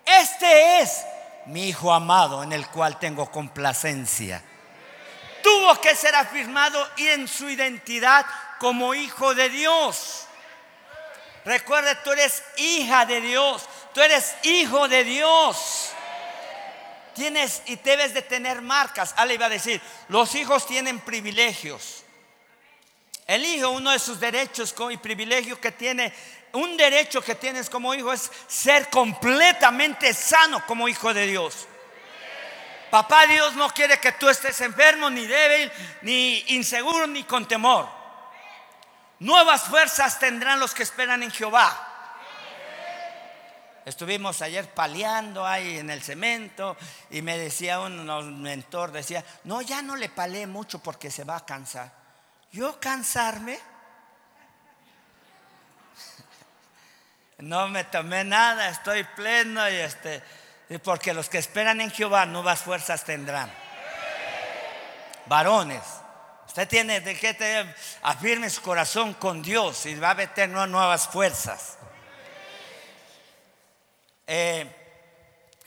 este 0.06 0.80
es 0.80 1.04
mi 1.46 1.68
Hijo 1.68 1.92
amado 1.92 2.42
en 2.42 2.54
el 2.54 2.68
cual 2.68 3.00
tengo 3.00 3.30
complacencia 3.30 4.44
tuvo 5.50 5.82
que 5.82 5.96
ser 5.96 6.16
afirmado 6.16 6.88
en 6.98 7.28
su 7.28 7.50
identidad 7.50 8.24
como 8.60 8.94
hijo 8.94 9.34
de 9.34 9.50
Dios. 9.50 10.26
Recuerda, 11.44 12.04
tú 12.04 12.12
eres 12.12 12.44
hija 12.58 13.06
de 13.08 13.20
Dios, 13.20 13.68
tú 13.94 14.02
eres 14.02 14.36
hijo 14.44 14.88
de 14.88 15.04
Dios. 15.04 15.90
Tienes 17.16 17.64
y 17.66 17.78
debes 17.78 18.14
de 18.14 18.22
tener 18.22 18.62
marcas. 18.62 19.14
Ale 19.18 19.34
iba 19.34 19.48
a 19.48 19.50
decir, 19.50 19.82
los 20.10 20.36
hijos 20.36 20.68
tienen 20.68 21.00
privilegios. 21.00 22.04
El 23.26 23.44
hijo, 23.44 23.72
uno 23.72 23.92
de 23.92 24.00
sus 24.00 24.20
derechos 24.20 24.76
y 24.92 24.98
privilegios 24.98 25.58
que 25.58 25.72
tiene, 25.72 26.14
un 26.54 26.78
derecho 26.78 27.22
que 27.22 27.36
tienes 27.36 27.72
como 27.72 27.96
hijo 27.96 28.14
es 28.14 28.30
ser 28.48 28.90
completamente 28.90 30.14
sano 30.14 30.64
como 30.68 30.88
hijo 30.88 31.12
de 31.12 31.26
Dios. 31.26 31.69
Papá 32.90 33.28
Dios 33.28 33.56
no 33.56 33.70
quiere 33.70 34.00
que 34.00 34.14
tú 34.14 34.30
estés 34.30 34.60
enfermo, 34.62 35.10
ni 35.10 35.26
débil, 35.28 35.72
ni 36.02 36.40
inseguro, 36.48 37.06
ni 37.06 37.24
con 37.24 37.48
temor. 37.48 37.88
Nuevas 39.20 39.64
fuerzas 39.64 40.18
tendrán 40.18 40.60
los 40.60 40.74
que 40.74 40.84
esperan 40.84 41.22
en 41.24 41.32
Jehová. 41.32 41.86
Estuvimos 43.86 44.42
ayer 44.42 44.74
paleando 44.74 45.46
ahí 45.46 45.80
en 45.80 45.90
el 45.90 46.02
cemento 46.02 46.78
y 47.10 47.22
me 47.22 47.38
decía 47.38 47.80
un 47.80 48.42
mentor, 48.42 48.92
decía, 48.92 49.24
no, 49.46 49.62
ya 49.62 49.82
no 49.82 49.96
le 49.96 50.10
paleé 50.10 50.48
mucho 50.48 50.80
porque 50.80 51.10
se 51.12 51.24
va 51.24 51.38
a 51.38 51.46
cansar. 51.46 51.92
¿Yo 52.52 52.80
cansarme? 52.80 53.60
No 57.40 57.70
me 57.70 57.86
tomé 57.86 58.26
nada, 58.26 58.68
estoy 58.68 59.06
pleno 59.06 59.70
y 59.70 59.76
este 59.76 60.22
porque 60.78 61.14
los 61.14 61.30
que 61.30 61.40
esperan 61.40 61.82
en 61.82 61.90
Jehová 61.90 62.28
nuevas 62.28 62.60
fuerzas 62.60 63.04
tendrán. 63.04 63.52
Varones, 65.26 65.82
usted 66.46 66.68
tiene 66.68 67.02
de 67.02 67.18
que 67.18 67.34
te 67.34 67.76
afirme 68.04 68.50
su 68.50 68.62
corazón 68.62 69.16
con 69.16 69.42
Dios 69.42 69.88
y 69.88 69.96
va 69.96 70.12
a 70.12 70.16
meter 70.16 70.48
nuevas 70.50 71.08
fuerzas. 71.08 71.78
Eh, 74.28 74.76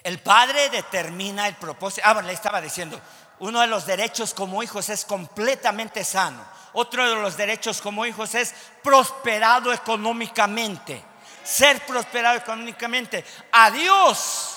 el 0.04 0.20
padre 0.20 0.68
determina 0.70 1.48
el 1.48 1.54
propósito. 1.56 2.06
Ah, 2.08 2.22
le 2.22 2.32
estaba 2.32 2.60
diciendo, 2.60 3.00
uno 3.40 3.60
de 3.60 3.66
los 3.66 3.86
derechos 3.86 4.34
como 4.34 4.62
hijos 4.62 4.88
es 4.88 5.04
completamente 5.04 6.04
sano. 6.04 6.44
Otro 6.74 7.08
de 7.08 7.16
los 7.16 7.36
derechos 7.36 7.82
como 7.82 8.06
hijos 8.06 8.34
es 8.34 8.54
prosperado 8.82 9.72
económicamente. 9.72 11.02
Ser 11.44 11.84
prosperado 11.86 12.38
económicamente. 12.38 13.24
A 13.50 13.70
Dios 13.70 14.51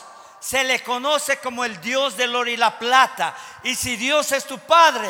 se 0.46 0.64
le 0.64 0.84
conoce 0.84 1.40
como 1.40 1.66
el 1.66 1.82
Dios 1.82 2.16
del 2.16 2.36
oro 2.36 2.52
y 2.52 2.56
la 2.56 2.78
plata. 2.78 3.34
Y 3.64 3.74
si 3.74 3.96
Dios 3.96 4.32
es 4.32 4.46
tu 4.46 4.60
Padre, 4.60 5.10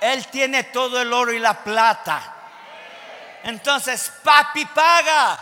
Él 0.00 0.26
tiene 0.26 0.64
todo 0.64 1.00
el 1.00 1.12
oro 1.12 1.32
y 1.32 1.38
la 1.38 1.54
plata. 1.54 2.34
Entonces, 3.44 4.12
papi 4.24 4.66
paga. 4.66 5.38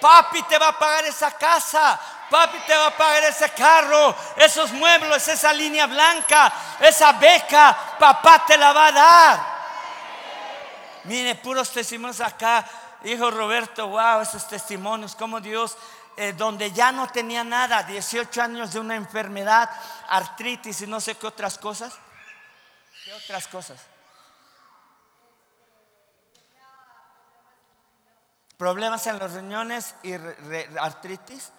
Papi 0.00 0.40
te 0.44 0.56
va 0.56 0.68
a 0.68 0.78
pagar 0.78 1.04
esa 1.06 1.32
casa. 1.32 1.98
Papi 2.30 2.58
te 2.60 2.76
va 2.76 2.86
a 2.86 2.96
pagar 2.96 3.24
ese 3.24 3.50
carro, 3.50 4.14
esos 4.36 4.70
muebles, 4.70 5.26
esa 5.26 5.52
línea 5.52 5.88
blanca, 5.88 6.52
esa 6.78 7.10
beca. 7.14 7.76
Papá 7.98 8.44
te 8.46 8.56
la 8.56 8.72
va 8.72 8.86
a 8.86 8.92
dar. 8.92 9.40
Mire, 11.04 11.34
puros 11.34 11.68
testimonios 11.72 12.20
acá. 12.20 12.64
Hijo 13.02 13.32
Roberto, 13.32 13.88
wow, 13.88 14.20
esos 14.20 14.46
testimonios, 14.46 15.16
como 15.16 15.40
Dios, 15.40 15.76
eh, 16.22 16.34
donde 16.34 16.70
ya 16.70 16.92
no 16.92 17.08
tenía 17.08 17.42
nada, 17.42 17.82
18 17.82 18.42
años 18.42 18.74
de 18.74 18.80
una 18.80 18.94
enfermedad, 18.94 19.70
artritis 20.06 20.82
y 20.82 20.86
no 20.86 21.00
sé 21.00 21.14
qué 21.14 21.26
otras 21.26 21.56
cosas. 21.56 21.94
¿Qué 23.02 23.14
otras 23.14 23.48
cosas? 23.48 23.80
Problemas 28.58 29.06
en 29.06 29.18
los 29.18 29.32
riñones 29.32 29.94
y 30.02 30.12
artritis 30.78 31.52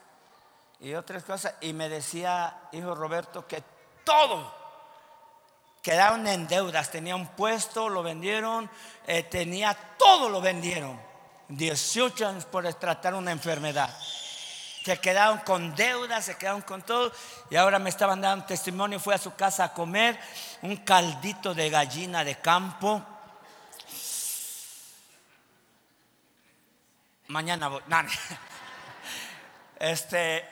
y 0.79 0.93
otras 0.93 1.23
cosas. 1.23 1.55
Y 1.61 1.73
me 1.73 1.89
decía, 1.89 2.69
hijo 2.71 2.93
Roberto, 2.93 3.47
que 3.47 3.63
todo 4.03 4.53
quedaron 5.81 6.27
en 6.27 6.45
deudas. 6.47 6.91
Tenía 6.91 7.15
un 7.15 7.29
puesto, 7.29 7.89
lo 7.89 8.03
vendieron, 8.03 8.69
eh, 9.07 9.23
tenía 9.23 9.75
todo, 9.97 10.29
lo 10.29 10.39
vendieron. 10.39 11.01
18 11.47 12.27
años 12.27 12.45
por 12.45 12.71
tratar 12.75 13.15
una 13.15 13.31
enfermedad. 13.31 13.91
Se 14.83 14.99
quedaron 14.99 15.39
con 15.39 15.75
deudas, 15.75 16.25
se 16.25 16.37
quedaron 16.37 16.61
con 16.61 16.81
todo. 16.81 17.11
Y 17.49 17.55
ahora 17.55 17.77
me 17.77 17.89
estaban 17.89 18.21
dando 18.21 18.45
testimonio. 18.45 18.99
Fui 18.99 19.13
a 19.13 19.19
su 19.19 19.35
casa 19.35 19.65
a 19.65 19.73
comer 19.73 20.19
un 20.63 20.77
caldito 20.77 21.53
de 21.53 21.69
gallina 21.69 22.23
de 22.23 22.35
campo. 22.39 23.05
Mañana 27.27 27.67
voy. 27.67 27.81
Este, 29.79 30.47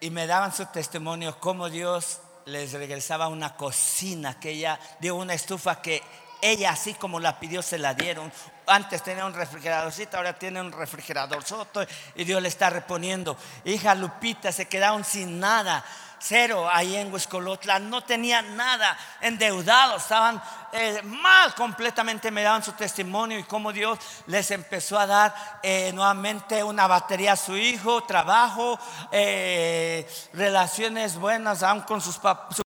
y 0.00 0.10
me 0.10 0.26
daban 0.26 0.52
su 0.52 0.66
testimonio 0.66 1.38
cómo 1.38 1.70
Dios 1.70 2.20
les 2.46 2.72
regresaba 2.72 3.28
una 3.28 3.56
cocina 3.56 4.40
que 4.40 4.50
ella 4.50 4.80
dio 4.98 5.14
una 5.14 5.34
estufa 5.34 5.80
que 5.80 6.02
ella 6.42 6.72
así 6.72 6.94
como 6.94 7.20
la 7.20 7.38
pidió 7.38 7.62
se 7.62 7.78
la 7.78 7.94
dieron. 7.94 8.32
Antes 8.66 9.02
tenía 9.02 9.24
un 9.26 9.34
refrigeradorcito, 9.34 10.16
ahora 10.16 10.38
tiene 10.38 10.60
un 10.60 10.72
refrigerador 10.72 11.44
soto 11.44 11.84
y 12.14 12.24
Dios 12.24 12.40
le 12.40 12.48
está 12.48 12.70
reponiendo. 12.70 13.36
Hija 13.64 13.94
Lupita 13.94 14.52
se 14.52 14.66
quedaron 14.66 15.04
sin 15.04 15.40
nada 15.40 15.84
cero 16.24 16.68
ahí 16.70 16.96
en 16.96 17.12
Huescolotla, 17.12 17.78
no 17.78 18.02
tenía 18.02 18.40
nada, 18.40 18.96
endeudados, 19.20 20.02
estaban 20.02 20.42
eh, 20.72 21.02
mal 21.02 21.54
completamente, 21.54 22.30
me 22.30 22.42
daban 22.42 22.62
su 22.62 22.72
testimonio 22.72 23.38
y 23.38 23.44
cómo 23.44 23.72
Dios 23.72 23.98
les 24.26 24.50
empezó 24.50 24.98
a 24.98 25.06
dar 25.06 25.34
eh, 25.62 25.92
nuevamente 25.92 26.64
una 26.64 26.86
batería 26.86 27.32
a 27.32 27.36
su 27.36 27.56
hijo, 27.56 28.04
trabajo, 28.04 28.78
eh, 29.12 30.08
relaciones 30.32 31.16
buenas 31.16 31.62
aún 31.62 31.82
con 31.82 32.00
sus 32.00 32.16
papás 32.16 32.62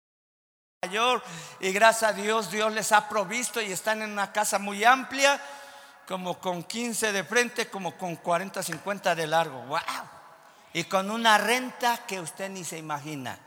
mayor 0.83 1.23
y 1.59 1.71
gracias 1.71 2.11
a 2.11 2.13
Dios 2.13 2.51
Dios 2.51 2.71
les 2.71 2.91
ha 2.91 3.09
provisto 3.09 3.59
y 3.59 3.71
están 3.71 4.03
en 4.03 4.11
una 4.11 4.31
casa 4.31 4.59
muy 4.59 4.83
amplia, 4.83 5.41
como 6.07 6.39
con 6.39 6.63
15 6.63 7.11
de 7.11 7.23
frente, 7.23 7.69
como 7.69 7.97
con 7.97 8.15
40, 8.15 8.63
50 8.63 9.13
de 9.13 9.27
largo. 9.27 9.61
¡Wow! 9.63 9.79
Y 10.73 10.85
con 10.85 11.11
una 11.11 11.37
renta 11.37 12.05
que 12.07 12.19
usted 12.19 12.49
ni 12.49 12.63
se 12.63 12.77
imagina 12.77 13.37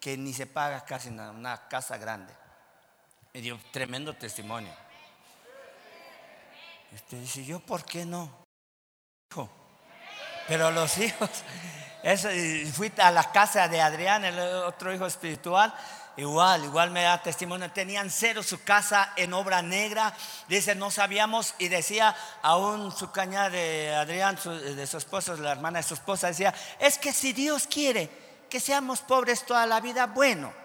que 0.00 0.16
ni 0.16 0.32
se 0.32 0.46
paga 0.46 0.84
casi 0.84 1.10
nada, 1.10 1.30
una 1.30 1.68
casa 1.68 1.98
grande. 1.98 2.34
Me 3.32 3.40
dio 3.40 3.60
tremendo 3.70 4.14
testimonio. 4.14 4.74
Usted 6.92 7.18
dice, 7.18 7.44
¿yo 7.44 7.60
por 7.60 7.84
qué 7.84 8.04
no? 8.04 8.44
Pero 10.48 10.70
los 10.72 10.98
hijos, 10.98 11.30
fui 12.72 12.92
a 12.98 13.10
la 13.12 13.30
casa 13.30 13.68
de 13.68 13.80
Adrián, 13.80 14.24
el 14.24 14.38
otro 14.40 14.92
hijo 14.92 15.06
espiritual, 15.06 15.72
igual, 16.16 16.64
igual 16.64 16.90
me 16.90 17.02
da 17.02 17.22
testimonio. 17.22 17.70
Tenían 17.70 18.10
cero 18.10 18.42
su 18.42 18.62
casa 18.62 19.12
en 19.16 19.32
obra 19.32 19.62
negra. 19.62 20.14
Dice, 20.48 20.74
no 20.74 20.90
sabíamos. 20.90 21.54
Y 21.58 21.68
decía 21.68 22.14
aún 22.42 22.92
su 22.92 23.10
caña 23.10 23.50
de 23.50 23.94
Adrián, 23.94 24.38
de 24.44 24.86
su 24.86 24.98
esposa, 24.98 25.34
la 25.36 25.52
hermana 25.52 25.78
de 25.78 25.84
su 25.84 25.94
esposa, 25.94 26.28
decía, 26.28 26.54
es 26.78 26.98
que 26.98 27.12
si 27.12 27.32
Dios 27.32 27.66
quiere, 27.66 28.10
que 28.48 28.60
seamos 28.60 29.00
pobres 29.00 29.46
toda 29.46 29.66
la 29.66 29.80
vida, 29.80 30.06
bueno. 30.06 30.59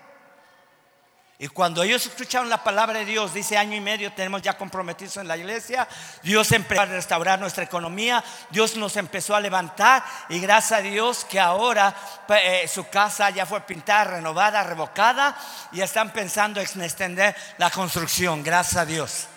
Y 1.38 1.50
cuando 1.50 1.84
ellos 1.84 2.06
escucharon 2.06 2.50
la 2.50 2.64
palabra 2.64 3.00
de 3.00 3.06
Dios, 3.06 3.34
dice 3.34 3.58
año 3.58 3.76
y 3.76 3.82
medio 3.82 4.14
tenemos 4.14 4.42
ya 4.42 4.58
comprometidos 4.58 5.18
en 5.18 5.28
la 5.28 5.36
iglesia, 5.36 5.86
Dios 6.24 6.50
empezó 6.54 6.82
a 6.82 6.86
restaurar 6.86 7.40
nuestra 7.40 7.66
economía, 7.66 8.24
Dios 8.52 8.78
nos 8.78 8.96
empezó 8.96 9.36
a 9.36 9.42
levantar 9.42 10.06
y 10.30 10.40
gracias 10.40 10.80
a 10.80 10.82
Dios 10.82 11.26
que 11.26 11.38
ahora 11.38 11.94
eh, 12.30 12.66
su 12.70 12.88
casa 12.88 13.32
ya 13.32 13.46
fue 13.46 13.60
pintada, 13.62 14.06
renovada, 14.06 14.64
revocada 14.64 15.38
y 15.74 15.82
están 15.82 16.14
pensando 16.14 16.62
en 16.62 16.82
extender 16.82 17.36
la 17.58 17.70
construcción, 17.70 18.42
gracias 18.42 18.82
a 18.82 18.86
Dios. 18.86 19.28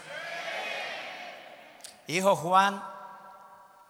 Hijo 2.06 2.36
Juan 2.36 2.80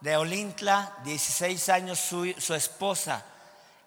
de 0.01 0.17
Olintla, 0.17 0.95
16 1.03 1.69
años, 1.69 1.99
su 1.99 2.53
esposa 2.55 3.23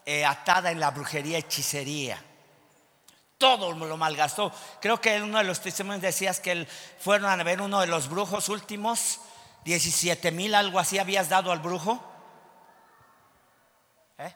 eh, 0.07 0.25
atada 0.25 0.71
en 0.71 0.79
la 0.79 0.91
brujería, 0.91 1.39
hechicería. 1.39 2.23
Todo 3.43 3.73
lo 3.73 3.97
malgastó. 3.97 4.53
Creo 4.81 5.01
que 5.01 5.17
en 5.17 5.25
uno 5.25 5.39
de 5.39 5.43
los 5.43 5.61
testimonios 5.61 6.01
decías 6.01 6.39
que 6.39 6.65
fueron 7.01 7.29
a 7.29 7.43
ver 7.43 7.61
uno 7.61 7.81
de 7.81 7.89
los 7.89 8.09
brujos 8.09 8.49
últimos, 8.49 9.19
17 9.65 10.31
mil, 10.31 10.55
algo 10.55 10.79
así 10.79 11.01
habías 11.01 11.29
dado 11.29 11.51
al 11.51 11.59
brujo. 11.59 12.01
¿Eh? 14.19 14.33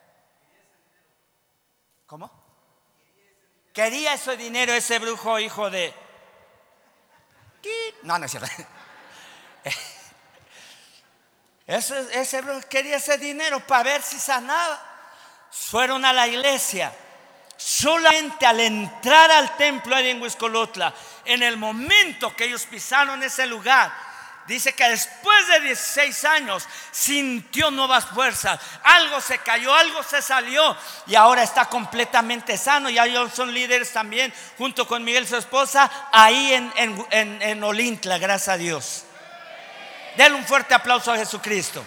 ¿Cómo? 2.05 2.33
Quería 3.73 4.15
ese 4.15 4.37
dinero 4.37 4.73
ese 4.73 4.99
brujo, 4.99 5.39
hijo 5.39 5.71
de... 5.71 5.95
No, 8.03 8.19
no 8.19 8.25
es 8.25 8.33
cierto. 8.33 8.49
Ese, 11.69 12.21
ese 12.21 12.43
brujo 12.43 12.61
quería 12.69 12.97
ese 12.97 13.19
dinero 13.19 13.65
para 13.67 13.83
ver 13.83 14.03
si 14.03 14.19
sanaba 14.19 14.81
fueron 15.51 16.05
a 16.05 16.13
la 16.13 16.27
iglesia. 16.27 16.93
Solamente 17.57 18.45
al 18.45 18.61
entrar 18.61 19.31
al 19.31 19.57
templo 19.57 19.97
en 19.97 20.21
Huiscolotla, 20.21 20.93
en 21.25 21.43
el 21.43 21.57
momento 21.57 22.35
que 22.37 22.45
ellos 22.45 22.67
pisaron 22.67 23.23
ese 23.23 23.47
lugar, 23.47 23.93
dice 24.47 24.75
que 24.75 24.89
después 24.89 25.49
de 25.49 25.61
16 25.61 26.25
años 26.27 26.67
sintió 26.91 27.71
nuevas 27.71 28.07
fuerzas. 28.07 28.61
Algo 28.85 29.21
se 29.21 29.39
cayó, 29.39 29.75
algo 29.75 30.03
se 30.03 30.21
salió 30.21 30.77
y 31.07 31.15
ahora 31.15 31.43
está 31.43 31.65
completamente 31.67 32.59
sano. 32.59 32.91
Y 32.91 32.99
ellos 32.99 33.33
son 33.35 33.53
líderes 33.53 33.93
también, 33.93 34.33
junto 34.59 34.87
con 34.87 35.03
Miguel, 35.03 35.27
su 35.27 35.37
esposa, 35.37 35.91
ahí 36.13 36.53
en, 36.53 36.73
en, 37.11 37.43
en 37.43 37.65
Olintla, 37.65 38.19
gracias 38.19 38.49
a 38.49 38.59
Dios. 38.59 39.05
Denle 40.17 40.39
un 40.39 40.45
fuerte 40.45 40.75
aplauso 40.75 41.13
a 41.13 41.17
Jesucristo. 41.17 41.85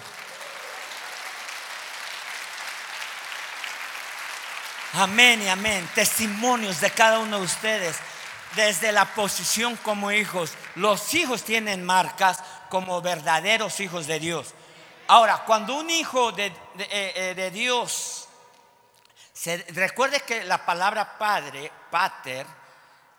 Amén 4.94 5.40
y 5.42 5.48
amén. 5.48 5.88
Testimonios 5.94 6.80
de 6.80 6.90
cada 6.90 7.20
uno 7.20 7.38
de 7.38 7.44
ustedes 7.44 7.96
desde 8.56 8.90
la 8.90 9.04
posición 9.14 9.76
como 9.76 10.10
hijos. 10.10 10.54
Los 10.74 11.14
hijos 11.14 11.44
tienen 11.44 11.84
marcas 11.84 12.42
como 12.68 13.00
verdaderos 13.00 13.78
hijos 13.78 14.08
de 14.08 14.18
Dios. 14.18 14.52
Ahora, 15.06 15.44
cuando 15.46 15.76
un 15.76 15.88
hijo 15.90 16.32
de, 16.32 16.46
eh, 16.46 17.34
eh, 17.36 17.50
Dios, 17.52 18.28
se, 19.32 19.58
recuerde 19.68 20.20
que 20.20 20.42
la 20.42 20.66
palabra 20.66 21.18
padre, 21.18 21.70
pater, 21.88 22.44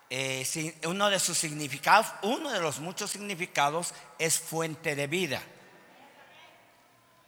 eh, 0.10 0.78
uno 0.88 1.10
de 1.10 1.20
sus 1.22 1.38
significados, 1.38 2.08
uno 2.24 2.52
de 2.52 2.60
los 2.60 2.80
muchos 2.80 3.12
significados 3.12 3.94
es 4.20 4.38
fuente 4.38 4.94
de 4.94 5.08
vida. 5.08 5.42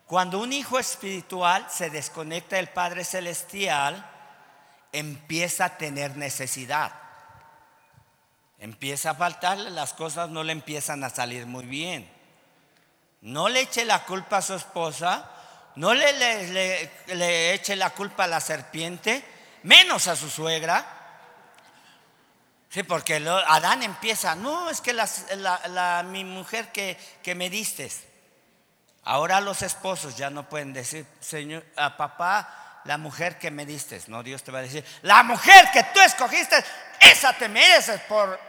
Cuando 0.06 0.40
un 0.40 0.52
hijo 0.52 0.78
espiritual 0.78 1.66
se 1.72 1.90
desconecta 1.90 2.58
del 2.58 2.68
Padre 2.68 3.06
Celestial, 3.06 4.13
empieza 4.94 5.66
a 5.66 5.78
tener 5.78 6.16
necesidad. 6.16 6.94
Empieza 8.60 9.10
a 9.10 9.16
faltarle, 9.16 9.72
las 9.72 9.94
cosas 9.94 10.30
no 10.30 10.44
le 10.44 10.54
empiezan 10.54 11.04
a 11.04 11.10
salir 11.10 11.46
muy 11.46 11.66
bien. 11.66 12.10
No 13.20 13.50
le 13.50 13.62
eche 13.62 13.84
la 13.84 14.06
culpa 14.06 14.38
a 14.38 14.42
su 14.42 14.54
esposa, 14.54 15.30
no 15.76 15.94
le, 15.94 17.54
eche 17.54 17.76
la 17.76 17.90
culpa 17.90 18.24
a 18.24 18.28
la 18.28 18.40
serpiente, 18.40 19.26
menos 19.64 20.08
a 20.08 20.16
su 20.16 20.30
suegra. 20.30 20.86
Sí, 22.70 22.84
porque 22.84 23.16
Adán 23.48 23.84
empieza, 23.84 24.36
no, 24.36 24.70
es 24.70 24.82
que 24.82 24.94
la, 24.94 26.06
mi 26.08 26.24
mujer 26.24 26.72
que, 26.72 26.98
que 27.22 27.36
me 27.36 27.50
diste. 27.50 27.92
Ahora 29.04 29.42
los 29.42 29.62
esposos 29.62 30.16
ya 30.16 30.30
no 30.30 30.48
pueden 30.48 30.72
decir, 30.72 31.06
Señor, 31.20 31.66
a 31.76 31.98
papá, 31.98 32.63
la 32.86 32.98
mujer 32.98 33.38
que 33.38 33.52
me 33.52 33.66
diste. 33.66 34.02
No, 34.08 34.24
Dios 34.24 34.44
te 34.44 34.52
va 34.52 34.60
a 34.60 34.64
decir, 34.64 34.84
la 35.02 35.24
mujer 35.24 35.70
que 35.72 35.84
tú 35.94 36.00
escogiste, 36.02 36.64
esa 37.00 37.34
te 37.34 37.48
mereces 37.50 38.02
por... 38.02 38.40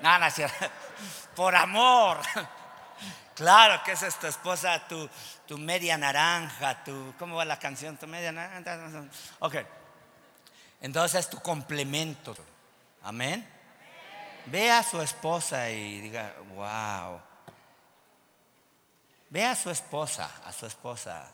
No, 0.00 0.18
no, 0.18 0.26
por 1.34 1.54
amor. 1.54 2.18
Claro 3.36 3.82
que 3.84 3.92
esa 3.92 4.06
es 4.06 4.18
tu 4.18 4.26
esposa, 4.26 4.88
tu, 4.88 5.10
tu 5.46 5.58
media 5.58 5.98
naranja, 5.98 6.82
tu... 6.82 7.12
¿Cómo 7.18 7.36
va 7.36 7.44
la 7.44 7.58
canción? 7.58 7.98
Tu 7.98 8.06
media 8.06 8.32
naranja. 8.32 9.04
Ok. 9.40 9.56
Entonces 10.80 11.28
tu 11.28 11.38
complemento. 11.40 12.34
Amén. 13.02 13.46
Ve 14.46 14.70
a 14.70 14.82
su 14.82 15.02
esposa 15.02 15.68
y 15.68 16.00
diga, 16.00 16.34
wow. 16.54 17.20
Ve 19.28 19.44
a 19.44 19.54
su 19.54 19.70
esposa, 19.70 20.30
a 20.46 20.52
su 20.52 20.64
esposa. 20.64 21.28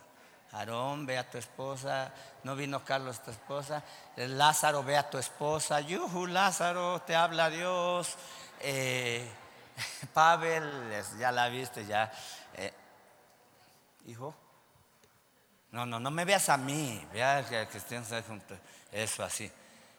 Aarón, 0.53 1.07
ve 1.07 1.19
a 1.19 1.29
tu 1.29 1.39
esposa. 1.39 2.13
No 2.45 2.55
vino 2.55 2.85
Carlos, 2.85 3.23
tu 3.23 3.31
esposa. 3.31 3.83
Lázaro, 4.17 4.83
ve 4.85 4.97
a 4.97 5.09
tu 5.09 5.19
esposa. 5.19 5.81
Yuhu, 5.81 6.27
Lázaro, 6.27 7.01
te 7.03 7.15
habla 7.15 7.49
Dios. 7.49 8.17
Eh, 8.61 9.27
Pavel, 10.13 10.93
ya 11.19 11.33
la 11.33 11.49
viste, 11.49 11.87
ya. 11.87 12.13
Eh, 12.55 12.73
hijo. 14.07 14.35
No, 15.71 15.87
no, 15.87 15.99
no 15.99 16.11
me 16.11 16.25
veas 16.27 16.51
a 16.51 16.59
mí. 16.59 17.07
Vea 17.13 17.45
que, 17.49 17.67
que 17.69 17.79
estén 17.79 18.05
juntos. 18.23 18.59
Eso 18.91 19.25
así. 19.25 19.51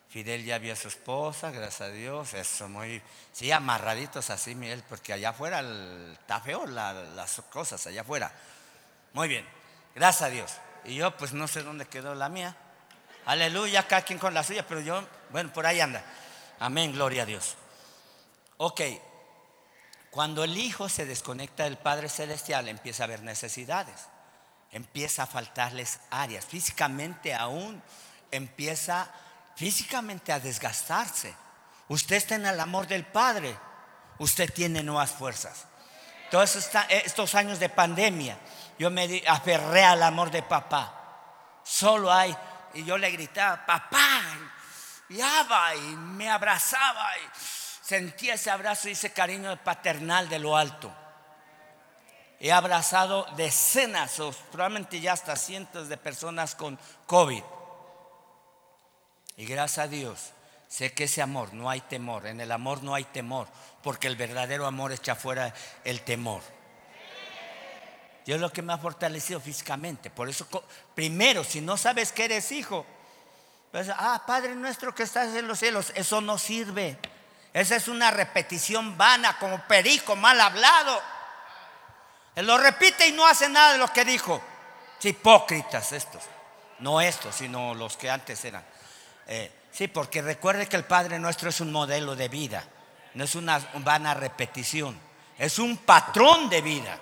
Fidel 0.08 0.46
ya 0.46 0.60
vio 0.60 0.74
a 0.74 0.76
su 0.76 0.90
esposa, 0.90 1.50
gracias 1.50 1.82
a 1.82 1.88
Dios. 1.90 2.36
Eso 2.36 2.70
muy. 2.70 3.02
Sí, 3.32 3.52
amarraditos 3.52 4.30
así, 4.30 4.54
Miguel, 4.54 4.84
porque 4.88 5.14
allá 5.14 5.30
afuera 5.30 5.64
está 6.12 6.40
feo 6.40 6.68
las 6.68 7.42
cosas, 7.50 7.88
allá 7.88 8.02
afuera. 8.02 8.32
Muy 9.14 9.28
bien. 9.28 9.63
Gracias 9.96 10.22
a 10.24 10.30
Dios. 10.30 10.54
Y 10.86 10.96
yo, 10.96 11.16
pues 11.18 11.34
no 11.34 11.48
sé 11.48 11.64
dónde 11.64 11.86
quedó 11.86 12.16
la 12.16 12.30
mía. 12.30 12.56
Aleluya, 13.26 13.88
cada 13.88 14.02
quien 14.02 14.20
con 14.20 14.34
la 14.34 14.44
suya, 14.44 14.68
pero 14.68 14.82
yo, 14.82 15.08
bueno, 15.30 15.52
por 15.54 15.66
ahí 15.66 15.80
anda. 15.80 16.04
Amén, 16.60 16.92
gloria 16.92 17.24
a 17.24 17.26
Dios. 17.26 17.56
Ok. 18.58 18.82
Cuando 20.12 20.44
el 20.44 20.58
Hijo 20.58 20.90
se 20.90 21.06
desconecta 21.06 21.64
del 21.64 21.78
Padre 21.78 22.10
Celestial, 22.10 22.68
empieza 22.68 23.04
a 23.04 23.06
haber 23.06 23.24
necesidades. 23.24 24.08
Empieza 24.72 25.24
a 25.24 25.28
faltarles 25.28 26.00
áreas. 26.12 26.46
Físicamente 26.46 27.34
aún 27.34 27.82
empieza 28.32 29.10
físicamente 29.56 30.32
a 30.32 30.40
desgastarse. 30.40 31.34
Usted 31.88 32.16
está 32.16 32.36
en 32.36 32.46
el 32.46 32.60
amor 32.60 32.88
del 32.88 33.06
Padre. 33.06 33.58
Usted 34.20 34.52
tiene 34.54 34.84
nuevas 34.84 35.12
fuerzas. 35.12 35.66
Todos 36.32 36.56
estos 36.90 37.36
años 37.36 37.60
de 37.60 37.70
pandemia, 37.70 38.38
yo 38.78 38.90
me 38.90 39.24
aferré 39.28 39.84
al 39.84 40.04
amor 40.04 40.32
de 40.32 40.44
papá. 40.44 41.62
Solo 41.64 42.12
hay, 42.12 42.36
y 42.74 42.84
yo 42.84 42.98
le 42.98 43.12
gritaba, 43.12 43.66
papá, 43.66 44.22
y 45.10 45.20
y 45.20 45.96
me 45.96 46.30
abrazaba, 46.30 47.18
y 47.18 47.30
sentía 47.84 48.34
ese 48.34 48.50
abrazo 48.50 48.90
y 48.90 48.94
ese 48.94 49.14
cariño 49.14 49.56
paternal 49.64 50.28
de 50.30 50.40
lo 50.40 50.58
alto. 50.58 50.92
He 52.40 52.52
abrazado 52.52 53.26
decenas 53.38 54.20
probablemente 54.52 55.00
ya 55.00 55.14
hasta 55.14 55.36
cientos 55.36 55.88
de 55.88 55.98
personas 55.98 56.56
con 56.56 56.78
COVID. 57.06 57.44
Y 59.38 59.46
gracias 59.46 59.86
a 59.86 59.88
Dios, 59.88 60.32
sé 60.68 60.94
que 60.94 61.06
ese 61.06 61.22
amor 61.22 61.54
no 61.54 61.70
hay 61.70 61.82
temor. 61.82 62.28
En 62.28 62.42
el 62.42 62.52
amor 62.52 62.84
no 62.84 62.96
hay 62.96 63.06
temor, 63.06 63.48
porque 63.82 64.08
el 64.08 64.16
verdadero 64.16 64.66
amor 64.66 64.92
echa 64.92 65.16
fuera 65.16 65.54
el 65.86 66.02
temor. 66.02 66.42
Dios 68.26 68.38
es 68.38 68.42
lo 68.42 68.52
que 68.52 68.62
me 68.62 68.74
ha 68.74 68.78
fortalecido 68.78 69.40
físicamente. 69.40 70.10
Por 70.10 70.30
eso, 70.30 70.48
primero, 70.96 71.44
si 71.44 71.62
no 71.62 71.78
sabes 71.78 72.12
que 72.12 72.26
eres 72.26 72.52
hijo, 72.52 72.86
pues, 73.72 73.90
ah, 73.90 74.24
Padre 74.26 74.56
nuestro 74.56 74.94
que 74.94 75.04
estás 75.04 75.36
en 75.36 75.48
los 75.48 75.60
cielos, 75.60 75.92
eso 75.96 76.22
no 76.22 76.38
sirve. 76.38 76.98
Esa 77.54 77.76
es 77.76 77.88
una 77.88 78.12
repetición 78.12 78.98
vana, 78.98 79.38
como 79.40 79.60
perico 79.68 80.16
mal 80.16 80.40
hablado. 80.40 81.02
Él 82.36 82.48
lo 82.48 82.58
repite 82.58 83.08
y 83.08 83.12
no 83.12 83.26
hace 83.28 83.50
nada 83.50 83.74
de 83.74 83.78
lo 83.78 83.88
que 83.88 84.06
dijo. 84.06 84.42
Hipócritas 85.02 85.92
estos. 85.92 86.24
No 86.80 87.02
estos, 87.02 87.36
sino 87.36 87.76
los 87.76 87.98
que 87.98 88.10
antes 88.10 88.44
eran. 88.46 88.64
Eh, 89.28 89.52
sí, 89.72 89.88
porque 89.88 90.22
recuerde 90.22 90.68
que 90.68 90.78
el 90.78 90.86
Padre 90.86 91.20
nuestro 91.20 91.50
es 91.50 91.60
un 91.60 91.72
modelo 91.72 92.16
de 92.16 92.30
vida. 92.30 92.64
No 93.14 93.24
es 93.24 93.36
una 93.36 93.60
vana 93.76 94.14
repetición. 94.14 95.00
Es 95.38 95.60
un 95.60 95.78
patrón 95.78 96.50
de 96.50 96.62
vida. 96.62 97.00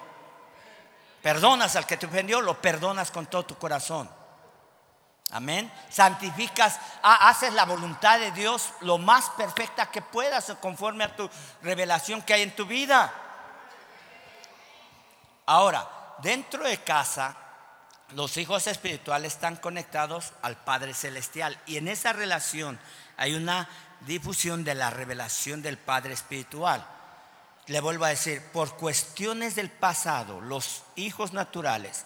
Perdonas 1.22 1.76
al 1.76 1.86
que 1.86 1.98
te 1.98 2.06
ofendió, 2.06 2.42
lo 2.42 2.62
perdonas 2.62 3.12
con 3.12 3.28
todo 3.28 3.46
tu 3.46 3.58
corazón. 3.58 4.10
Amén. 5.32 5.72
Santificas, 5.90 6.80
haces 7.02 7.54
la 7.54 7.66
voluntad 7.66 8.20
de 8.20 8.32
Dios 8.32 8.72
lo 8.82 8.98
más 8.98 9.30
perfecta 9.32 9.90
que 9.90 10.02
puedas 10.02 10.54
conforme 10.60 11.06
a 11.06 11.16
tu 11.16 11.30
revelación 11.62 12.22
que 12.22 12.34
hay 12.34 12.42
en 12.42 12.56
tu 12.56 12.66
vida. 12.66 13.14
Ahora, 15.46 15.88
dentro 16.22 16.64
de 16.64 16.78
casa, 16.84 17.36
los 18.14 18.36
hijos 18.36 18.68
espirituales 18.68 19.34
están 19.34 19.56
conectados 19.56 20.34
al 20.42 20.58
Padre 20.58 20.94
Celestial 20.94 21.58
y 21.66 21.78
en 21.78 21.88
esa 21.88 22.12
relación 22.12 22.78
hay 23.16 23.36
una 23.36 23.70
difusión 24.02 24.64
de 24.66 24.76
la 24.76 24.90
revelación 24.90 25.62
del 25.62 25.78
Padre 25.78 26.14
Espiritual. 26.14 26.86
Le 27.68 27.80
vuelvo 27.80 28.06
a 28.06 28.10
decir, 28.10 28.42
por 28.52 28.76
cuestiones 28.76 29.56
del 29.56 29.70
pasado, 29.70 30.42
los 30.42 30.84
hijos 30.96 31.34
naturales, 31.34 32.06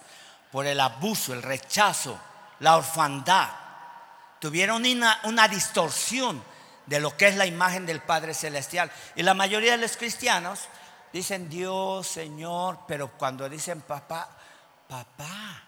por 0.52 0.66
el 0.66 0.80
abuso, 0.80 1.32
el 1.32 1.42
rechazo, 1.42 2.18
la 2.60 2.76
orfandad, 2.76 3.48
tuvieron 4.38 4.84
una, 4.86 5.48
distorsión 5.48 6.42
de 6.86 7.00
lo 7.00 7.16
que 7.16 7.28
es 7.28 7.36
la 7.36 7.46
imagen 7.46 7.86
del 7.86 8.00
Padre 8.00 8.34
Celestial. 8.34 8.90
Y 9.14 9.22
la 9.22 9.34
mayoría 9.34 9.72
de 9.72 9.78
los 9.78 9.96
cristianos 9.96 10.60
dicen 11.12 11.48
Dios, 11.48 12.06
Señor, 12.06 12.80
pero 12.86 13.12
cuando 13.12 13.48
dicen 13.48 13.80
papá, 13.80 14.28
papá, 14.88 15.62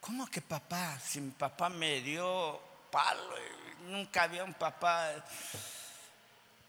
¿cómo 0.00 0.26
que 0.26 0.42
papá? 0.42 0.98
Si 1.02 1.20
mi 1.20 1.30
papá 1.30 1.68
me 1.68 2.00
dio 2.00 2.60
palo, 2.90 3.34
nunca 3.86 4.24
había 4.24 4.44
un 4.44 4.54
papá. 4.54 5.10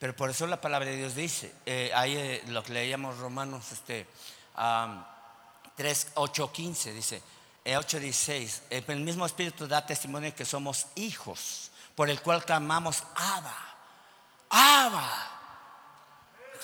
Pero 0.02 0.16
por 0.16 0.32
eso 0.32 0.48
la 0.48 0.60
palabra 0.60 0.90
de 0.90 0.98
Dios 0.98 1.14
dice, 1.14 1.54
eh, 1.64 1.92
ahí 1.94 2.18
eh, 2.18 2.44
lo 2.48 2.64
que 2.64 2.74
leíamos 2.74 3.20
Romanos 3.20 3.72
este, 3.72 4.08
3, 5.76 6.08
8, 6.16 6.52
15, 6.52 6.92
dice, 6.92 7.22
8, 7.64 8.00
16, 8.00 8.64
el 8.72 9.00
mismo 9.02 9.28
Espíritu 9.28 9.68
da 9.68 9.86
testimonio 9.86 10.34
que 10.34 10.44
somos 10.44 10.88
hijos, 10.96 11.70
por 11.94 12.10
el 12.10 12.20
cual 12.20 12.44
clamamos 12.44 13.04
Abba, 13.14 13.56
Abba. 14.50 15.30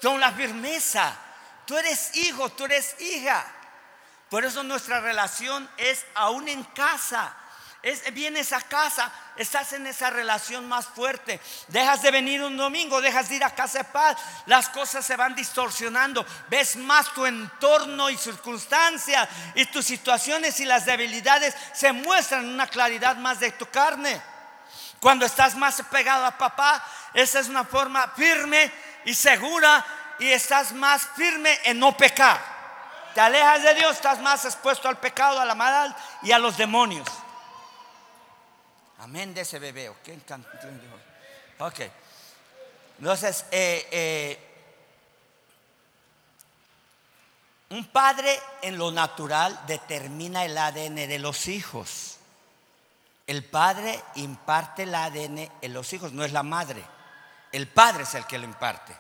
Con 0.02 0.20
la 0.20 0.32
firmeza, 0.32 1.16
tú 1.68 1.78
eres 1.78 2.18
hijo, 2.18 2.50
tú 2.50 2.66
eres 2.66 3.00
hija. 3.00 3.46
Por 4.32 4.46
eso 4.46 4.64
nuestra 4.64 5.00
relación 5.00 5.70
es 5.78 6.04
aún 6.16 6.48
en 6.48 6.64
casa 6.64 7.38
vienes 8.14 8.54
a 8.54 8.62
casa, 8.62 9.12
estás 9.36 9.74
en 9.74 9.88
esa 9.88 10.10
relación 10.10 10.68
más 10.68 10.88
fuerte. 10.88 11.40
Dejas 11.68 12.02
de 12.02 12.12
venir 12.12 12.44
un 12.44 12.58
domingo, 12.58 13.02
dejas 13.02 13.30
de 13.30 13.36
ir 13.36 13.44
a 13.44 13.54
casa 13.54 13.80
de 13.80 13.84
paz, 13.86 14.18
las 14.46 14.70
cosas 14.70 15.06
se 15.06 15.16
van 15.16 15.36
distorsionando. 15.36 16.26
Ves 16.50 16.76
más 16.76 17.14
tu 17.14 17.26
entorno 17.26 18.10
y 18.10 18.18
circunstancias 18.18 19.30
y 19.56 19.66
tus 19.66 19.86
situaciones 19.86 20.60
y 20.60 20.66
las 20.66 20.86
debilidades 20.86 21.56
se 21.74 21.92
muestran 21.92 22.46
en 22.46 22.54
una 22.54 22.68
claridad 22.68 23.16
más 23.18 23.40
de 23.40 23.52
tu 23.52 23.66
carne. 23.68 24.22
Cuando 25.00 25.26
estás 25.26 25.56
más 25.56 25.82
pegado 25.92 26.26
a 26.26 26.38
papá, 26.38 26.84
esa 27.14 27.40
es 27.40 27.48
una 27.48 27.64
forma 27.64 28.08
firme 28.16 28.72
y 29.06 29.14
segura 29.14 29.86
y 30.20 30.30
estás 30.32 30.72
más 30.74 31.08
firme 31.16 31.60
en 31.64 31.80
no 31.80 31.96
pecar. 31.96 32.58
Te 33.14 33.22
alejas 33.22 33.64
de 33.64 33.74
Dios, 33.76 33.94
estás 33.94 34.20
más 34.20 34.46
expuesto 34.46 34.88
al 34.88 34.98
pecado, 34.98 35.40
a 35.40 35.46
la 35.46 35.56
maldad 35.56 35.96
y 36.24 36.32
a 36.32 36.40
los 36.40 36.58
demonios. 36.58 37.08
Amén 39.00 39.34
de 39.34 39.42
ese 39.42 39.60
bebé. 39.60 39.90
Ok. 41.60 41.80
Entonces, 43.00 43.46
eh, 43.52 43.88
eh, 43.92 44.40
un 47.70 47.86
padre 47.88 48.40
en 48.62 48.78
lo 48.78 48.92
natural 48.92 49.60
determina 49.68 50.46
el 50.46 50.58
ADN 50.58 50.96
de 51.08 51.20
los 51.20 51.48
hijos. 51.48 52.18
El 53.28 53.44
padre 53.44 54.02
imparte 54.16 54.84
el 54.84 54.96
ADN 54.96 55.52
en 55.62 55.74
los 55.74 55.92
hijos, 55.94 56.14
no 56.14 56.24
es 56.24 56.32
la 56.32 56.44
madre. 56.44 56.84
El 57.52 57.68
padre 57.68 58.04
es 58.04 58.16
el 58.16 58.26
que 58.26 58.40
lo 58.40 58.46
imparte. 58.46 58.96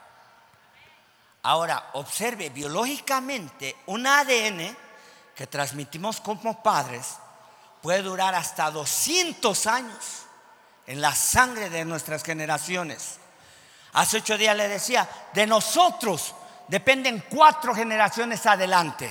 Ahora, 1.44 1.92
observe, 1.94 2.50
biológicamente, 2.50 3.78
un 3.88 4.06
ADN 4.06 4.76
que 5.34 5.48
transmitimos 5.48 6.20
como 6.20 6.62
padres 6.62 7.16
puede 7.88 8.02
durar 8.02 8.36
hasta 8.36 8.70
200 8.70 9.66
años 9.66 10.26
en 10.88 11.00
la 11.00 11.16
sangre 11.16 11.70
de 11.70 11.86
nuestras 11.86 12.22
generaciones. 12.22 13.16
Hace 13.94 14.18
ocho 14.18 14.38
días 14.38 14.58
le 14.58 14.68
decía, 14.68 15.08
de 15.34 15.48
nosotros 15.48 16.36
dependen 16.68 17.24
cuatro 17.30 17.74
generaciones 17.74 18.46
adelante. 18.46 19.10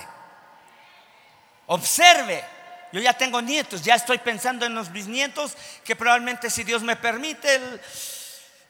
Observe, 1.69 2.45
Yo 2.93 3.01
ya 3.01 3.15
tengo 3.15 3.41
nietos, 3.41 3.81
ya 3.83 3.95
estoy 3.95 4.19
pensando 4.19 4.67
en 4.67 4.75
los 4.75 4.93
bisnietos, 4.93 5.57
que 5.83 5.97
probablemente 5.97 6.51
si 6.51 6.63
Dios 6.63 6.83
me 6.83 6.97
permite, 6.97 7.55
el- 7.55 7.81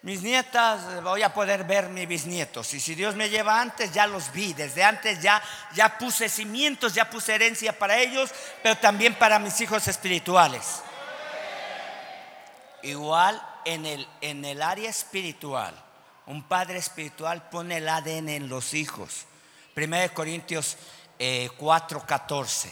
mis 0.06 0.22
nietas, 0.22 0.84
eh, 0.92 1.00
voy 1.00 1.24
a 1.24 1.34
poder 1.34 1.64
ver 1.64 1.88
mis 1.88 2.06
bisnietos. 2.06 2.72
Y 2.74 2.78
si 2.78 2.94
Dios 2.94 3.16
me 3.16 3.28
lleva 3.28 3.60
antes, 3.60 3.90
ya 3.90 4.06
los 4.06 4.30
vi. 4.30 4.52
Desde 4.52 4.84
antes 4.84 5.20
ya, 5.20 5.42
ya 5.74 5.98
puse 5.98 6.28
cimientos, 6.28 6.94
ya 6.94 7.10
puse 7.10 7.34
herencia 7.34 7.76
para 7.76 7.98
ellos, 7.98 8.30
pero 8.62 8.76
también 8.76 9.16
para 9.16 9.40
mis 9.40 9.60
hijos 9.60 9.88
espirituales. 9.88 10.80
Igual 12.84 13.44
en 13.64 13.84
el, 13.84 14.08
en 14.20 14.44
el 14.44 14.62
área 14.62 14.88
espiritual, 14.88 15.74
un 16.26 16.44
padre 16.44 16.78
espiritual 16.78 17.48
pone 17.48 17.78
el 17.78 17.88
ADN 17.88 18.28
en 18.28 18.48
los 18.48 18.74
hijos. 18.74 19.24
1 19.76 20.14
Corintios 20.14 20.76
eh, 21.18 21.50
4:14. 21.58 22.70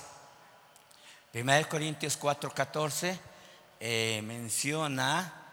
1 1.35 1.69
Corintios 1.69 2.17
4:14 2.17 3.19
eh, 3.81 4.23
menciona 4.25 5.44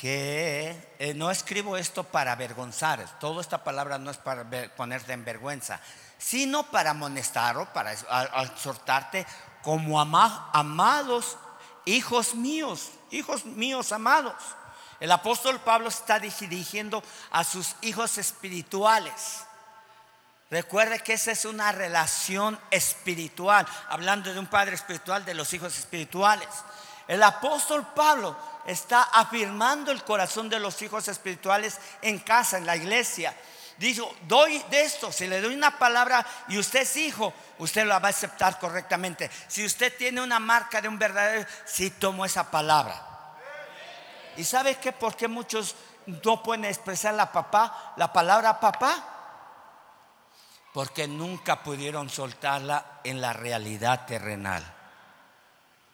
que 0.00 0.94
eh, 0.98 1.12
no 1.14 1.30
escribo 1.30 1.76
esto 1.76 2.04
para 2.04 2.32
avergonzar, 2.32 3.18
toda 3.18 3.40
esta 3.40 3.64
palabra 3.64 3.98
no 3.98 4.10
es 4.10 4.16
para 4.16 4.44
ponerte 4.76 5.12
en 5.12 5.24
vergüenza, 5.24 5.80
sino 6.18 6.64
para 6.70 6.90
amonestar 6.90 7.56
o 7.56 7.66
para 7.72 7.92
exhortarte 7.92 9.26
como 9.62 10.00
ama- 10.00 10.50
amados 10.52 11.36
hijos 11.84 12.34
míos, 12.34 12.90
hijos 13.10 13.44
míos 13.44 13.90
amados. 13.90 14.34
El 15.00 15.10
apóstol 15.12 15.58
Pablo 15.60 15.88
está 15.88 16.18
dirigiendo 16.18 17.02
a 17.30 17.42
sus 17.44 17.74
hijos 17.82 18.18
espirituales. 18.18 19.44
Recuerde 20.50 21.00
que 21.00 21.12
esa 21.14 21.32
es 21.32 21.44
una 21.44 21.72
relación 21.72 22.58
espiritual, 22.70 23.66
hablando 23.88 24.32
de 24.32 24.38
un 24.38 24.46
padre 24.46 24.74
espiritual, 24.74 25.24
de 25.24 25.34
los 25.34 25.52
hijos 25.52 25.76
espirituales. 25.78 26.48
El 27.06 27.22
apóstol 27.22 27.86
Pablo 27.94 28.36
está 28.68 29.02
afirmando 29.02 29.90
el 29.90 30.04
corazón 30.04 30.48
de 30.48 30.60
los 30.60 30.80
hijos 30.82 31.08
espirituales 31.08 31.78
en 32.02 32.18
casa, 32.20 32.58
en 32.58 32.66
la 32.66 32.76
iglesia. 32.76 33.34
Dijo, 33.78 34.14
doy 34.26 34.62
de 34.70 34.82
esto, 34.82 35.10
si 35.12 35.26
le 35.26 35.40
doy 35.40 35.54
una 35.54 35.78
palabra 35.78 36.24
y 36.48 36.58
usted 36.58 36.82
es 36.82 36.96
hijo, 36.96 37.32
usted 37.58 37.86
la 37.86 37.98
va 37.98 38.08
a 38.08 38.10
aceptar 38.10 38.58
correctamente. 38.58 39.30
Si 39.46 39.64
usted 39.64 39.96
tiene 39.96 40.20
una 40.20 40.38
marca 40.38 40.80
de 40.80 40.88
un 40.88 40.98
verdadero, 40.98 41.46
si 41.64 41.90
tomo 41.90 42.24
esa 42.24 42.50
palabra. 42.50 43.04
¿Y 44.36 44.44
sabe 44.44 44.76
qué? 44.76 44.92
¿Por 44.92 45.16
qué 45.16 45.28
muchos 45.28 45.74
no 46.06 46.42
pueden 46.42 46.64
expresar 46.64 47.14
la 47.14 47.32
papá, 47.32 47.94
la 47.96 48.12
palabra 48.12 48.60
papá? 48.60 49.14
porque 50.78 51.08
nunca 51.08 51.64
pudieron 51.64 52.08
soltarla 52.08 53.00
en 53.02 53.20
la 53.20 53.32
realidad 53.32 54.06
terrenal. 54.06 54.62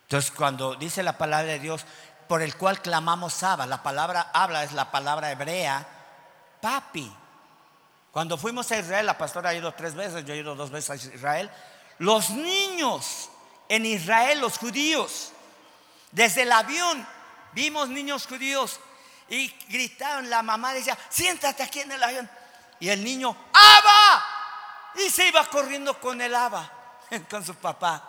Entonces, 0.02 0.30
cuando 0.30 0.74
dice 0.74 1.02
la 1.02 1.16
palabra 1.16 1.46
de 1.46 1.58
Dios, 1.58 1.86
por 2.34 2.42
el 2.42 2.56
cual 2.56 2.82
clamamos 2.82 3.44
Abba, 3.44 3.64
la 3.64 3.80
palabra 3.80 4.32
habla 4.34 4.64
es 4.64 4.72
la 4.72 4.90
palabra 4.90 5.30
hebrea, 5.30 5.86
papi. 6.60 7.08
Cuando 8.10 8.36
fuimos 8.36 8.68
a 8.72 8.78
Israel, 8.80 9.06
la 9.06 9.16
pastora 9.16 9.50
ha 9.50 9.54
ido 9.54 9.72
tres 9.72 9.94
veces, 9.94 10.24
yo 10.24 10.34
he 10.34 10.38
ido 10.38 10.56
dos 10.56 10.72
veces 10.72 10.90
a 10.90 11.14
Israel. 11.14 11.48
Los 11.98 12.30
niños 12.30 13.30
en 13.68 13.86
Israel, 13.86 14.40
los 14.40 14.58
judíos, 14.58 15.30
desde 16.10 16.42
el 16.42 16.50
avión 16.50 17.06
vimos 17.52 17.88
niños 17.88 18.26
judíos 18.26 18.80
y 19.28 19.46
gritaron, 19.68 20.28
la 20.28 20.42
mamá 20.42 20.74
decía, 20.74 20.98
siéntate 21.10 21.62
aquí 21.62 21.82
en 21.82 21.92
el 21.92 22.02
avión. 22.02 22.28
Y 22.80 22.88
el 22.88 23.04
niño, 23.04 23.28
¡Abba! 23.52 24.24
Y 24.96 25.08
se 25.08 25.28
iba 25.28 25.46
corriendo 25.46 26.00
con 26.00 26.20
el 26.20 26.34
Abba, 26.34 26.68
con 27.30 27.46
su 27.46 27.54
papá. 27.54 28.02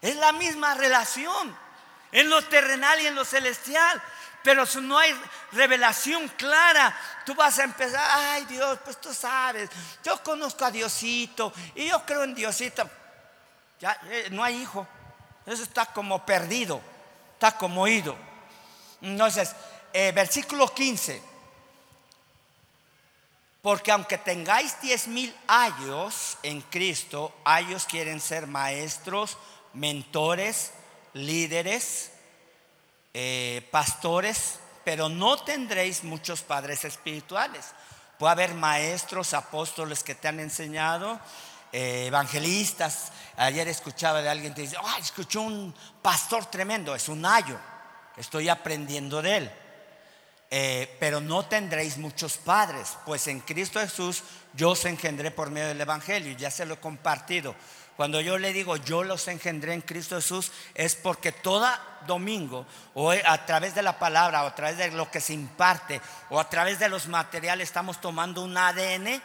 Es 0.00 0.14
la 0.14 0.30
misma 0.30 0.74
relación 0.74 1.66
en 2.12 2.28
lo 2.30 2.42
terrenal 2.42 3.00
y 3.00 3.06
en 3.06 3.14
lo 3.14 3.24
celestial. 3.24 4.02
Pero 4.42 4.64
si 4.64 4.80
no 4.80 4.98
hay 4.98 5.14
revelación 5.52 6.28
clara, 6.28 6.96
tú 7.26 7.34
vas 7.34 7.58
a 7.58 7.64
empezar, 7.64 8.00
ay 8.00 8.44
Dios, 8.44 8.78
pues 8.84 9.00
tú 9.00 9.12
sabes, 9.12 9.68
yo 10.04 10.22
conozco 10.22 10.64
a 10.64 10.70
Diosito 10.70 11.52
y 11.74 11.88
yo 11.88 12.04
creo 12.06 12.24
en 12.24 12.34
Diosito. 12.34 12.88
Ya 13.80 13.98
eh, 14.04 14.28
no 14.30 14.42
hay 14.42 14.62
hijo. 14.62 14.86
Eso 15.44 15.62
está 15.62 15.86
como 15.86 16.24
perdido, 16.24 16.80
está 17.34 17.56
como 17.56 17.86
ido. 17.88 18.16
Entonces, 19.00 19.54
eh, 19.92 20.12
versículo 20.12 20.72
15. 20.72 21.22
Porque 23.62 23.90
aunque 23.90 24.18
tengáis 24.18 24.80
diez 24.80 25.08
mil 25.08 25.34
años 25.46 26.38
en 26.42 26.60
Cristo, 26.62 27.34
ellos 27.58 27.86
quieren 27.86 28.20
ser 28.20 28.46
maestros, 28.46 29.36
mentores, 29.72 30.72
líderes, 31.14 32.10
eh, 33.14 33.66
pastores, 33.70 34.58
pero 34.84 35.08
no 35.08 35.36
tendréis 35.38 36.04
muchos 36.04 36.42
padres 36.42 36.84
espirituales. 36.84 37.66
Puede 38.18 38.32
haber 38.32 38.54
maestros, 38.54 39.34
apóstoles 39.34 40.02
que 40.02 40.14
te 40.14 40.28
han 40.28 40.40
enseñado, 40.40 41.20
eh, 41.72 42.06
evangelistas. 42.06 43.12
Ayer 43.36 43.68
escuchaba 43.68 44.22
de 44.22 44.28
alguien 44.28 44.54
que 44.54 44.62
dice, 44.62 44.76
"Ay, 44.82 45.02
escuchó 45.02 45.42
un 45.42 45.74
pastor 46.02 46.46
tremendo, 46.46 46.94
es 46.94 47.08
un 47.08 47.24
ayo, 47.24 47.58
estoy 48.16 48.48
aprendiendo 48.48 49.22
de 49.22 49.36
él. 49.36 49.52
Eh, 50.50 50.96
pero 50.98 51.20
no 51.20 51.44
tendréis 51.44 51.98
muchos 51.98 52.38
padres, 52.38 52.96
pues 53.04 53.26
en 53.26 53.40
Cristo 53.40 53.80
Jesús 53.80 54.22
yo 54.54 54.70
os 54.70 54.84
engendré 54.86 55.30
por 55.30 55.50
medio 55.50 55.68
del 55.68 55.80
Evangelio, 55.80 56.34
ya 56.38 56.50
se 56.50 56.64
lo 56.64 56.74
he 56.74 56.80
compartido. 56.80 57.54
Cuando 57.98 58.20
yo 58.20 58.38
le 58.38 58.52
digo 58.52 58.76
yo 58.76 59.02
los 59.02 59.26
engendré 59.26 59.74
en 59.74 59.80
Cristo 59.80 60.14
Jesús, 60.14 60.52
es 60.72 60.94
porque 60.94 61.32
todo 61.32 61.66
domingo, 62.06 62.64
o 62.94 63.10
a 63.10 63.44
través 63.44 63.74
de 63.74 63.82
la 63.82 63.98
palabra, 63.98 64.44
o 64.44 64.46
a 64.46 64.54
través 64.54 64.78
de 64.78 64.92
lo 64.92 65.10
que 65.10 65.20
se 65.20 65.32
imparte, 65.32 66.00
o 66.30 66.38
a 66.38 66.48
través 66.48 66.78
de 66.78 66.88
los 66.88 67.08
materiales, 67.08 67.68
estamos 67.68 68.00
tomando 68.00 68.42
un 68.42 68.56
ADN 68.56 69.20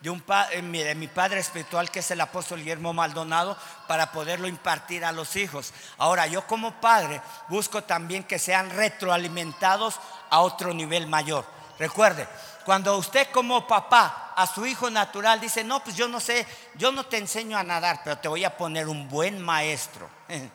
de, 0.00 0.10
un 0.10 0.24
eh, 0.50 0.60
de 0.60 0.94
mi 0.96 1.06
padre 1.06 1.38
espiritual, 1.38 1.88
que 1.88 2.00
es 2.00 2.10
el 2.10 2.20
apóstol 2.20 2.58
Guillermo 2.58 2.92
Maldonado, 2.92 3.56
para 3.86 4.10
poderlo 4.10 4.48
impartir 4.48 5.04
a 5.04 5.12
los 5.12 5.36
hijos. 5.36 5.72
Ahora, 5.96 6.26
yo 6.26 6.48
como 6.48 6.80
padre 6.80 7.22
busco 7.46 7.84
también 7.84 8.24
que 8.24 8.40
sean 8.40 8.70
retroalimentados 8.70 10.00
a 10.30 10.40
otro 10.40 10.74
nivel 10.74 11.06
mayor. 11.06 11.46
Recuerde, 11.78 12.26
cuando 12.66 12.98
usted 12.98 13.28
como 13.30 13.64
papá 13.64 14.32
a 14.34 14.44
su 14.44 14.66
hijo 14.66 14.90
natural 14.90 15.40
dice, 15.40 15.62
no, 15.62 15.84
pues 15.84 15.94
yo 15.94 16.08
no 16.08 16.18
sé, 16.18 16.44
yo 16.74 16.90
no 16.90 17.06
te 17.06 17.16
enseño 17.16 17.56
a 17.56 17.62
nadar, 17.62 18.00
pero 18.02 18.18
te 18.18 18.26
voy 18.26 18.44
a 18.44 18.56
poner 18.56 18.88
un 18.88 19.08
buen 19.08 19.40
maestro. 19.40 20.10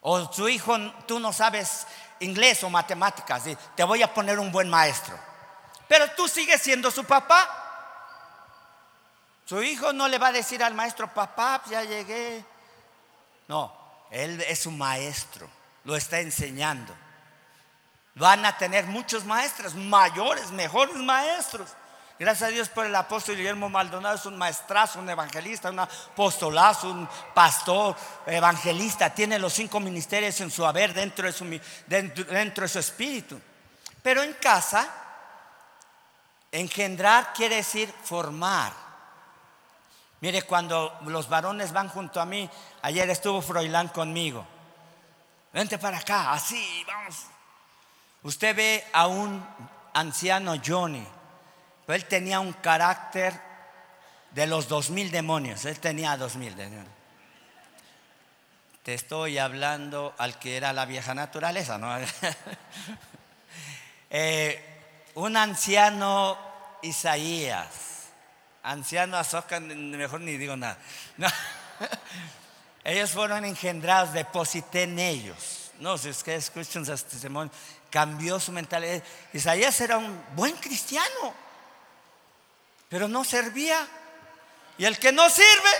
O 0.00 0.32
su 0.32 0.48
hijo, 0.48 0.78
tú 1.08 1.18
no 1.18 1.32
sabes 1.32 1.84
inglés 2.20 2.62
o 2.62 2.70
matemáticas, 2.70 3.42
te 3.74 3.82
voy 3.82 4.00
a 4.00 4.14
poner 4.14 4.38
un 4.38 4.52
buen 4.52 4.70
maestro. 4.70 5.18
Pero 5.88 6.08
tú 6.12 6.28
sigues 6.28 6.62
siendo 6.62 6.88
su 6.92 7.04
papá. 7.04 7.48
Su 9.44 9.60
hijo 9.60 9.92
no 9.92 10.06
le 10.06 10.18
va 10.18 10.28
a 10.28 10.32
decir 10.32 10.62
al 10.62 10.72
maestro, 10.72 11.12
papá, 11.12 11.60
ya 11.68 11.82
llegué. 11.82 12.44
No, 13.48 13.76
él 14.12 14.40
es 14.42 14.60
su 14.60 14.70
maestro, 14.70 15.50
lo 15.82 15.96
está 15.96 16.20
enseñando. 16.20 16.94
Van 18.18 18.44
a 18.44 18.56
tener 18.58 18.86
muchos 18.86 19.24
maestros, 19.24 19.74
mayores, 19.74 20.50
mejores 20.50 20.96
maestros. 20.96 21.68
Gracias 22.18 22.48
a 22.48 22.52
Dios 22.52 22.68
por 22.68 22.84
el 22.84 22.94
apóstol 22.96 23.36
Guillermo 23.36 23.68
Maldonado, 23.68 24.16
es 24.16 24.26
un 24.26 24.36
maestrazo, 24.36 24.98
un 24.98 25.08
evangelista, 25.08 25.70
un 25.70 25.78
apostolazo, 25.78 26.90
un 26.90 27.08
pastor, 27.32 27.94
evangelista. 28.26 29.14
Tiene 29.14 29.38
los 29.38 29.52
cinco 29.52 29.78
ministerios 29.78 30.40
en 30.40 30.50
su 30.50 30.66
haber 30.66 30.92
dentro 30.92 31.26
de 31.26 31.32
su, 31.32 31.60
dentro, 31.86 32.24
dentro 32.24 32.62
de 32.62 32.68
su 32.68 32.80
espíritu. 32.80 33.40
Pero 34.02 34.20
en 34.24 34.32
casa, 34.32 34.88
engendrar 36.50 37.32
quiere 37.32 37.56
decir 37.56 37.94
formar. 38.02 38.72
Mire, 40.20 40.42
cuando 40.42 40.98
los 41.04 41.28
varones 41.28 41.72
van 41.72 41.88
junto 41.88 42.20
a 42.20 42.26
mí, 42.26 42.50
ayer 42.82 43.08
estuvo 43.10 43.40
Froilán 43.40 43.88
conmigo. 43.88 44.44
Vente 45.52 45.78
para 45.78 45.98
acá, 45.98 46.32
así, 46.32 46.84
vamos. 46.84 47.37
Usted 48.28 48.54
ve 48.54 48.84
a 48.92 49.06
un 49.06 49.42
anciano 49.94 50.60
Johnny, 50.62 51.02
pero 51.86 51.96
él 51.96 52.04
tenía 52.04 52.40
un 52.40 52.52
carácter 52.52 53.32
de 54.32 54.46
los 54.46 54.68
dos 54.68 54.90
mil 54.90 55.10
demonios. 55.10 55.64
Él 55.64 55.80
tenía 55.80 56.14
dos 56.18 56.36
mil 56.36 56.54
demonios. 56.54 56.92
Te 58.82 58.92
estoy 58.92 59.38
hablando 59.38 60.14
al 60.18 60.38
que 60.38 60.58
era 60.58 60.74
la 60.74 60.84
vieja 60.84 61.14
naturaleza, 61.14 61.78
¿no? 61.78 61.96
Eh, 64.10 65.10
un 65.16 65.36
anciano 65.36 66.38
Isaías, 66.82 68.08
anciano 68.62 69.16
Azoka, 69.16 69.60
mejor 69.60 70.20
ni 70.20 70.36
digo 70.36 70.54
nada. 70.54 70.76
No. 71.16 71.28
Ellos 72.84 73.10
fueron 73.10 73.46
engendrados, 73.46 74.12
deposité 74.12 74.82
en 74.82 74.98
ellos. 74.98 75.70
No, 75.78 75.96
si 75.96 76.08
es 76.08 76.24
que 76.24 76.34
escuchan 76.34 76.84
sus 76.84 77.04
testimonios, 77.04 77.54
cambió 77.90 78.38
su 78.40 78.52
mentalidad. 78.52 79.02
Isaías 79.32 79.80
era 79.80 79.98
un 79.98 80.22
buen 80.34 80.56
cristiano, 80.56 81.34
pero 82.88 83.08
no 83.08 83.24
servía. 83.24 83.86
Y 84.76 84.84
el 84.84 84.98
que 84.98 85.12
no 85.12 85.28
sirve, 85.28 85.70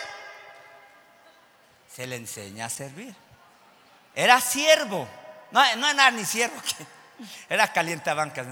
se 1.94 2.06
le 2.06 2.16
enseña 2.16 2.66
a 2.66 2.70
servir. 2.70 3.14
Era 4.14 4.40
siervo, 4.40 5.08
no, 5.52 5.76
no 5.76 5.88
era 5.88 6.10
ni 6.10 6.24
siervo, 6.24 6.56
era 7.48 7.72
calientabancas. 7.72 8.46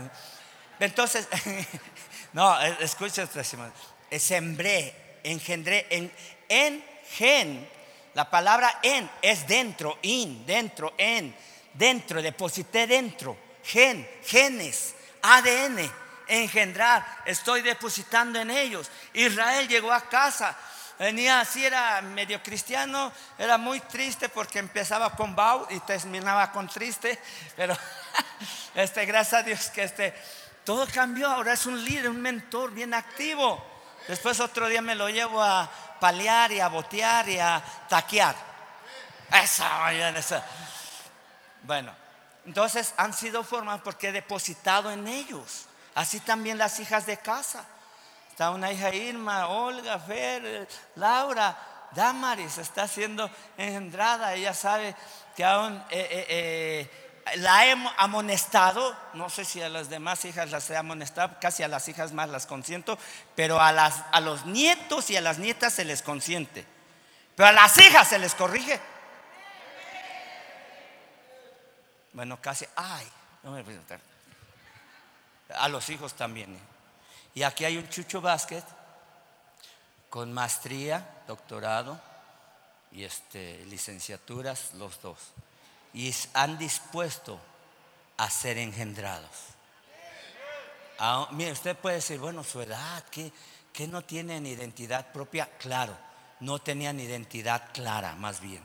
Entonces, 0.79 1.29
no, 2.33 2.61
esta 2.61 3.45
semana. 3.45 3.73
Sembré, 4.19 5.21
engendré, 5.25 5.87
en, 5.91 6.13
en 6.49 6.85
gen, 7.11 7.69
la 8.15 8.31
palabra 8.31 8.79
en 8.83 9.11
es 9.21 9.47
dentro, 9.47 9.99
in, 10.03 10.47
dentro, 10.47 10.95
en, 10.97 11.35
dentro, 11.75 12.23
deposité 12.23 12.87
dentro, 12.87 13.37
gen, 13.67 14.09
genes, 14.25 14.95
ADN, 15.23 15.91
engendrar, 16.29 17.05
estoy 17.25 17.63
depositando 17.63 18.39
en 18.39 18.51
ellos. 18.51 18.91
Israel 19.13 19.67
llegó 19.69 19.93
a 19.93 20.09
casa, 20.09 20.57
venía 20.99 21.41
así, 21.41 21.65
era 21.65 22.01
medio 22.01 22.43
cristiano, 22.43 23.13
era 23.39 23.59
muy 23.59 23.81
triste 23.81 24.29
porque 24.29 24.61
empezaba 24.61 25.15
con 25.17 25.35
Bau 25.35 25.67
y 25.71 25.81
terminaba 25.81 26.53
con 26.53 26.69
triste, 26.69 27.19
pero 27.57 27.77
este, 28.75 29.05
gracias 29.05 29.41
a 29.41 29.43
Dios 29.43 29.71
que 29.71 29.83
este, 29.83 30.15
todo 30.65 30.87
cambió, 30.87 31.29
ahora 31.29 31.55
es 31.55 31.67
un 31.67 31.85
líder, 31.85 32.09
un 32.09 32.23
mentor 32.23 32.73
bien 32.73 32.95
activo. 32.95 33.75
Después 34.07 34.39
otro 34.39 34.69
día 34.69 34.81
me 34.81 34.95
lo 34.95 35.09
llevo 35.09 35.43
a 35.43 35.69
palear 35.99 36.53
y 36.53 36.61
a 36.61 36.69
botear 36.69 37.29
y 37.29 37.39
a 37.41 37.61
taquear. 37.89 38.37
Esa, 39.43 39.93
esa. 39.93 40.45
Bueno, 41.63 41.93
entonces 42.47 42.95
han 42.97 43.13
sido 43.13 43.43
formados 43.43 43.83
porque 43.83 44.09
he 44.09 44.13
depositado 44.13 44.91
en 44.91 45.07
ellos. 45.09 45.67
Así 45.95 46.21
también 46.21 46.59
las 46.59 46.79
hijas 46.79 47.05
de 47.05 47.19
casa. 47.19 47.65
Está 48.31 48.51
una 48.51 48.71
hija 48.71 48.95
Irma, 48.95 49.49
Olga, 49.49 49.99
Fer, 49.99 50.69
Laura, 50.95 51.57
Damaris 51.93 52.59
está 52.59 52.87
siendo 52.87 53.31
engendrada. 53.57 54.35
Ella 54.35 54.55
sabe 54.55 54.95
que 55.35 55.45
aún 55.45 55.75
eh, 55.91 56.09
eh, 56.11 56.27
eh, 56.29 57.37
la 57.39 57.67
he 57.67 57.75
amonestado. 57.97 58.97
No 59.15 59.29
sé 59.29 59.45
si 59.45 59.61
a 59.63 59.69
las 59.69 59.89
demás 59.89 60.25
hijas 60.25 60.51
las 60.51 60.69
he 60.71 60.77
amonestado, 60.77 61.37
casi 61.41 61.63
a 61.63 61.69
las 61.69 61.89
hijas 61.89 62.13
más 62.13 62.29
las 62.29 62.47
consiento, 62.47 62.99
pero 63.35 63.61
a, 63.61 63.73
las, 63.73 64.05
a 64.13 64.21
los 64.21 64.47
nietos 64.47 65.11
y 65.11 65.17
a 65.17 65.21
las 65.21 65.39
nietas 65.39 65.73
se 65.73 65.85
les 65.85 66.03
consiente. 66.03 66.67
Pero 67.35 67.49
a 67.49 67.53
las 67.53 67.77
hijas 67.79 68.09
se 68.09 68.19
les 68.19 68.35
corrige. 68.35 68.81
Bueno, 72.17 72.41
casi, 72.41 72.65
ay, 72.77 73.07
no 73.43 73.51
me 73.51 73.63
voy 73.63 73.79
a 75.51 75.63
A 75.63 75.69
los 75.69 75.91
hijos 75.91 76.15
también. 76.15 76.59
Y 77.35 77.43
aquí 77.43 77.67
hay 77.67 77.77
un 77.77 77.87
Chucho 77.91 78.23
Vázquez 78.23 78.65
con 80.09 80.33
maestría, 80.33 81.25
doctorado 81.29 82.01
y 82.91 83.05
este, 83.05 83.63
licenciaturas, 83.67 84.73
los 84.73 84.99
dos. 85.03 85.19
Y 85.93 86.11
han 86.33 86.57
dispuesto 86.57 87.39
a 88.17 88.31
ser 88.31 88.57
engendrados. 88.57 89.37
Mire, 91.33 91.53
usted 91.53 91.77
puede 91.77 91.97
decir, 91.97 92.19
bueno, 92.19 92.43
su 92.45 92.63
edad, 92.63 93.05
¿qué, 93.11 93.31
¿qué 93.75 93.87
no 93.87 94.03
tienen 94.03 94.47
identidad 94.47 95.13
propia? 95.13 95.51
Claro, 95.59 95.95
no 96.41 96.61
tenían 96.61 96.99
identidad 96.99 97.73
clara, 97.75 98.15
más 98.15 98.41
bien. 98.41 98.65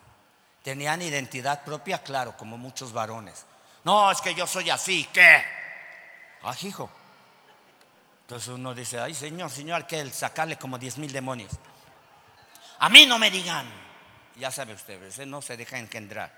Tenían 0.64 1.02
identidad 1.02 1.64
propia, 1.64 2.00
claro, 2.04 2.38
como 2.38 2.58
muchos 2.58 2.94
varones. 2.94 3.46
No, 3.84 4.12
es 4.12 4.22
que 4.22 4.36
yo 4.36 4.46
soy 4.46 4.70
así, 4.70 5.08
¿qué? 5.12 5.44
Ah, 6.44 6.56
hijo, 6.62 6.90
entonces 8.32 8.48
uno 8.48 8.74
dice, 8.74 8.98
ay 8.98 9.14
Señor, 9.14 9.52
Señor, 9.52 9.86
que 9.86 10.10
sacarle 10.10 10.58
como 10.58 10.78
diez 10.78 10.98
mil 10.98 11.12
demonios. 11.12 11.52
A 12.80 12.88
mí 12.88 13.06
no 13.06 13.20
me 13.20 13.30
digan. 13.30 13.70
Ya 14.38 14.50
sabe 14.50 14.74
usted, 14.74 15.04
ese 15.04 15.26
no 15.26 15.42
se 15.42 15.58
deja 15.58 15.78
engendrar. 15.78 16.32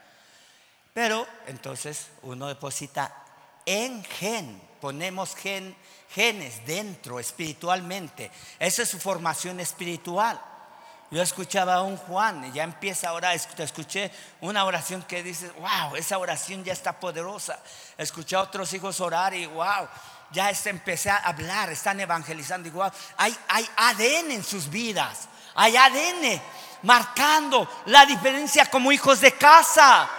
Pero 0.91 1.27
entonces 1.45 2.09
uno 2.23 2.47
deposita 2.47 3.15
en 3.63 4.03
gen, 4.05 4.59
ponemos 4.81 5.35
gen, 5.35 5.75
genes 6.09 6.65
dentro 6.65 7.19
espiritualmente. 7.19 8.31
Esa 8.57 8.81
es 8.81 8.89
su 8.89 8.99
formación 8.99 9.59
espiritual. 9.59 10.41
Yo 11.13 11.21
escuchaba 11.21 11.75
a 11.75 11.81
un 11.83 11.95
Juan, 11.95 12.43
y 12.45 12.53
ya 12.53 12.63
empieza 12.63 13.09
ahora, 13.09 13.35
escuché 13.35 14.11
una 14.41 14.65
oración 14.65 15.03
que 15.03 15.21
dice, 15.21 15.47
wow, 15.59 15.95
esa 15.95 16.17
oración 16.17 16.63
ya 16.63 16.73
está 16.73 16.99
poderosa. 16.99 17.59
Escuché 17.99 18.35
a 18.35 18.41
otros 18.41 18.73
hijos 18.73 18.99
orar 18.99 19.35
y 19.35 19.45
wow, 19.45 19.87
ya 20.31 20.49
empecé 20.49 21.11
a 21.11 21.17
hablar, 21.17 21.69
están 21.69 21.99
evangelizando 21.99 22.67
igual. 22.67 22.91
Hay, 23.15 23.37
hay 23.47 23.69
ADN 23.75 24.31
en 24.31 24.43
sus 24.43 24.67
vidas, 24.67 25.27
hay 25.53 25.77
ADN 25.77 26.41
marcando 26.81 27.69
la 27.85 28.07
diferencia 28.07 28.65
como 28.65 28.91
hijos 28.91 29.21
de 29.21 29.33
casa. 29.33 30.09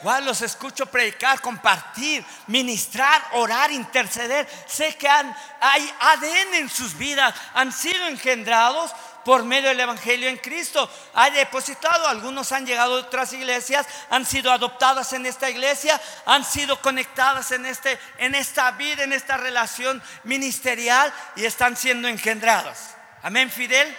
Igual 0.00 0.26
los 0.26 0.42
escucho 0.42 0.86
predicar, 0.86 1.40
compartir, 1.40 2.24
ministrar, 2.46 3.20
orar, 3.32 3.72
interceder. 3.72 4.48
Sé 4.68 4.94
que 4.96 5.08
hay 5.08 5.92
ADN 5.98 6.54
en 6.54 6.68
sus 6.68 6.96
vidas, 6.96 7.34
han 7.54 7.72
sido 7.72 8.06
engendrados 8.06 8.92
por 9.24 9.44
medio 9.44 9.68
del 9.68 9.80
Evangelio 9.80 10.28
en 10.28 10.38
Cristo. 10.38 10.90
Ha 11.14 11.30
depositado, 11.30 12.06
algunos 12.06 12.52
han 12.52 12.66
llegado 12.66 12.96
a 12.96 13.00
otras 13.00 13.32
iglesias, 13.32 13.86
han 14.10 14.24
sido 14.24 14.50
adoptadas 14.52 15.12
en 15.12 15.26
esta 15.26 15.50
iglesia, 15.50 16.00
han 16.26 16.44
sido 16.44 16.80
conectadas 16.80 17.52
en, 17.52 17.66
este, 17.66 17.98
en 18.18 18.34
esta 18.34 18.70
vida, 18.72 19.04
en 19.04 19.12
esta 19.12 19.36
relación 19.36 20.02
ministerial 20.24 21.12
y 21.36 21.44
están 21.44 21.76
siendo 21.76 22.08
engendrados. 22.08 22.78
Amén, 23.22 23.50
Fidel. 23.50 23.94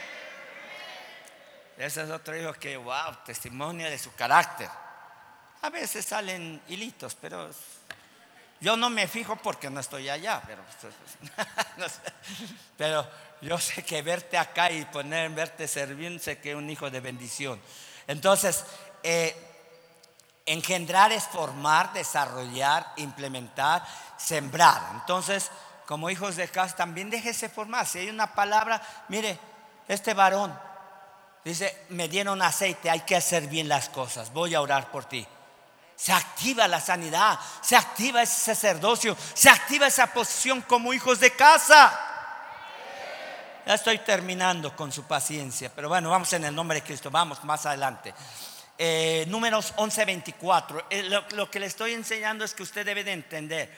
Ese 1.78 2.04
es 2.04 2.10
otro 2.10 2.36
hijo 2.36 2.54
que, 2.54 2.76
wow, 2.76 3.16
testimonio 3.26 3.90
de 3.90 3.98
su 3.98 4.14
carácter. 4.14 4.70
A 5.62 5.70
veces 5.70 6.06
salen 6.06 6.62
hilitos, 6.68 7.16
pero 7.16 7.50
yo 8.62 8.76
no 8.76 8.90
me 8.90 9.08
fijo 9.08 9.38
porque 9.38 9.70
no 9.70 9.80
estoy 9.80 10.10
allá, 10.10 10.42
pero 10.46 10.62
yo 13.42 13.58
sé 13.58 13.84
que 13.84 14.02
verte 14.02 14.38
acá 14.38 14.72
y 14.72 14.84
poner, 14.86 15.30
verte 15.32 15.68
servir, 15.68 16.20
sé 16.20 16.40
que 16.40 16.52
es 16.52 16.56
un 16.56 16.70
hijo 16.70 16.90
de 16.90 17.00
bendición. 17.00 17.60
Entonces, 18.08 18.66
eh, 19.04 19.36
engendrar 20.46 21.12
es 21.12 21.24
formar, 21.26 21.94
desarrollar, 21.94 22.94
implementar, 22.98 23.86
sembrar. 24.18 24.82
Entonces, 24.94 25.52
como 25.86 26.10
hijos 26.10 26.36
de 26.36 26.48
casa, 26.48 26.76
también 26.76 27.10
déjese 27.10 27.50
formar. 27.50 27.86
Si 27.86 28.00
hay 28.00 28.10
una 28.10 28.34
palabra, 28.34 28.82
mire, 29.08 29.40
este 29.88 30.14
varón 30.14 30.58
dice, 31.46 31.86
me 31.90 32.08
dieron 32.08 32.42
aceite, 32.42 32.90
hay 32.90 33.02
que 33.02 33.16
hacer 33.16 33.48
bien 33.48 33.70
las 33.70 33.90
cosas, 33.90 34.34
voy 34.34 34.54
a 34.56 34.62
orar 34.62 34.92
por 34.92 35.06
ti 35.06 35.28
se 36.00 36.14
activa 36.14 36.66
la 36.70 36.80
sanidad, 36.80 37.38
se 37.62 37.76
activa 37.76 38.22
ese 38.22 38.40
sacerdocio, 38.40 39.18
se 39.34 39.50
activa 39.50 39.88
esa 39.88 40.08
posición 40.08 40.62
como 40.62 40.94
hijos 40.94 41.20
de 41.20 41.36
casa. 41.36 42.09
Ya 43.66 43.74
estoy 43.74 44.00
terminando 44.00 44.76
con 44.76 44.92
su 44.92 45.04
paciencia, 45.04 45.72
pero 45.76 45.90
bueno, 45.90 46.10
vamos 46.10 46.32
en 46.34 46.46
el 46.46 46.56
nombre 46.56 46.80
de 46.80 46.86
Cristo, 46.86 47.12
vamos 47.12 47.44
más 47.44 47.66
adelante. 47.66 48.14
Eh, 48.78 49.26
números 49.28 49.74
11:24. 49.76 50.86
Eh, 50.90 51.04
lo, 51.32 51.52
que 51.52 51.60
le 51.60 51.66
estoy 51.66 51.94
enseñando 51.94 52.46
es 52.46 52.54
que 52.54 52.64
usted 52.64 52.86
debe 52.86 53.04
de 53.04 53.14
entender, 53.14 53.70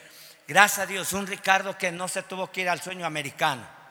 gracias 0.47 0.79
a 0.79 0.85
Dios, 0.85 1.11
un 1.13 1.27
Ricardo 1.27 1.77
que 1.77 1.91
no 1.91 2.07
se 2.07 2.23
tuvo 2.23 2.51
que 2.51 2.61
ir 2.61 2.69
al 2.69 2.81
sueño 2.81 3.05
americano 3.05 3.81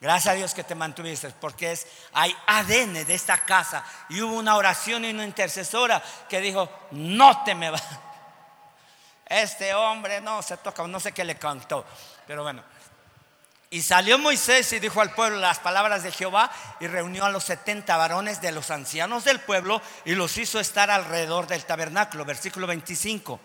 Gracias 0.00 0.32
a 0.32 0.36
Dios 0.36 0.54
que 0.54 0.64
te 0.64 0.74
mantuviste, 0.74 1.28
porque 1.28 1.72
es, 1.72 1.86
hay 2.14 2.34
ADN 2.46 3.04
de 3.04 3.14
esta 3.14 3.36
casa. 3.44 3.84
Y 4.08 4.22
hubo 4.22 4.34
una 4.34 4.56
oración 4.56 5.04
y 5.04 5.10
una 5.10 5.26
intercesora 5.26 6.02
que 6.26 6.40
dijo, 6.40 6.70
no 6.92 7.44
te 7.44 7.54
me 7.54 7.70
va. 7.70 7.80
Este 9.26 9.74
hombre 9.74 10.20
no 10.20 10.42
se 10.42 10.56
toca, 10.56 10.84
no 10.88 10.98
sé 10.98 11.12
qué 11.12 11.22
le 11.22 11.36
cantó, 11.36 11.84
pero 12.26 12.42
bueno. 12.42 12.64
Y 13.72 13.82
salió 13.82 14.18
Moisés 14.18 14.72
y 14.72 14.80
dijo 14.80 15.00
al 15.00 15.14
pueblo 15.14 15.38
las 15.38 15.60
palabras 15.60 16.02
de 16.02 16.10
Jehová 16.10 16.50
y 16.80 16.88
reunió 16.88 17.24
a 17.24 17.30
los 17.30 17.44
70 17.44 17.96
varones 17.96 18.40
de 18.40 18.50
los 18.50 18.72
ancianos 18.72 19.22
del 19.22 19.38
pueblo 19.38 19.80
y 20.04 20.16
los 20.16 20.36
hizo 20.38 20.58
estar 20.58 20.90
alrededor 20.90 21.46
del 21.46 21.64
tabernáculo, 21.64 22.24
versículo 22.24 22.66
25. 22.66 23.38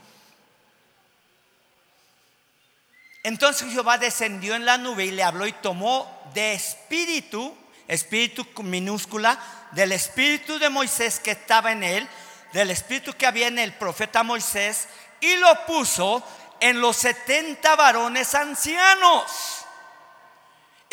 Entonces 3.21 3.71
Jehová 3.71 3.99
descendió 3.99 4.55
en 4.55 4.65
la 4.65 4.79
nube 4.79 5.05
y 5.05 5.11
le 5.11 5.21
habló 5.21 5.45
y 5.45 5.51
tomó 5.51 6.23
de 6.33 6.53
espíritu, 6.53 7.55
espíritu 7.87 8.47
minúscula, 8.63 9.37
del 9.73 9.91
espíritu 9.91 10.57
de 10.57 10.69
Moisés 10.69 11.19
que 11.19 11.31
estaba 11.31 11.71
en 11.71 11.83
él, 11.83 12.07
del 12.51 12.71
espíritu 12.71 13.13
que 13.13 13.27
había 13.27 13.47
en 13.47 13.59
el 13.59 13.73
profeta 13.73 14.23
Moisés, 14.23 14.87
y 15.21 15.35
lo 15.35 15.65
puso 15.67 16.23
en 16.59 16.81
los 16.81 16.97
setenta 16.97 17.75
varones 17.75 18.33
ancianos. 18.33 19.64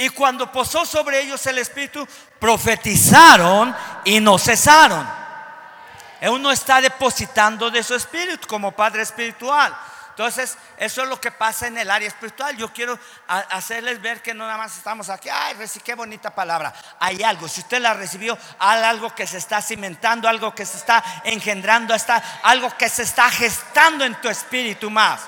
Y 0.02 0.08
cuando 0.08 0.50
posó 0.50 0.84
sobre 0.84 1.20
ellos 1.20 1.46
el 1.46 1.58
espíritu, 1.58 2.04
profetizaron 2.40 3.72
y 4.04 4.18
no 4.18 4.36
cesaron. 4.36 5.08
Uno 6.22 6.50
está 6.50 6.80
depositando 6.80 7.70
de 7.70 7.84
su 7.84 7.94
espíritu 7.94 8.48
como 8.48 8.72
padre 8.72 9.02
espiritual. 9.02 9.72
Entonces, 10.08 10.58
eso 10.76 11.02
es 11.04 11.08
lo 11.08 11.20
que 11.20 11.30
pasa 11.30 11.68
en 11.68 11.78
el 11.78 11.88
área 11.88 12.08
espiritual. 12.08 12.56
Yo 12.56 12.72
quiero 12.72 12.98
hacerles 13.28 14.02
ver 14.02 14.20
que 14.20 14.34
no 14.34 14.44
nada 14.44 14.58
más 14.58 14.76
estamos 14.76 15.08
aquí, 15.08 15.28
ay, 15.28 15.54
qué 15.84 15.94
bonita 15.94 16.34
palabra. 16.34 16.74
Hay 16.98 17.22
algo, 17.22 17.46
si 17.46 17.60
usted 17.60 17.80
la 17.80 17.94
recibió, 17.94 18.36
hay 18.58 18.82
algo 18.82 19.14
que 19.14 19.28
se 19.28 19.38
está 19.38 19.62
cimentando, 19.62 20.28
algo 20.28 20.52
que 20.52 20.66
se 20.66 20.78
está 20.78 21.22
engendrando, 21.22 21.94
está, 21.94 22.40
algo 22.42 22.76
que 22.76 22.88
se 22.88 23.04
está 23.04 23.30
gestando 23.30 24.04
en 24.04 24.20
tu 24.20 24.28
espíritu 24.28 24.90
más. 24.90 25.20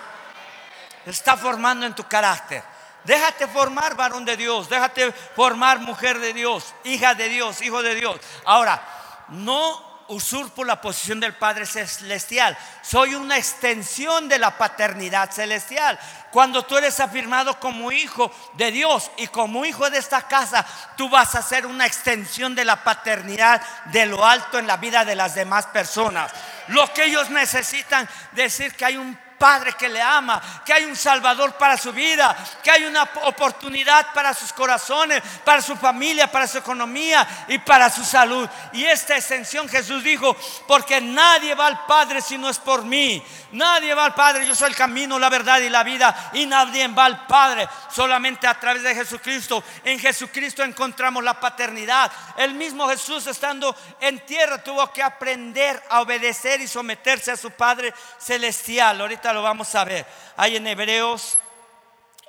está 1.06 1.36
formando 1.36 1.86
en 1.86 1.94
tu 1.94 2.02
carácter. 2.08 2.73
Déjate 3.04 3.46
formar 3.46 3.94
varón 3.96 4.24
de 4.24 4.36
Dios, 4.36 4.68
déjate 4.68 5.12
formar 5.12 5.78
mujer 5.78 6.18
de 6.18 6.32
Dios, 6.32 6.74
hija 6.84 7.14
de 7.14 7.28
Dios, 7.28 7.60
hijo 7.62 7.82
de 7.82 7.94
Dios. 7.94 8.16
Ahora, 8.44 8.82
no 9.28 9.94
usurpo 10.08 10.64
la 10.64 10.80
posición 10.80 11.20
del 11.20 11.34
Padre 11.34 11.66
Celestial. 11.66 12.56
Soy 12.82 13.14
una 13.14 13.36
extensión 13.36 14.28
de 14.28 14.38
la 14.38 14.56
paternidad 14.56 15.30
celestial. 15.30 15.98
Cuando 16.30 16.64
tú 16.64 16.76
eres 16.76 16.98
afirmado 17.00 17.58
como 17.60 17.92
hijo 17.92 18.30
de 18.54 18.70
Dios 18.70 19.10
y 19.16 19.28
como 19.28 19.64
hijo 19.64 19.88
de 19.88 19.98
esta 19.98 20.22
casa, 20.22 20.66
tú 20.96 21.08
vas 21.08 21.34
a 21.34 21.42
ser 21.42 21.66
una 21.66 21.86
extensión 21.86 22.54
de 22.54 22.64
la 22.64 22.82
paternidad 22.82 23.62
de 23.86 24.06
lo 24.06 24.24
alto 24.24 24.58
en 24.58 24.66
la 24.66 24.76
vida 24.76 25.04
de 25.04 25.14
las 25.14 25.34
demás 25.34 25.66
personas. 25.66 26.32
Lo 26.68 26.92
que 26.92 27.04
ellos 27.04 27.30
necesitan 27.30 28.08
decir 28.32 28.74
que 28.74 28.84
hay 28.84 28.96
un 28.96 29.16
Padre 29.38 29.72
que 29.74 29.88
le 29.88 30.00
ama, 30.00 30.40
que 30.64 30.72
hay 30.72 30.84
un 30.84 30.96
Salvador 30.96 31.54
para 31.54 31.76
su 31.76 31.92
vida, 31.92 32.36
que 32.62 32.70
hay 32.70 32.84
una 32.84 33.02
oportunidad 33.24 34.12
para 34.12 34.34
sus 34.34 34.52
corazones, 34.52 35.22
para 35.44 35.60
su 35.60 35.76
familia, 35.76 36.30
para 36.30 36.46
su 36.46 36.58
economía 36.58 37.44
y 37.48 37.58
para 37.58 37.90
su 37.90 38.04
salud. 38.04 38.48
Y 38.72 38.84
esta 38.84 39.16
extensión 39.16 39.68
Jesús 39.68 40.02
dijo, 40.02 40.36
porque 40.66 41.00
nadie 41.00 41.54
va 41.54 41.66
al 41.66 41.84
Padre 41.86 42.20
si 42.20 42.38
no 42.38 42.48
es 42.48 42.58
por 42.58 42.84
mí. 42.84 43.22
Nadie 43.52 43.94
va 43.94 44.06
al 44.06 44.14
Padre, 44.14 44.46
yo 44.46 44.54
soy 44.54 44.70
el 44.70 44.76
camino, 44.76 45.18
la 45.18 45.28
verdad 45.28 45.60
y 45.60 45.68
la 45.68 45.84
vida. 45.84 46.30
Y 46.32 46.46
nadie 46.46 46.88
va 46.88 47.04
al 47.04 47.26
Padre 47.26 47.68
solamente 47.90 48.46
a 48.46 48.58
través 48.58 48.82
de 48.82 48.94
Jesucristo. 48.94 49.62
En 49.84 49.98
Jesucristo 49.98 50.62
encontramos 50.62 51.22
la 51.22 51.38
paternidad. 51.38 52.10
El 52.36 52.54
mismo 52.54 52.88
Jesús 52.88 53.26
estando 53.26 53.74
en 54.00 54.18
tierra 54.26 54.62
tuvo 54.62 54.92
que 54.92 55.02
aprender 55.02 55.80
a 55.88 56.00
obedecer 56.00 56.60
y 56.60 56.68
someterse 56.68 57.30
a 57.30 57.36
su 57.36 57.52
Padre 57.52 57.94
celestial. 58.18 59.00
Ahorita 59.00 59.23
lo 59.32 59.42
vamos 59.42 59.74
a 59.74 59.84
ver. 59.84 60.06
Hay 60.36 60.56
en 60.56 60.66
Hebreos, 60.66 61.38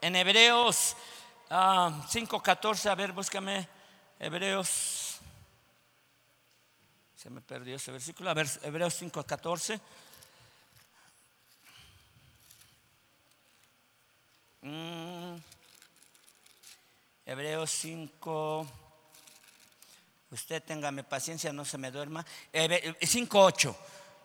en 0.02 0.16
Hebreos 0.16 0.96
5.14, 1.50 2.86
ah, 2.88 2.92
a 2.92 2.96
ver, 2.96 3.12
búscame 3.12 3.68
Hebreos. 4.20 5.20
Se 7.16 7.30
me 7.30 7.42
perdió 7.42 7.76
ese 7.76 7.92
versículo. 7.92 8.30
A 8.30 8.34
ver, 8.34 8.48
Hebreos 8.64 9.02
5.14. 9.02 9.80
Mm. 14.62 15.36
Hebreos 17.26 17.72
5. 17.72 18.68
Usted 20.32 20.64
téngame 20.64 21.04
paciencia, 21.04 21.54
no 21.54 21.66
se 21.66 21.78
me 21.78 21.92
duerma. 21.92 22.26
5.8. 22.54 23.76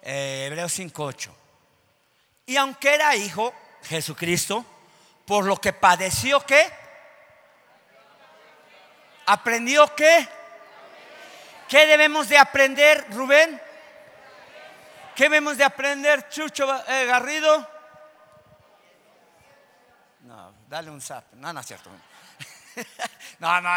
Eh, 0.02 0.46
Hebreos 0.46 0.78
5.8. 0.78 1.49
Y 2.51 2.57
aunque 2.57 2.92
era 2.92 3.14
hijo, 3.14 3.55
Jesucristo, 3.84 4.66
por 5.24 5.44
lo 5.44 5.59
que 5.59 5.72
padeció, 5.72 6.44
¿qué? 6.44 6.68
¿Aprendió 9.26 9.94
qué? 9.94 10.28
¿Qué 11.68 11.86
debemos 11.86 12.28
de 12.28 12.36
aprender, 12.36 13.07
Rubén? 13.12 13.62
¿Qué 15.14 15.22
debemos 15.26 15.59
de 15.59 15.62
aprender, 15.62 16.28
Chucho 16.28 16.68
eh, 16.88 17.07
Garrido? 17.07 17.70
No, 20.22 20.53
dale 20.66 20.90
un 20.90 21.01
zap. 21.01 21.32
No, 21.34 21.53
no 21.53 21.61
es 21.61 21.66
cierto. 21.66 21.88
no, 23.38 23.61
no, 23.61 23.76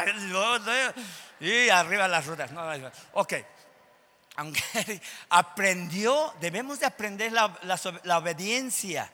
y 1.40 1.70
arriba 1.70 2.08
las 2.08 2.26
ruedas. 2.26 2.50
No, 2.50 2.64
ok 3.12 3.34
aunque 4.36 5.02
aprendió, 5.30 6.34
debemos 6.40 6.80
de 6.80 6.86
aprender 6.86 7.32
la, 7.32 8.18
obediencia. 8.18 9.12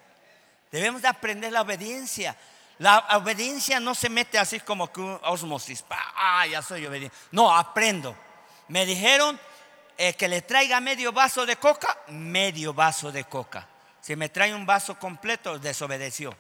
Debemos 0.72 1.02
de 1.02 1.08
aprender 1.08 1.52
la 1.52 1.62
obediencia. 1.62 2.36
La 2.78 3.00
obediencia 3.18 3.80
no 3.80 3.94
se 3.94 4.10
mete 4.10 4.38
así 4.38 4.60
como 4.62 4.92
que 4.92 5.02
osmosis. 5.02 5.84
Ah, 5.90 6.46
ya 6.48 6.62
soy 6.62 6.86
obediente. 6.86 7.16
No, 7.32 7.56
aprendo. 7.56 8.16
Me 8.70 8.86
dijeron 8.86 9.40
que 10.18 10.28
le 10.28 10.42
traiga 10.44 10.80
medio 10.80 11.12
vaso 11.12 11.46
de 11.46 11.58
coca, 11.58 11.98
medio 12.08 12.74
vaso 12.74 13.12
de 13.12 13.26
coca. 13.26 13.68
Si 14.00 14.16
me 14.16 14.30
trae 14.30 14.54
un 14.54 14.66
vaso 14.66 14.98
completo, 14.98 15.60
desobedeció. 15.60 16.36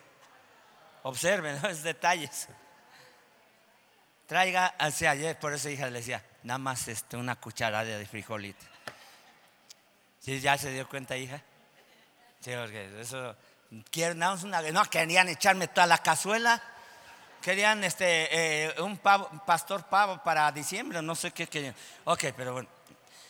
Observen 1.04 1.62
los 1.64 1.84
detalles. 1.84 2.48
Traiga, 4.28 4.76
así 4.78 5.06
ayer, 5.06 5.38
por 5.40 5.54
eso 5.54 5.70
hija 5.70 5.88
le 5.88 6.00
decía, 6.00 6.24
nada 6.44 6.60
más 6.60 6.88
este, 6.88 7.18
una 7.18 7.36
cucharada 7.36 7.84
de 7.84 8.06
frijolito. 8.06 8.66
¿Sí, 10.20 10.40
¿Ya 10.42 10.58
se 10.58 10.72
dio 10.72 10.88
cuenta, 10.88 11.16
hija? 11.16 11.42
Sí, 12.42 12.52
porque 12.60 13.02
eso. 13.02 13.36
no, 14.16 14.86
querían 14.90 15.30
echarme 15.30 15.68
toda 15.68 15.88
la 15.88 16.00
cazuela. 16.00 16.62
Querían 17.42 17.84
este, 17.86 18.66
eh, 18.66 18.82
un, 18.82 18.98
pastor 18.98 19.86
pavo 19.86 20.22
para 20.24 20.52
diciembre, 20.52 21.02
no 21.02 21.16
sé 21.16 21.32
qué 21.32 21.48
querían. 21.48 21.74
Ok, 22.04 22.26
pero 22.36 22.54
bueno. 22.54 22.70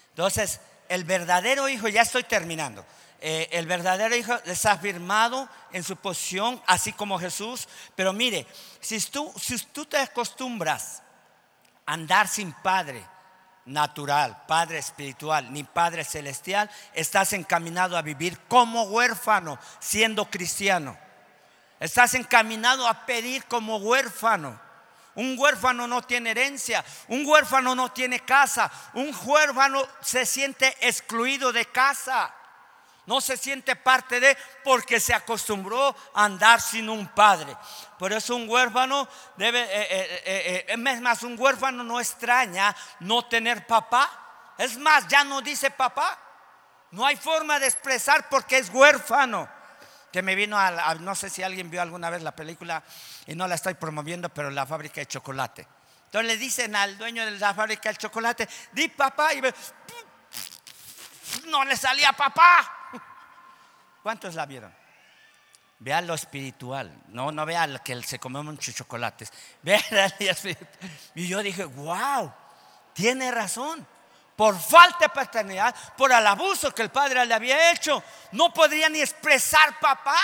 Entonces, 0.09 0.59
el 0.87 1.03
verdadero 1.03 1.69
hijo, 1.69 1.87
ya 1.87 2.01
estoy 2.01 2.23
terminando. 2.23 2.83
Eh, 3.21 3.49
el 3.51 3.67
verdadero 3.67 4.15
hijo 4.15 4.33
está 4.45 4.71
afirmado 4.71 5.47
en 5.71 5.83
su 5.83 5.95
posición, 5.95 6.61
así 6.65 6.91
como 6.93 7.19
Jesús. 7.19 7.67
Pero 7.95 8.11
mire, 8.11 8.47
si 8.79 8.99
tú, 9.01 9.31
si 9.39 9.59
tú 9.65 9.85
te 9.85 9.97
acostumbras 9.97 11.03
a 11.85 11.93
andar 11.93 12.27
sin 12.27 12.51
padre, 12.51 13.05
natural, 13.69 14.45
Padre 14.47 14.79
espiritual, 14.79 15.51
ni 15.53 15.63
Padre 15.63 16.03
celestial, 16.03 16.69
estás 16.93 17.33
encaminado 17.33 17.97
a 17.97 18.01
vivir 18.01 18.37
como 18.47 18.83
huérfano 18.83 19.57
siendo 19.79 20.25
cristiano. 20.25 20.97
Estás 21.79 22.13
encaminado 22.15 22.87
a 22.87 23.05
pedir 23.05 23.45
como 23.45 23.77
huérfano. 23.77 24.59
Un 25.15 25.35
huérfano 25.37 25.87
no 25.87 26.01
tiene 26.01 26.31
herencia, 26.31 26.83
un 27.07 27.25
huérfano 27.25 27.75
no 27.75 27.91
tiene 27.91 28.19
casa, 28.21 28.71
un 28.93 29.13
huérfano 29.23 29.85
se 30.01 30.25
siente 30.25 30.75
excluido 30.81 31.51
de 31.51 31.65
casa 31.65 32.33
no 33.09 33.19
se 33.21 33.37
siente 33.37 33.75
parte 33.75 34.19
de 34.19 34.37
porque 34.63 34.99
se 34.99 35.15
acostumbró 35.15 35.95
a 36.13 36.25
andar 36.25 36.61
sin 36.61 36.87
un 36.87 37.07
padre. 37.07 37.57
Por 37.97 38.13
eso 38.13 38.35
un 38.35 38.47
huérfano 38.47 39.07
debe, 39.35 39.61
eh, 39.61 39.87
eh, 39.89 40.65
eh, 40.67 40.91
es 40.91 41.01
más, 41.01 41.23
un 41.23 41.35
huérfano 41.35 41.83
no 41.83 41.99
extraña 41.99 42.75
no 42.99 43.25
tener 43.25 43.65
papá. 43.65 44.53
Es 44.59 44.77
más, 44.77 45.07
ya 45.07 45.23
no 45.23 45.41
dice 45.41 45.71
papá. 45.71 46.19
No 46.91 47.03
hay 47.03 47.15
forma 47.15 47.59
de 47.59 47.65
expresar 47.65 48.29
porque 48.29 48.59
es 48.59 48.69
huérfano. 48.69 49.49
Que 50.11 50.21
me 50.21 50.35
vino 50.35 50.55
a, 50.55 50.93
no 50.93 51.15
sé 51.15 51.31
si 51.31 51.41
alguien 51.41 51.71
vio 51.71 51.81
alguna 51.81 52.11
vez 52.11 52.21
la 52.21 52.35
película 52.35 52.83
y 53.25 53.33
no 53.33 53.47
la 53.47 53.55
estoy 53.55 53.73
promoviendo, 53.73 54.29
pero 54.29 54.51
la 54.51 54.67
fábrica 54.67 55.01
de 55.01 55.07
chocolate. 55.07 55.67
Entonces 56.05 56.27
le 56.27 56.37
dicen 56.37 56.75
al 56.75 56.95
dueño 56.95 57.25
de 57.25 57.31
la 57.31 57.55
fábrica 57.55 57.89
del 57.89 57.97
chocolate, 57.97 58.47
di 58.71 58.87
papá 58.89 59.33
y 59.33 59.41
no 61.47 61.65
le 61.65 61.75
salía 61.75 62.13
papá. 62.13 62.75
¿Cuántos 64.03 64.35
la 64.35 64.45
vieron? 64.45 64.73
Vea 65.79 66.01
lo 66.01 66.13
espiritual, 66.13 66.93
no, 67.07 67.31
no 67.31 67.45
vea 67.45 67.79
que 67.79 68.03
se 68.03 68.19
come 68.19 68.41
muchos 68.41 68.75
chocolates. 68.75 69.31
Vea 69.61 69.81
Y 71.15 71.27
yo 71.27 71.41
dije, 71.41 71.63
wow, 71.63 72.33
tiene 72.93 73.31
razón. 73.31 73.87
Por 74.35 74.57
falta 74.57 74.99
de 74.99 75.09
paternidad, 75.09 75.75
por 75.97 76.11
el 76.11 76.25
abuso 76.25 76.73
que 76.73 76.81
el 76.81 76.89
padre 76.89 77.25
le 77.25 77.33
había 77.33 77.71
hecho, 77.71 78.01
no 78.31 78.53
podría 78.53 78.87
ni 78.87 79.01
expresar 79.01 79.79
papá. 79.79 80.17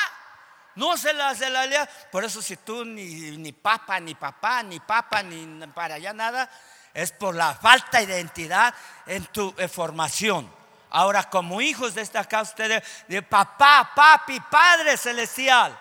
No 0.75 0.97
se 0.97 1.13
la, 1.13 1.35
se 1.35 1.49
la 1.49 1.89
Por 2.11 2.23
eso 2.23 2.41
si 2.41 2.57
tú 2.57 2.85
ni, 2.85 3.37
ni 3.37 3.51
papá, 3.51 3.99
ni 3.99 4.15
papá, 4.15 4.63
ni 4.63 4.79
papá, 4.79 5.21
ni 5.23 5.67
para 5.67 5.95
allá 5.95 6.13
nada, 6.13 6.49
es 6.93 7.11
por 7.11 7.35
la 7.35 7.53
falta 7.55 7.99
de 7.99 8.05
identidad 8.05 8.73
en 9.05 9.25
tu 9.25 9.53
eh, 9.57 9.67
formación. 9.67 10.49
Ahora, 10.97 11.29
como 11.29 11.59
hijos 11.59 11.93
de 11.93 12.01
esta 12.01 12.23
casa, 12.23 12.51
ustedes, 12.51 12.81
de 13.09 13.21
papá, 13.21 13.91
papi, 13.93 14.39
Padre 14.39 14.95
Celestial. 14.95 15.77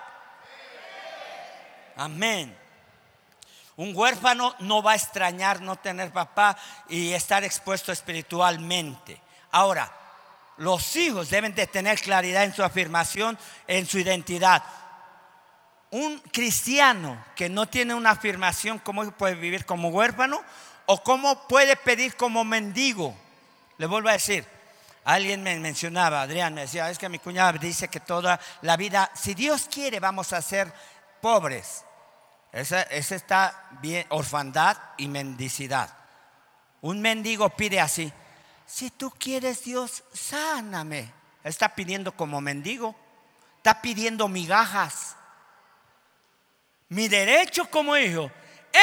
Amén. 1.94 2.58
Un 3.76 3.94
huérfano 3.94 4.56
no 4.58 4.82
va 4.82 4.90
a 4.90 4.96
extrañar 4.96 5.60
no 5.60 5.76
tener 5.76 6.10
papá 6.10 6.56
y 6.88 7.12
estar 7.12 7.44
expuesto 7.44 7.92
espiritualmente. 7.92 9.20
Ahora, 9.52 9.88
los 10.56 10.96
hijos 10.96 11.30
deben 11.30 11.54
de 11.54 11.68
tener 11.68 12.00
claridad 12.00 12.42
en 12.42 12.52
su 12.52 12.64
afirmación, 12.64 13.38
en 13.68 13.86
su 13.86 14.00
identidad. 14.00 14.64
Un 15.92 16.18
cristiano 16.32 17.24
que 17.36 17.48
no 17.48 17.66
tiene 17.66 17.94
una 17.94 18.10
afirmación, 18.10 18.80
¿cómo 18.80 19.08
puede 19.12 19.36
vivir 19.36 19.64
como 19.64 19.90
huérfano? 19.90 20.42
¿O 20.86 21.04
cómo 21.04 21.46
puede 21.46 21.76
pedir 21.76 22.16
como 22.16 22.42
mendigo? 22.42 23.16
Le 23.78 23.86
vuelvo 23.86 24.08
a 24.08 24.14
decir, 24.14 24.44
Alguien 25.04 25.42
me 25.42 25.54
mencionaba, 25.58 26.22
Adrián 26.22 26.54
me 26.54 26.62
decía, 26.62 26.90
es 26.90 26.98
que 26.98 27.08
mi 27.08 27.18
cuñada 27.18 27.52
dice 27.52 27.88
que 27.88 28.00
toda 28.00 28.40
la 28.62 28.76
vida, 28.76 29.10
si 29.14 29.34
Dios 29.34 29.68
quiere, 29.70 30.00
vamos 30.00 30.32
a 30.32 30.40
ser 30.40 30.72
pobres. 31.20 31.84
Esa, 32.52 32.82
esa 32.82 33.14
está 33.14 33.68
bien, 33.82 34.06
orfandad 34.10 34.76
y 34.96 35.08
mendicidad. 35.08 35.90
Un 36.80 37.00
mendigo 37.00 37.50
pide 37.50 37.80
así, 37.80 38.12
si 38.66 38.90
tú 38.90 39.10
quieres 39.10 39.64
Dios, 39.64 40.04
sáname. 40.12 41.12
Está 41.42 41.74
pidiendo 41.74 42.12
como 42.12 42.40
mendigo, 42.40 42.94
está 43.58 43.82
pidiendo 43.82 44.28
migajas. 44.28 45.16
Mi 46.88 47.08
derecho 47.08 47.68
como 47.68 47.96
hijo 47.96 48.30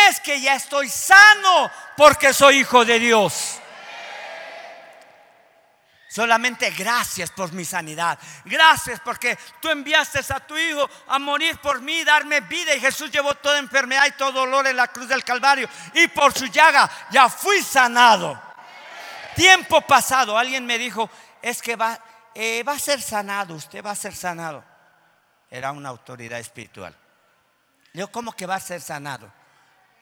es 0.09 0.19
que 0.19 0.39
ya 0.39 0.55
estoy 0.55 0.89
sano 0.89 1.71
porque 1.97 2.33
soy 2.33 2.59
hijo 2.59 2.85
de 2.85 2.99
Dios. 2.99 3.60
Solamente 6.11 6.69
gracias 6.71 7.31
por 7.31 7.53
mi 7.53 7.63
sanidad. 7.63 8.19
Gracias 8.43 8.99
porque 8.99 9.39
tú 9.61 9.69
enviaste 9.69 10.19
a 10.33 10.41
tu 10.41 10.57
Hijo 10.57 10.89
a 11.07 11.17
morir 11.17 11.57
por 11.59 11.79
mí, 11.79 12.03
darme 12.03 12.41
vida. 12.41 12.75
Y 12.75 12.81
Jesús 12.81 13.09
llevó 13.09 13.33
toda 13.35 13.59
enfermedad 13.59 14.07
y 14.07 14.11
todo 14.11 14.33
dolor 14.33 14.67
en 14.67 14.75
la 14.75 14.89
cruz 14.89 15.07
del 15.07 15.23
Calvario. 15.23 15.69
Y 15.93 16.09
por 16.09 16.37
su 16.37 16.47
llaga 16.47 16.91
ya 17.11 17.29
fui 17.29 17.63
sanado. 17.63 18.37
Tiempo 19.37 19.79
pasado, 19.79 20.37
alguien 20.37 20.65
me 20.65 20.77
dijo, 20.77 21.09
es 21.41 21.61
que 21.61 21.77
va, 21.77 21.97
eh, 22.35 22.61
va 22.63 22.73
a 22.73 22.79
ser 22.79 23.01
sanado, 23.01 23.55
usted 23.55 23.81
va 23.81 23.91
a 23.91 23.95
ser 23.95 24.13
sanado. 24.13 24.65
Era 25.49 25.71
una 25.71 25.87
autoridad 25.87 26.39
espiritual. 26.39 26.93
Yo, 27.93 28.11
¿cómo 28.11 28.33
que 28.33 28.45
va 28.45 28.55
a 28.55 28.59
ser 28.59 28.81
sanado? 28.81 29.31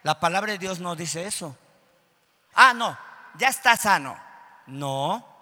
La 0.02 0.20
palabra 0.20 0.54
de 0.54 0.58
Dios 0.58 0.80
no 0.80 0.96
dice 0.96 1.28
eso. 1.28 1.56
Ah, 2.56 2.74
no, 2.74 2.98
ya 3.36 3.50
está 3.50 3.78
sano. 3.78 4.20
No, 4.66 5.39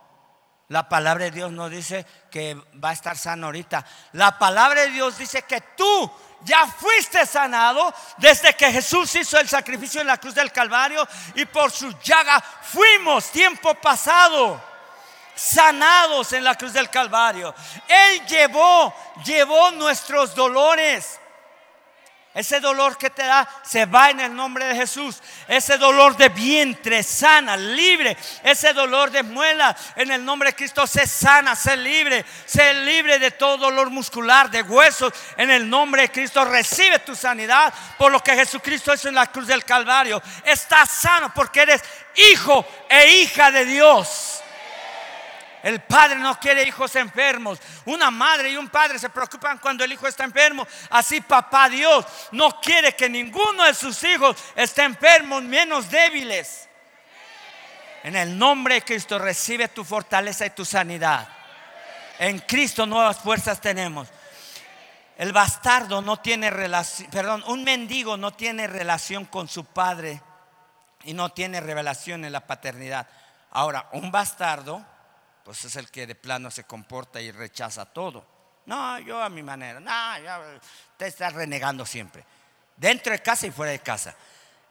la 0.70 0.90
palabra 0.90 1.26
de 1.26 1.32
Dios 1.32 1.52
no 1.52 1.70
dice 1.70 2.06
que 2.30 2.56
va 2.84 2.90
a 2.90 2.94
estar 2.94 3.18
sano 3.18 3.48
ahorita. 3.48 3.86
La 4.14 4.38
palabra 4.38 4.82
de 4.82 4.92
Dios 4.92 5.18
dice 5.18 5.44
que 5.44 5.62
tú 5.78 6.12
ya 6.42 6.68
fuiste 6.68 7.26
sanado 7.26 7.94
desde 8.18 8.54
que 8.54 8.72
Jesús 8.72 9.16
hizo 9.16 9.40
el 9.40 9.48
sacrificio 9.48 10.02
en 10.02 10.08
la 10.08 10.18
cruz 10.18 10.36
del 10.36 10.52
Calvario 10.52 11.08
y 11.36 11.46
por 11.46 11.72
su 11.72 11.90
llaga 12.00 12.44
fuimos 12.62 13.32
tiempo 13.32 13.74
pasado 13.76 14.62
sanados 15.38 16.34
en 16.34 16.44
la 16.44 16.56
cruz 16.56 16.74
del 16.74 16.90
Calvario. 16.90 17.54
Él 17.88 18.26
llevó, 18.26 18.94
llevó 19.24 19.72
nuestros 19.72 20.36
dolores. 20.36 21.20
Ese 22.38 22.60
dolor 22.60 23.00
que 23.00 23.10
te 23.10 23.24
da 23.24 23.50
se 23.64 23.88
va 23.88 24.12
en 24.12 24.20
el 24.20 24.36
nombre 24.36 24.64
de 24.66 24.76
Jesús. 24.76 25.24
Ese 25.48 25.80
dolor 25.80 26.16
de 26.16 26.30
vientre 26.30 27.02
sana, 27.02 27.58
libre. 27.58 28.16
Ese 28.44 28.74
dolor 28.74 29.10
de 29.10 29.24
muela 29.24 29.76
en 29.96 30.12
el 30.12 30.24
nombre 30.24 30.50
de 30.50 30.56
Cristo 30.56 30.86
se 30.86 31.08
sana, 31.08 31.56
se 31.56 31.76
libre. 31.76 32.24
Se 32.46 32.76
libre 32.76 33.18
de 33.18 33.32
todo 33.32 33.58
dolor 33.58 33.90
muscular, 33.90 34.52
de 34.52 34.62
huesos. 34.62 35.12
En 35.36 35.50
el 35.50 35.68
nombre 35.68 36.04
de 36.04 36.12
Cristo 36.12 36.46
recibe 36.46 37.00
tu 37.00 37.16
sanidad 37.16 37.74
por 37.98 38.12
lo 38.12 38.20
que 38.22 38.36
Jesucristo 38.36 38.94
hizo 38.94 39.10
en 39.10 39.16
la 39.16 39.32
cruz 39.32 39.48
del 39.48 39.66
Calvario. 39.66 40.22
Estás 40.46 40.92
sano 40.92 41.34
porque 41.34 41.62
eres 41.62 41.82
hijo 42.16 42.64
e 42.88 43.08
hija 43.18 43.50
de 43.50 43.66
Dios. 43.66 44.44
El 45.68 45.82
padre 45.82 46.16
no 46.16 46.40
quiere 46.40 46.64
hijos 46.64 46.96
enfermos. 46.96 47.60
Una 47.84 48.10
madre 48.10 48.50
y 48.52 48.56
un 48.56 48.70
padre 48.70 48.98
se 48.98 49.10
preocupan 49.10 49.58
cuando 49.58 49.84
el 49.84 49.92
hijo 49.92 50.08
está 50.08 50.24
enfermo. 50.24 50.66
Así 50.90 51.20
papá 51.20 51.68
Dios 51.68 52.06
no 52.32 52.62
quiere 52.62 52.96
que 52.96 53.10
ninguno 53.10 53.66
de 53.66 53.74
sus 53.74 54.02
hijos 54.06 54.38
esté 54.56 54.84
enfermo, 54.84 55.42
menos 55.42 55.92
débiles. 55.92 56.70
En 58.02 58.16
el 58.16 58.38
nombre 58.40 58.76
de 58.76 58.82
Cristo 58.84 59.20
recibe 59.20 59.68
tu 59.68 59.84
fortaleza 59.84 60.46
y 60.46 60.52
tu 60.52 60.64
sanidad. 60.64 61.28
En 62.18 62.40
Cristo 62.40 62.86
nuevas 62.86 63.18
fuerzas 63.18 63.60
tenemos. 63.60 64.08
El 65.18 65.34
bastardo 65.34 66.02
no 66.02 66.16
tiene 66.22 66.50
relación, 66.50 67.12
perdón, 67.12 67.44
un 67.46 67.66
mendigo 67.66 68.16
no 68.16 68.32
tiene 68.32 68.68
relación 68.68 69.26
con 69.26 69.50
su 69.50 69.66
padre 69.66 70.22
y 71.04 71.14
no 71.14 71.28
tiene 71.28 71.60
revelación 71.60 72.24
en 72.24 72.32
la 72.32 72.48
paternidad. 72.48 73.06
Ahora, 73.52 73.90
un 73.92 74.14
bastardo 74.14 74.86
pues 75.48 75.64
es 75.64 75.78
el 75.78 75.90
que 75.90 76.06
de 76.06 76.14
plano 76.14 76.52
se 76.52 76.66
comporta 76.66 77.22
y 77.22 77.32
rechaza 77.32 77.86
todo. 77.86 78.28
No, 78.66 79.00
yo 79.00 79.24
a 79.24 79.30
mi 79.30 79.42
manera, 79.42 79.80
no, 79.80 79.90
ya, 80.22 80.42
te 80.98 81.30
renegando 81.30 81.86
siempre. 81.86 82.26
Dentro 82.76 83.14
de 83.14 83.22
casa 83.22 83.48
y 83.48 83.52
fuera 83.52 83.72
de 83.72 83.80
casa. 83.80 84.14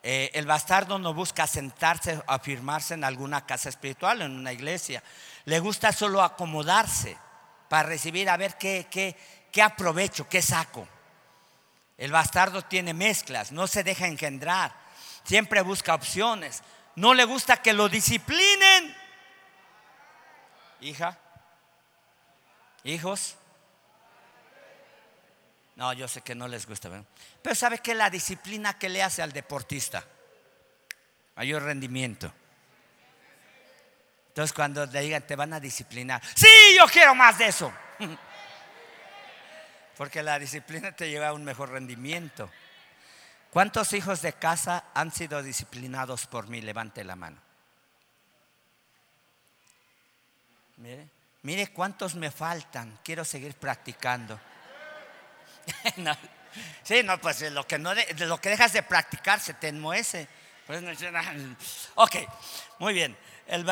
Eh, 0.03 0.31
el 0.35 0.45
bastardo 0.45 0.99
no 0.99 1.15
busca 1.15 1.47
sentarse, 1.47 2.23
afirmarse 2.27 2.93
en 2.93 3.05
alguna 3.05 3.47
casa 3.47 3.71
espiritual, 3.71 4.21
en 4.21 4.33
una 4.33 4.53
iglesia. 4.53 5.03
Le 5.47 5.61
gusta 5.61 5.93
solo 5.93 6.23
acomodarse 6.23 7.17
para 7.71 7.89
recibir 7.89 8.29
a 8.29 8.37
ver 8.37 8.59
qué, 8.59 8.87
qué, 8.91 9.17
qué 9.51 9.63
aprovecho, 9.63 10.29
qué 10.29 10.43
saco. 10.43 10.87
El 11.97 12.13
bastardo 12.13 12.61
tiene 12.61 12.93
mezclas, 12.93 13.51
no 13.51 13.67
se 13.67 13.83
deja 13.83 14.09
engendrar, 14.09 14.75
siempre 15.25 15.63
busca 15.63 15.95
opciones. 15.95 16.63
No 16.97 17.15
le 17.15 17.25
gusta 17.25 17.63
que 17.63 17.73
lo 17.73 17.89
disciplinen 17.89 18.95
hija, 20.87 21.19
hijos. 22.85 23.37
No, 25.75 25.93
yo 25.93 26.09
sé 26.09 26.23
que 26.23 26.35
no 26.35 26.49
les 26.49 26.67
gusta. 26.67 26.89
Pero 27.43 27.55
¿sabe 27.55 27.79
qué? 27.79 27.95
La 27.95 28.09
disciplina 28.09 28.79
que 28.79 28.89
le 28.89 29.03
hace 29.03 29.23
al 29.23 29.33
deportista. 29.33 30.05
Mayor 31.35 31.65
rendimiento. 31.65 32.33
Entonces 34.29 34.53
cuando 34.55 34.87
le 34.87 35.01
digan, 35.01 35.27
te 35.27 35.37
van 35.37 35.53
a 35.53 35.61
disciplinar. 35.61 36.23
Sí, 36.35 36.49
yo 36.77 36.87
quiero 36.87 37.15
más 37.15 37.39
de 37.39 37.47
eso. 37.47 37.73
Porque 39.97 40.23
la 40.23 40.39
disciplina 40.39 40.93
te 40.93 41.09
lleva 41.11 41.29
a 41.29 41.33
un 41.33 41.45
mejor 41.45 41.71
rendimiento. 41.71 42.51
¿Cuántos 43.51 43.93
hijos 43.95 44.21
de 44.23 44.35
casa 44.35 44.85
han 44.95 45.11
sido 45.11 45.43
disciplinados 45.43 46.27
por 46.27 46.49
mí? 46.49 46.61
Levante 46.61 47.03
la 47.05 47.17
mano. 47.17 47.46
Mire, 50.77 51.09
mire 51.43 51.69
cuántos 51.69 52.15
me 52.15 52.31
faltan. 52.31 52.99
Quiero 53.03 53.25
seguir 53.25 53.55
practicando. 53.55 54.39
sí, 56.83 57.03
no, 57.03 57.19
pues 57.21 57.41
lo 57.51 57.67
que, 57.67 57.79
no 57.79 57.93
lo 57.95 58.41
que 58.41 58.51
dejas 58.51 58.73
de 58.73 58.83
practicar 58.83 59.41
se 59.41 59.55
te 59.55 59.69
enmohece. 59.69 60.29
Pues, 60.67 60.83
ok, 61.95 62.17
muy 62.79 62.93
bien. 62.93 63.17
El, 63.47 63.65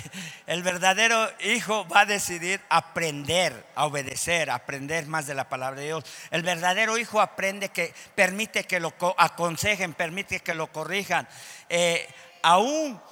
el, 0.46 0.62
verdadero 0.62 1.28
hijo 1.40 1.86
va 1.88 2.02
a 2.02 2.06
decidir 2.06 2.60
aprender 2.68 3.66
a 3.74 3.86
obedecer, 3.86 4.50
aprender 4.50 5.06
más 5.06 5.26
de 5.26 5.34
la 5.34 5.48
palabra 5.48 5.80
de 5.80 5.86
Dios. 5.86 6.04
El 6.30 6.42
verdadero 6.42 6.96
hijo 6.96 7.20
aprende 7.20 7.70
que 7.70 7.92
permite 8.14 8.64
que 8.64 8.78
lo 8.78 8.94
aconsejen, 9.18 9.94
permite 9.94 10.40
que 10.40 10.54
lo 10.54 10.68
corrijan. 10.68 11.26
Eh, 11.68 12.08
aún 12.42 13.02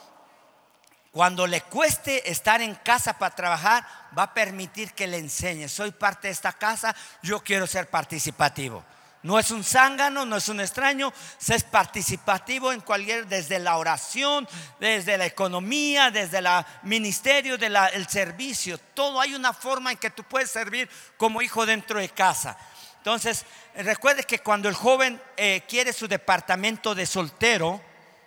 cuando 1.14 1.46
le 1.46 1.60
cueste 1.60 2.28
estar 2.28 2.60
en 2.60 2.74
casa 2.74 3.16
para 3.16 3.36
trabajar, 3.36 3.86
va 4.18 4.24
a 4.24 4.34
permitir 4.34 4.94
que 4.94 5.06
le 5.06 5.18
enseñe. 5.18 5.68
Soy 5.68 5.92
parte 5.92 6.26
de 6.26 6.32
esta 6.32 6.52
casa, 6.52 6.92
yo 7.22 7.38
quiero 7.38 7.68
ser 7.68 7.88
participativo. 7.88 8.84
No 9.22 9.38
es 9.38 9.52
un 9.52 9.62
zángano, 9.62 10.26
no 10.26 10.34
es 10.34 10.48
un 10.48 10.58
extraño, 10.58 11.12
es 11.46 11.62
participativo 11.62 12.72
en 12.72 12.80
cualquier, 12.80 13.28
desde 13.28 13.60
la 13.60 13.76
oración, 13.76 14.48
desde 14.80 15.16
la 15.16 15.26
economía, 15.26 16.10
desde 16.10 16.38
el 16.38 16.48
ministerio, 16.82 17.58
del 17.58 18.08
servicio. 18.08 18.76
Todo 18.92 19.20
hay 19.20 19.36
una 19.36 19.52
forma 19.52 19.92
en 19.92 19.98
que 19.98 20.10
tú 20.10 20.24
puedes 20.24 20.50
servir 20.50 20.90
como 21.16 21.42
hijo 21.42 21.64
dentro 21.64 22.00
de 22.00 22.08
casa. 22.08 22.58
Entonces, 22.96 23.44
recuerde 23.76 24.24
que 24.24 24.40
cuando 24.40 24.68
el 24.68 24.74
joven 24.74 25.22
eh, 25.36 25.62
quiere 25.68 25.92
su 25.92 26.08
departamento 26.08 26.92
de 26.92 27.06
soltero, 27.06 27.80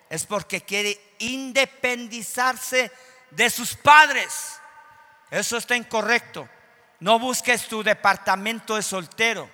es 0.09 0.25
porque 0.25 0.61
quiere 0.61 0.99
independizarse 1.19 2.91
de 3.31 3.49
sus 3.49 3.75
padres. 3.75 4.59
Eso 5.29 5.57
está 5.57 5.75
incorrecto. 5.75 6.47
No 6.99 7.19
busques 7.19 7.67
tu 7.67 7.83
departamento 7.83 8.75
de 8.75 8.81
soltero. 8.81 9.49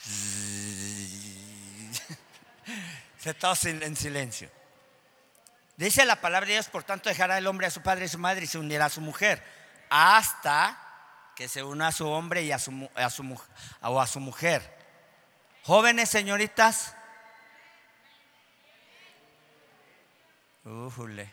Se 3.18 3.30
está 3.30 3.52
en 3.64 3.96
silencio. 3.96 4.50
Dice 5.76 6.04
la 6.04 6.20
palabra 6.20 6.46
de 6.46 6.54
Dios, 6.54 6.68
por 6.68 6.84
tanto 6.84 7.08
dejará 7.08 7.38
el 7.38 7.46
hombre 7.46 7.66
a 7.66 7.70
su 7.70 7.82
padre 7.82 8.06
y 8.06 8.08
su 8.08 8.18
madre 8.18 8.44
y 8.44 8.46
se 8.46 8.58
unirá 8.58 8.86
a 8.86 8.90
su 8.90 9.00
mujer 9.00 9.42
hasta 9.90 10.82
que 11.34 11.48
se 11.48 11.62
una 11.62 11.88
a 11.88 11.92
su 11.92 12.08
hombre 12.08 12.42
y 12.42 12.52
a 12.52 12.58
su, 12.58 12.88
a 12.94 13.10
su, 13.10 13.40
a 13.82 14.06
su 14.06 14.20
mujer. 14.20 14.74
Jóvenes 15.64 16.08
señoritas, 16.08 16.95
Ujule. 20.66 21.32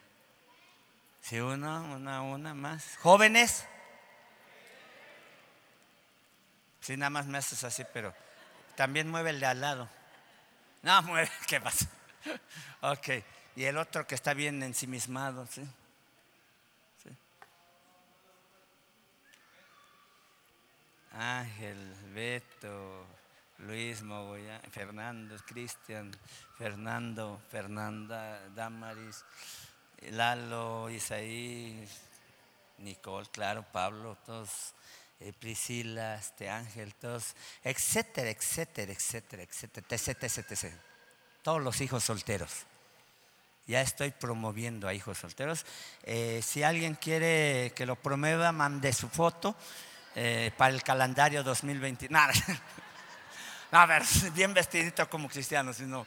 Si 1.21 1.39
uno, 1.39 1.83
una, 1.95 2.21
una 2.21 2.53
más. 2.53 2.97
Jóvenes. 2.97 3.65
Si 6.81 6.95
nada 6.97 7.09
más 7.09 7.25
me 7.25 7.39
haces 7.39 7.63
así, 7.63 7.83
pero 7.93 8.13
también 8.75 9.09
mueve 9.09 9.31
el 9.31 9.39
de 9.39 9.45
al 9.47 9.59
lado. 9.59 9.89
No, 10.83 11.01
mueve, 11.03 11.31
¿qué 11.47 11.59
pasa? 11.59 11.87
ok. 12.81 13.09
Y 13.55 13.63
el 13.63 13.77
otro 13.77 14.05
que 14.05 14.15
está 14.15 14.33
bien 14.33 14.61
ensimismado, 14.61 15.47
¿sí? 15.47 15.63
¿Sí? 17.03 17.09
Ángel, 21.11 21.95
Beto, 22.13 23.05
Luis 23.63 24.01
Mogoya, 24.03 24.59
Fernando, 24.71 25.35
Cristian, 25.45 26.11
Fernando, 26.57 27.41
Fernanda, 27.49 28.47
Damaris, 28.55 29.23
Lalo, 30.11 30.89
Isaí, 30.89 31.87
Nicole, 32.79 33.27
claro, 33.31 33.65
Pablo, 33.71 34.17
todos, 34.25 34.73
eh, 35.19 35.33
Priscila, 35.33 36.15
este 36.15 36.49
Ángel, 36.49 36.93
todos, 36.95 37.35
etcétera, 37.63 38.29
etcétera, 38.29 38.91
etcétera, 38.91 39.43
etcétera, 39.43 39.85
etc, 39.89 40.23
etc, 40.23 40.51
etc. 40.51 40.73
Todos 41.41 41.61
los 41.61 41.79
hijos 41.81 42.03
solteros. 42.03 42.65
Ya 43.65 43.81
estoy 43.81 44.11
promoviendo 44.11 44.89
a 44.89 44.93
hijos 44.93 45.17
solteros. 45.17 45.65
Eh, 46.03 46.41
si 46.43 46.63
alguien 46.63 46.95
quiere 46.95 47.71
que 47.73 47.85
lo 47.85 47.95
promueva, 47.95 48.51
mande 48.51 48.91
su 48.91 49.07
foto 49.07 49.55
eh, 50.15 50.51
para 50.57 50.73
el 50.73 50.83
calendario 50.83 51.43
2020. 51.43 52.07
Nada. 52.09 52.33
A 53.73 53.87
ver, 53.87 54.03
bien 54.33 54.53
vestidito 54.53 55.09
como 55.09 55.27
cristiano, 55.27 55.73
sino. 55.73 56.05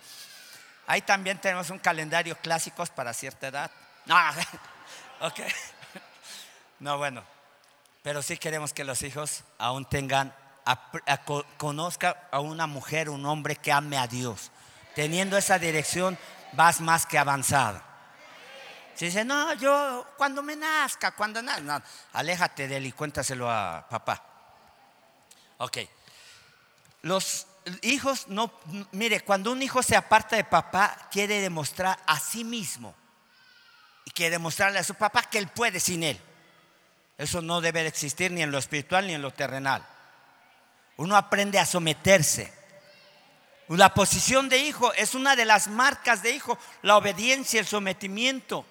Ahí 0.86 1.02
también 1.02 1.40
tenemos 1.40 1.68
un 1.70 1.80
calendario 1.80 2.36
clásicos 2.38 2.90
para 2.90 3.12
cierta 3.12 3.48
edad. 3.48 3.70
No, 4.04 4.16
ok. 5.20 5.40
No, 6.78 6.96
bueno. 6.96 7.24
Pero 8.04 8.22
sí 8.22 8.36
queremos 8.36 8.72
que 8.72 8.84
los 8.84 9.02
hijos 9.02 9.42
aún 9.58 9.84
tengan, 9.84 10.32
conozcan 11.56 12.14
a 12.30 12.38
una 12.38 12.68
mujer, 12.68 13.10
un 13.10 13.26
hombre 13.26 13.56
que 13.56 13.72
ame 13.72 13.98
a 13.98 14.06
Dios. 14.06 14.52
Teniendo 14.94 15.36
esa 15.36 15.58
dirección, 15.58 16.16
vas 16.52 16.80
más 16.80 17.04
que 17.04 17.18
avanzado. 17.18 17.82
Si 18.94 19.06
dice, 19.06 19.24
no, 19.24 19.54
yo 19.54 20.06
cuando 20.16 20.40
me 20.40 20.54
nazca, 20.54 21.16
cuando 21.16 21.42
nazca, 21.42 21.62
no, 21.62 21.82
aléjate 22.12 22.68
de 22.68 22.76
él 22.76 22.86
y 22.86 22.92
cuéntaselo 22.92 23.50
a 23.50 23.84
papá. 23.90 24.22
Ok. 25.58 25.78
Los 27.02 27.46
hijos 27.82 28.28
no, 28.28 28.52
mire, 28.92 29.20
cuando 29.20 29.52
un 29.52 29.62
hijo 29.62 29.82
se 29.82 29.96
aparta 29.96 30.36
de 30.36 30.44
papá, 30.44 31.08
quiere 31.10 31.40
demostrar 31.40 31.98
a 32.06 32.18
sí 32.18 32.44
mismo 32.44 32.94
y 34.04 34.10
quiere 34.10 34.32
demostrarle 34.32 34.78
a 34.78 34.84
su 34.84 34.94
papá 34.94 35.22
que 35.22 35.38
él 35.38 35.48
puede 35.48 35.80
sin 35.80 36.02
él. 36.02 36.20
Eso 37.18 37.40
no 37.40 37.60
debe 37.60 37.82
de 37.82 37.88
existir 37.88 38.30
ni 38.30 38.42
en 38.42 38.50
lo 38.50 38.58
espiritual 38.58 39.06
ni 39.06 39.14
en 39.14 39.22
lo 39.22 39.32
terrenal. 39.32 39.86
Uno 40.96 41.16
aprende 41.16 41.58
a 41.58 41.66
someterse. 41.66 42.52
La 43.68 43.94
posición 43.94 44.48
de 44.48 44.58
hijo 44.58 44.92
es 44.94 45.14
una 45.14 45.34
de 45.34 45.44
las 45.44 45.68
marcas 45.68 46.22
de 46.22 46.30
hijo, 46.30 46.58
la 46.82 46.96
obediencia, 46.96 47.58
el 47.58 47.66
sometimiento. 47.66 48.64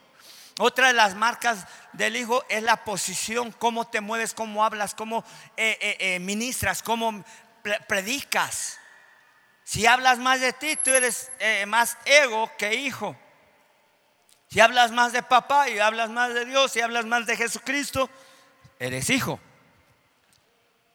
Otra 0.57 0.87
de 0.87 0.93
las 0.93 1.15
marcas 1.15 1.65
del 1.91 2.15
hijo 2.15 2.45
es 2.47 2.63
la 2.63 2.85
posición, 2.85 3.51
cómo 3.51 3.87
te 3.87 3.99
mueves, 3.99 4.33
cómo 4.33 4.63
hablas, 4.63 4.95
cómo 4.95 5.25
eh, 5.57 5.77
eh, 5.81 5.97
eh, 5.99 6.19
ministras, 6.19 6.81
cómo 6.81 7.25
predicas. 7.87 8.79
Si 9.65 9.87
hablas 9.87 10.19
más 10.19 10.39
de 10.39 10.53
ti, 10.53 10.77
tú 10.77 10.91
eres 10.91 11.31
más 11.65 11.97
ego 12.05 12.49
que 12.57 12.75
hijo. 12.75 13.17
Si 14.47 14.59
hablas 14.59 14.91
más 14.91 15.11
de 15.11 15.23
papá 15.23 15.67
y 15.69 15.79
hablas 15.79 16.11
más 16.11 16.33
de 16.33 16.45
Dios, 16.45 16.71
si 16.71 16.81
hablas 16.81 17.05
más 17.05 17.25
de 17.25 17.35
Jesucristo, 17.35 18.07
eres 18.79 19.09
hijo. 19.09 19.39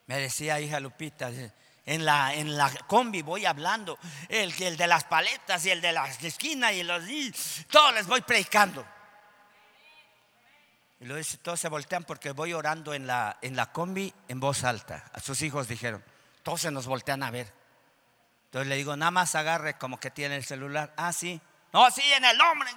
Me 0.06 0.18
decía 0.18 0.60
hija 0.60 0.78
Lupita, 0.78 1.30
en 1.84 2.04
la, 2.04 2.32
en 2.32 2.56
la 2.56 2.70
combi 2.86 3.22
voy 3.22 3.44
hablando, 3.44 3.98
el, 4.28 4.54
el 4.62 4.76
de 4.76 4.86
las 4.86 5.02
paletas 5.02 5.66
y 5.66 5.70
el 5.70 5.80
de 5.80 5.92
la 5.92 6.06
esquina 6.06 6.72
y 6.72 6.84
los 6.84 7.08
y 7.08 7.34
todos 7.68 7.92
les 7.92 8.06
voy 8.06 8.20
predicando. 8.20 8.86
Y 11.00 11.06
dice, 11.06 11.38
todos 11.38 11.58
se 11.58 11.68
voltean 11.68 12.04
porque 12.04 12.30
voy 12.30 12.52
orando 12.52 12.94
en 12.94 13.06
la, 13.06 13.38
en 13.42 13.56
la 13.56 13.72
combi 13.72 14.14
en 14.28 14.38
voz 14.38 14.62
alta. 14.62 15.10
A 15.12 15.18
sus 15.18 15.42
hijos 15.42 15.66
dijeron, 15.66 16.04
todos 16.44 16.60
se 16.60 16.70
nos 16.70 16.86
voltean 16.86 17.24
a 17.24 17.30
ver. 17.32 17.59
Entonces 18.50 18.68
le 18.68 18.74
digo, 18.74 18.96
nada 18.96 19.12
más 19.12 19.36
agarre 19.36 19.78
como 19.78 20.00
que 20.00 20.10
tiene 20.10 20.34
el 20.34 20.44
celular. 20.44 20.92
Ah, 20.96 21.12
sí. 21.12 21.40
No, 21.72 21.88
sí, 21.92 22.02
en 22.12 22.24
el 22.24 22.36
nombre. 22.36 22.68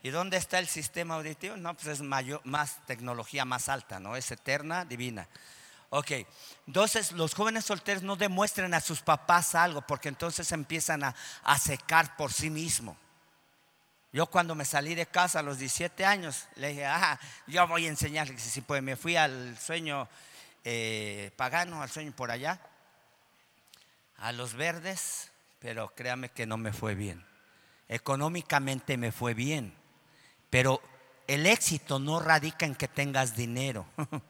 ¿Y 0.00 0.10
dónde 0.10 0.36
está 0.36 0.60
el 0.60 0.68
sistema 0.68 1.16
auditivo? 1.16 1.56
No, 1.56 1.74
pues 1.74 1.88
es 1.88 2.00
mayor, 2.00 2.40
más 2.44 2.86
tecnología 2.86 3.44
más 3.44 3.68
alta, 3.68 3.98
¿no? 3.98 4.14
Es 4.14 4.30
eterna, 4.30 4.84
divina. 4.84 5.26
Ok, 5.90 6.12
entonces 6.68 7.10
los 7.10 7.34
jóvenes 7.34 7.64
solteros 7.64 8.04
no 8.04 8.14
demuestren 8.14 8.74
a 8.74 8.80
sus 8.80 9.00
papás 9.00 9.56
algo 9.56 9.82
porque 9.82 10.08
entonces 10.08 10.52
empiezan 10.52 11.02
a, 11.02 11.16
a 11.42 11.58
secar 11.58 12.16
por 12.16 12.32
sí 12.32 12.50
mismos. 12.50 12.96
Yo 14.12 14.26
cuando 14.26 14.54
me 14.54 14.64
salí 14.64 14.94
de 14.94 15.06
casa 15.06 15.40
a 15.40 15.42
los 15.42 15.58
17 15.58 16.04
años, 16.04 16.46
le 16.54 16.68
dije, 16.68 16.86
ah, 16.86 17.18
yo 17.48 17.66
voy 17.66 17.86
a 17.86 17.88
enseñarle 17.88 18.38
si 18.38 18.60
pues 18.60 18.82
me 18.84 18.94
fui 18.94 19.16
al 19.16 19.58
sueño 19.58 20.08
eh, 20.62 21.32
pagano, 21.36 21.82
al 21.82 21.90
sueño 21.90 22.12
por 22.12 22.30
allá, 22.30 22.60
a 24.18 24.32
los 24.32 24.54
verdes, 24.54 25.30
pero 25.58 25.94
créame 25.94 26.28
que 26.28 26.46
no 26.46 26.56
me 26.56 26.72
fue 26.72 26.94
bien. 26.94 27.24
Económicamente 27.88 28.96
me 28.96 29.12
fue 29.12 29.34
bien, 29.34 29.74
pero 30.50 30.82
el 31.26 31.46
éxito 31.46 31.98
no 31.98 32.20
radica 32.20 32.66
en 32.66 32.74
que 32.74 32.88
tengas 32.88 33.36
dinero. 33.36 33.86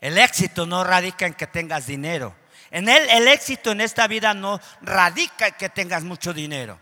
El 0.00 0.18
éxito 0.18 0.66
no 0.66 0.84
radica 0.84 1.24
en 1.24 1.32
que 1.32 1.46
tengas 1.46 1.86
dinero. 1.86 2.36
En 2.70 2.90
él, 2.90 3.08
el 3.08 3.26
éxito 3.26 3.70
en 3.70 3.80
esta 3.80 4.06
vida 4.06 4.34
no 4.34 4.60
radica 4.82 5.46
en 5.46 5.54
que 5.54 5.70
tengas 5.70 6.04
mucho 6.04 6.34
dinero. 6.34 6.78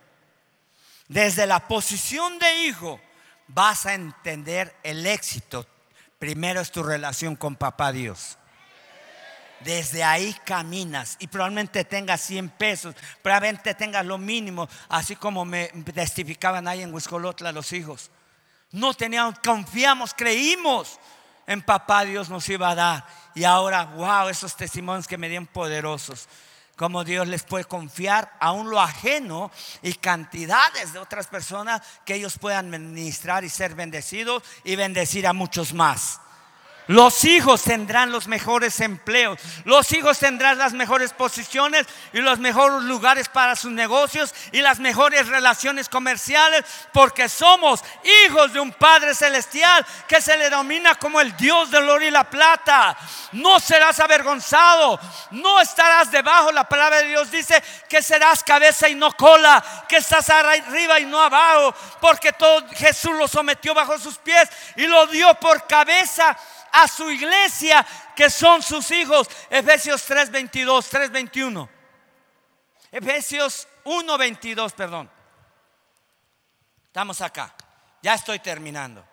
Desde 1.07 1.47
la 1.47 1.69
posición 1.69 2.41
de 2.41 2.65
hijo 2.65 3.01
vas 3.47 3.87
a 3.87 3.95
entender 3.95 4.75
el 4.83 5.07
éxito. 5.07 5.69
Primero 6.19 6.61
es 6.61 6.73
tu 6.73 6.83
relación 6.83 7.37
con 7.37 7.55
papá 7.55 7.93
Dios. 7.93 8.39
Desde 9.65 10.03
ahí 10.03 10.35
caminas 10.45 11.17
y 11.19 11.27
probablemente 11.27 11.85
tengas 11.85 12.21
100 12.23 12.51
pesos, 12.51 12.95
probablemente 13.23 13.75
tengas 13.75 14.05
lo 14.05 14.19
mínimo, 14.19 14.69
así 14.89 15.17
como 15.17 15.45
me 15.45 15.69
testificaban 15.95 16.69
ahí 16.69 16.83
en 16.83 16.93
Huiscolotla 16.93 17.53
los 17.53 17.73
hijos. 17.73 18.11
No 18.71 18.95
teníamos, 18.95 19.39
confiamos, 19.41 20.15
creímos 20.15 20.99
en 21.47 21.63
papá 21.63 22.05
Dios 22.05 22.29
nos 22.29 22.49
iba 22.49 22.71
a 22.71 22.75
dar. 22.75 23.07
Y 23.35 23.45
ahora, 23.45 23.85
wow, 23.85 24.29
esos 24.29 24.57
testimonios 24.57 25.07
que 25.07 25.19
me 25.19 25.29
dieron 25.29 25.47
poderosos 25.47 26.29
cómo 26.77 27.05
Dios 27.05 27.29
les 27.29 27.45
puede 27.45 27.65
confiar 27.65 28.33
aún 28.41 28.71
lo 28.71 28.81
ajeno 28.81 29.51
y 29.83 29.93
cantidades 29.95 30.93
de 30.93 30.99
otras 30.99 31.27
personas 31.29 31.81
que 32.05 32.15
ellos 32.15 32.39
puedan 32.39 32.71
ministrar 32.71 33.45
y 33.45 33.49
ser 33.49 33.75
bendecidos 33.75 34.43
y 34.65 34.75
bendecir 34.77 35.27
a 35.27 35.33
muchos 35.33 35.73
más. 35.75 36.21
Los 36.89 37.25
hijos 37.25 37.63
tendrán 37.63 38.11
los 38.11 38.27
mejores 38.27 38.81
empleos, 38.81 39.39
los 39.65 39.93
hijos 39.93 40.19
tendrán 40.19 40.59
las 40.59 40.73
mejores 40.73 41.13
posiciones 41.13 41.87
y 42.13 42.19
los 42.19 42.41
mejores 42.41 42.83
lugares 42.83 43.29
para 43.29 43.55
sus 43.55 43.71
negocios 43.71 44.35
y 44.51 44.61
las 44.61 44.81
mejores 44.81 45.29
relaciones 45.29 45.89
comerciales 45.89 46.65
porque 46.93 47.29
somos 47.29 47.85
hijos 48.25 48.53
de 48.53 48.59
un 48.59 48.73
Padre 48.73 49.15
Celestial 49.15 49.87
que 50.09 50.21
se 50.21 50.37
le 50.37 50.51
domina 50.51 50.97
como 50.97 51.21
el 51.21 51.37
Dios 51.37 51.71
del 51.71 51.89
oro 51.89 52.05
y 52.05 52.11
la 52.11 52.29
plata. 52.29 52.97
No 53.31 53.61
serás 53.61 54.01
avergonzado, 54.01 54.99
no 55.31 55.61
estarás 55.61 56.11
debajo. 56.11 56.51
La 56.51 56.69
palabra 56.69 56.99
de 56.99 57.09
Dios 57.09 57.31
dice 57.31 57.63
que 57.89 58.03
serás 58.03 58.43
cabeza 58.43 58.89
y 58.89 58.97
no 58.97 59.13
cola, 59.13 59.85
que 59.89 59.99
estás 59.99 60.29
arriba 60.31 60.99
y 60.99 61.07
no 61.07 61.21
abajo, 61.21 61.75
porque 62.01 62.33
todo 62.33 62.67
Jesús 62.73 63.13
lo 63.13 63.29
sometió 63.29 63.73
bajo 63.73 63.99
sus 63.99 64.19
pies 64.19 64.49
y 64.75 64.87
lo 64.87 65.07
dio 65.07 65.33
por 65.35 65.67
cabeza 65.69 66.37
a 66.73 66.89
su 66.89 67.11
iglesia 67.11 67.87
que 68.17 68.31
son 68.31 68.63
sus 68.63 68.91
hijos. 68.91 69.29
Efesios 69.51 70.05
3:22, 70.09 70.89
3:21. 70.89 71.69
Efesios 72.91 73.69
1:22, 73.85 74.73
perdón. 74.73 75.11
Estamos 76.87 77.21
acá. 77.21 77.55
Ya 78.03 78.15
estoy 78.15 78.39
terminando. 78.39 79.07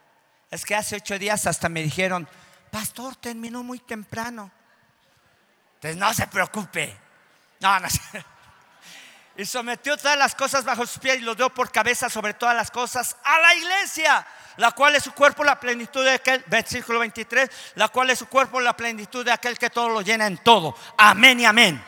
Es 0.50 0.66
que 0.66 0.76
hace 0.76 0.96
ocho 0.96 1.20
días 1.20 1.46
hasta 1.46 1.70
me 1.70 1.84
dijeron, 1.84 2.28
pastor, 2.72 3.16
terminó 3.16 3.64
muy 3.64 3.80
temprano. 3.80 4.52
Entonces 5.76 5.98
no 5.98 6.14
se 6.14 6.28
preocupe. 6.28 6.98
No, 7.60 7.80
no. 7.80 7.88
Y 9.38 9.46
sometió 9.46 9.96
todas 9.96 10.18
las 10.18 10.36
cosas 10.36 10.66
bajo 10.66 10.86
sus 10.86 10.98
pies 10.98 11.20
y 11.20 11.22
lo 11.22 11.34
dio 11.34 11.50
por 11.50 11.72
cabeza 11.72 12.10
sobre 12.10 12.34
todas 12.34 12.54
las 12.54 12.70
cosas 12.70 13.16
a 13.24 13.40
la 13.40 13.56
iglesia 13.56 14.28
la 14.60 14.72
cual 14.72 14.94
es 14.96 15.04
su 15.04 15.14
cuerpo, 15.14 15.46
la 15.46 15.58
plenitud 15.58 16.04
de 16.04 16.12
aquel, 16.12 16.44
versículo 16.48 17.00
23, 17.00 17.50
la 17.76 17.88
cual 17.88 18.10
es 18.10 18.20
su 18.20 18.28
cuerpo, 18.28 18.60
la 18.60 18.76
plenitud 18.76 19.24
de 19.24 19.32
aquel 19.32 19.58
que 19.58 19.70
todo 19.70 19.88
lo 19.88 20.02
llena 20.02 20.28
en 20.28 20.38
todo. 20.38 20.76
Amén 20.98 21.40
y 21.40 21.46
amén. 21.46 21.82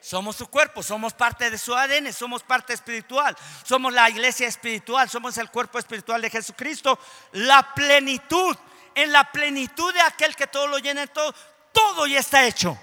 Somos 0.00 0.36
su 0.36 0.46
cuerpo, 0.46 0.84
somos 0.84 1.12
parte 1.12 1.50
de 1.50 1.58
su 1.58 1.74
ADN, 1.74 2.12
somos 2.12 2.44
parte 2.44 2.72
espiritual, 2.72 3.36
somos 3.64 3.92
la 3.92 4.08
iglesia 4.08 4.46
espiritual, 4.46 5.10
somos 5.10 5.36
el 5.38 5.50
cuerpo 5.50 5.80
espiritual 5.80 6.22
de 6.22 6.30
Jesucristo. 6.30 6.96
La 7.32 7.74
plenitud, 7.74 8.56
en 8.94 9.10
la 9.10 9.24
plenitud 9.24 9.92
de 9.92 10.00
aquel 10.02 10.36
que 10.36 10.46
todo 10.46 10.68
lo 10.68 10.78
llena 10.78 11.02
en 11.02 11.08
todo, 11.08 11.34
todo 11.72 12.06
ya 12.06 12.20
está 12.20 12.46
hecho. 12.46 12.78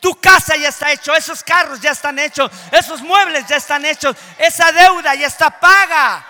Tu 0.00 0.12
casa 0.20 0.56
ya 0.56 0.70
está 0.70 0.90
hecho, 0.90 1.14
esos 1.14 1.44
carros 1.44 1.80
ya 1.80 1.92
están 1.92 2.18
hechos, 2.18 2.50
esos 2.72 3.00
muebles 3.00 3.46
ya 3.46 3.56
están 3.56 3.84
hechos, 3.84 4.16
esa 4.38 4.72
deuda 4.72 5.14
ya 5.14 5.28
está 5.28 5.60
paga. 5.60 6.26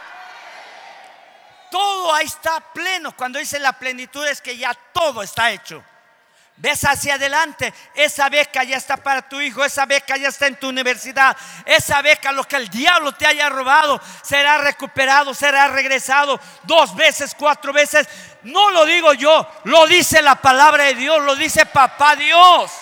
Todo 1.70 2.14
ahí 2.14 2.26
está 2.26 2.60
pleno. 2.72 3.16
Cuando 3.16 3.38
dice 3.38 3.58
la 3.58 3.72
plenitud 3.72 4.26
es 4.26 4.40
que 4.40 4.56
ya 4.56 4.74
todo 4.92 5.22
está 5.22 5.50
hecho. 5.50 5.82
Ves 6.60 6.84
hacia 6.84 7.14
adelante, 7.14 7.72
esa 7.94 8.28
beca 8.28 8.64
ya 8.64 8.76
está 8.76 8.96
para 8.96 9.22
tu 9.22 9.40
hijo, 9.40 9.64
esa 9.64 9.86
beca 9.86 10.16
ya 10.16 10.26
está 10.26 10.48
en 10.48 10.56
tu 10.56 10.68
universidad, 10.68 11.36
esa 11.64 12.02
beca, 12.02 12.32
lo 12.32 12.42
que 12.42 12.56
el 12.56 12.68
diablo 12.68 13.12
te 13.12 13.28
haya 13.28 13.48
robado, 13.48 14.00
será 14.22 14.58
recuperado, 14.58 15.34
será 15.34 15.68
regresado 15.68 16.40
dos 16.64 16.96
veces, 16.96 17.36
cuatro 17.38 17.72
veces. 17.72 18.08
No 18.42 18.70
lo 18.70 18.84
digo 18.86 19.12
yo, 19.14 19.48
lo 19.64 19.86
dice 19.86 20.20
la 20.20 20.34
palabra 20.34 20.84
de 20.84 20.96
Dios, 20.96 21.22
lo 21.22 21.36
dice 21.36 21.64
papá 21.64 22.16
Dios 22.16 22.72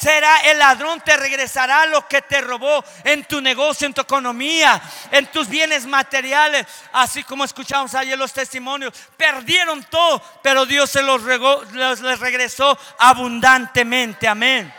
será 0.00 0.38
el 0.38 0.58
ladrón, 0.58 1.00
te 1.00 1.16
regresará 1.16 1.86
lo 1.86 2.06
que 2.08 2.22
te 2.22 2.40
robó 2.40 2.84
en 3.04 3.24
tu 3.24 3.40
negocio, 3.40 3.86
en 3.86 3.94
tu 3.94 4.00
economía, 4.00 4.80
en 5.10 5.26
tus 5.26 5.48
bienes 5.48 5.86
materiales. 5.86 6.66
Así 6.92 7.24
como 7.24 7.44
escuchamos 7.44 7.94
ayer 7.94 8.18
los 8.18 8.32
testimonios, 8.32 8.92
perdieron 9.16 9.84
todo, 9.84 10.22
pero 10.42 10.66
Dios 10.66 10.90
se 10.90 11.02
los, 11.02 11.22
les 11.22 12.18
regresó 12.18 12.78
abundantemente. 12.98 14.28
Amén. 14.28 14.72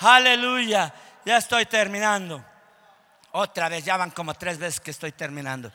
Aleluya. 0.00 0.92
Ya 1.24 1.36
estoy 1.36 1.66
terminando. 1.66 2.44
Otra 3.32 3.68
vez, 3.68 3.84
ya 3.84 3.96
van 3.96 4.10
como 4.10 4.34
tres 4.34 4.58
veces 4.58 4.80
que 4.80 4.90
estoy 4.90 5.12
terminando. 5.12 5.70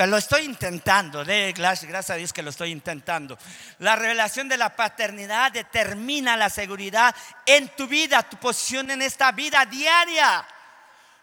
Pero 0.00 0.12
lo 0.12 0.16
estoy 0.16 0.46
intentando, 0.46 1.26
de 1.26 1.52
gracias 1.52 2.08
a 2.08 2.14
Dios 2.14 2.32
que 2.32 2.42
lo 2.42 2.48
estoy 2.48 2.70
intentando. 2.70 3.36
La 3.80 3.96
revelación 3.96 4.48
de 4.48 4.56
la 4.56 4.74
paternidad 4.74 5.52
determina 5.52 6.38
la 6.38 6.48
seguridad 6.48 7.14
en 7.44 7.68
tu 7.76 7.86
vida, 7.86 8.22
tu 8.22 8.38
posición 8.38 8.90
en 8.90 9.02
esta 9.02 9.30
vida 9.32 9.66
diaria. 9.66 10.42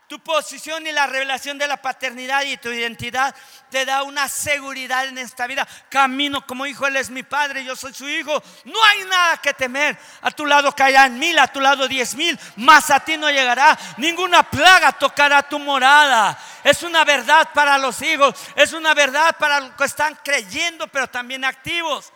Tu 0.08 0.20
posición 0.22 0.88
y 0.88 0.94
la 0.94 1.06
revelación 1.06 1.58
de 1.58 1.68
la 1.68 1.82
paternidad 1.82 2.44
y 2.44 2.56
tu 2.56 2.70
identidad 2.70 3.36
te 3.70 3.86
da 3.86 4.04
una 4.04 4.30
seguridad 4.30 5.06
en 5.06 5.18
esta 5.18 5.48
vida. 5.48 5.68
Camino 5.90 6.48
como 6.48 6.66
hijo, 6.66 6.88
Él 6.88 6.96
es 6.96 7.10
mi 7.10 7.24
padre, 7.24 7.66
yo 7.66 7.76
soy 7.76 7.94
su 7.94 8.08
hijo. 8.08 8.42
No 8.64 8.82
hay 8.86 9.04
nada 9.04 9.36
que 9.38 9.54
temer. 9.54 9.98
A 10.22 10.32
tu 10.32 10.46
lado 10.46 10.74
caerán 10.74 11.20
mil, 11.20 11.38
a 11.38 11.48
tu 11.48 11.60
lado 11.60 11.90
diez 11.90 12.16
mil, 12.16 12.40
más 12.56 12.90
a 12.90 13.02
ti 13.02 13.18
no 13.18 13.30
llegará. 13.30 13.78
Ninguna 13.98 14.50
plaga 14.50 14.94
tocará 14.94 15.44
tu 15.44 15.60
morada. 15.60 16.40
Es 16.64 16.84
una 16.84 17.04
verdad 17.04 17.50
para 17.54 17.78
los 17.78 18.02
hijos, 18.02 18.34
es 18.56 18.72
una 18.72 18.94
verdad 18.94 19.36
para 19.38 19.60
los 19.60 19.72
que 19.74 19.84
están 19.84 20.18
creyendo, 20.24 20.88
pero 20.88 21.10
también 21.10 21.44
activos. 21.44 22.14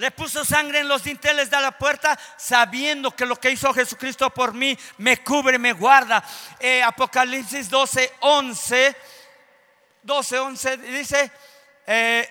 Le 0.00 0.10
puso 0.12 0.46
sangre 0.46 0.78
en 0.78 0.88
los 0.88 1.04
dinteles 1.04 1.50
de 1.50 1.60
la 1.60 1.76
puerta, 1.76 2.18
sabiendo 2.38 3.14
que 3.14 3.26
lo 3.26 3.36
que 3.36 3.50
hizo 3.50 3.74
Jesucristo 3.74 4.30
por 4.30 4.54
mí 4.54 4.74
me 4.96 5.22
cubre, 5.22 5.58
me 5.58 5.74
guarda. 5.74 6.24
Eh, 6.58 6.82
Apocalipsis 6.82 7.68
12, 7.68 8.14
11. 8.20 8.96
12, 10.02 10.38
11 10.38 10.76
dice, 10.78 11.30
eh, 11.86 12.26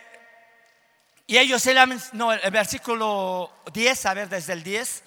y 1.28 1.38
ellos 1.38 1.62
se 1.62 1.76
no, 2.14 2.34
el 2.34 2.50
versículo 2.50 3.52
10, 3.72 4.06
a 4.08 4.14
ver, 4.16 4.30
desde 4.30 4.54
el 4.54 4.64
10. 4.64 5.04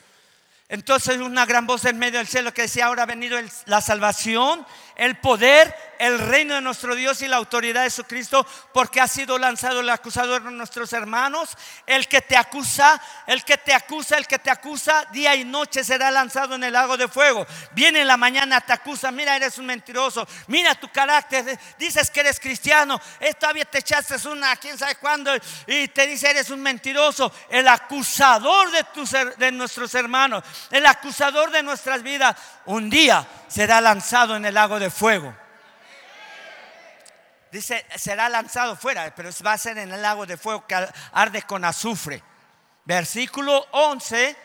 Entonces 0.68 1.18
una 1.18 1.44
gran 1.44 1.66
voz 1.66 1.84
en 1.84 1.98
medio 1.98 2.18
del 2.18 2.28
cielo 2.28 2.54
que 2.54 2.62
decía, 2.62 2.86
ahora 2.86 3.02
ha 3.02 3.06
venido 3.06 3.40
la 3.66 3.80
salvación, 3.80 4.64
el 5.02 5.16
poder, 5.16 5.74
el 5.98 6.16
reino 6.16 6.54
de 6.54 6.60
nuestro 6.60 6.94
Dios 6.94 7.22
y 7.22 7.28
la 7.28 7.36
autoridad 7.36 7.82
de 7.82 7.90
Jesucristo, 7.90 8.46
porque 8.72 9.00
ha 9.00 9.08
sido 9.08 9.36
lanzado 9.36 9.80
el 9.80 9.90
acusador 9.90 10.44
de 10.44 10.52
nuestros 10.52 10.92
hermanos. 10.92 11.56
El 11.86 12.06
que 12.06 12.20
te 12.20 12.36
acusa, 12.36 13.02
el 13.26 13.42
que 13.42 13.58
te 13.58 13.74
acusa, 13.74 14.16
el 14.16 14.28
que 14.28 14.38
te 14.38 14.48
acusa, 14.48 15.04
día 15.10 15.34
y 15.34 15.44
noche 15.44 15.82
será 15.82 16.08
lanzado 16.12 16.54
en 16.54 16.62
el 16.62 16.72
lago 16.72 16.96
de 16.96 17.08
fuego. 17.08 17.44
Viene 17.72 18.02
en 18.02 18.06
la 18.06 18.16
mañana, 18.16 18.60
te 18.60 18.72
acusa, 18.72 19.10
mira, 19.10 19.34
eres 19.34 19.58
un 19.58 19.66
mentiroso, 19.66 20.24
mira 20.46 20.76
tu 20.76 20.88
carácter, 20.88 21.58
dices 21.76 22.08
que 22.08 22.20
eres 22.20 22.38
cristiano, 22.38 23.00
eh, 23.18 23.34
todavía 23.34 23.64
te 23.64 23.78
echaste 23.78 24.14
una, 24.28 24.54
quién 24.54 24.78
sabe 24.78 24.94
cuándo, 24.96 25.32
y 25.66 25.88
te 25.88 26.06
dice, 26.06 26.30
eres 26.30 26.50
un 26.50 26.62
mentiroso. 26.62 27.32
El 27.50 27.66
acusador 27.66 28.70
de, 28.70 28.84
tus, 28.84 29.10
de 29.36 29.50
nuestros 29.50 29.92
hermanos, 29.96 30.44
el 30.70 30.86
acusador 30.86 31.50
de 31.50 31.64
nuestras 31.64 32.04
vidas, 32.04 32.36
un 32.66 32.88
día 32.88 33.26
será 33.48 33.80
lanzado 33.80 34.36
en 34.36 34.44
el 34.46 34.54
lago 34.54 34.78
de 34.78 34.91
fuego. 34.92 35.34
Dice, 37.50 37.84
será 37.96 38.28
lanzado 38.28 38.76
fuera, 38.76 39.14
pero 39.14 39.30
va 39.44 39.52
a 39.52 39.58
ser 39.58 39.76
en 39.78 39.92
el 39.92 40.00
lago 40.00 40.24
de 40.24 40.36
fuego 40.36 40.66
que 40.66 40.74
arde 41.12 41.42
con 41.42 41.64
azufre. 41.64 42.22
Versículo 42.84 43.66
11. 43.72 44.36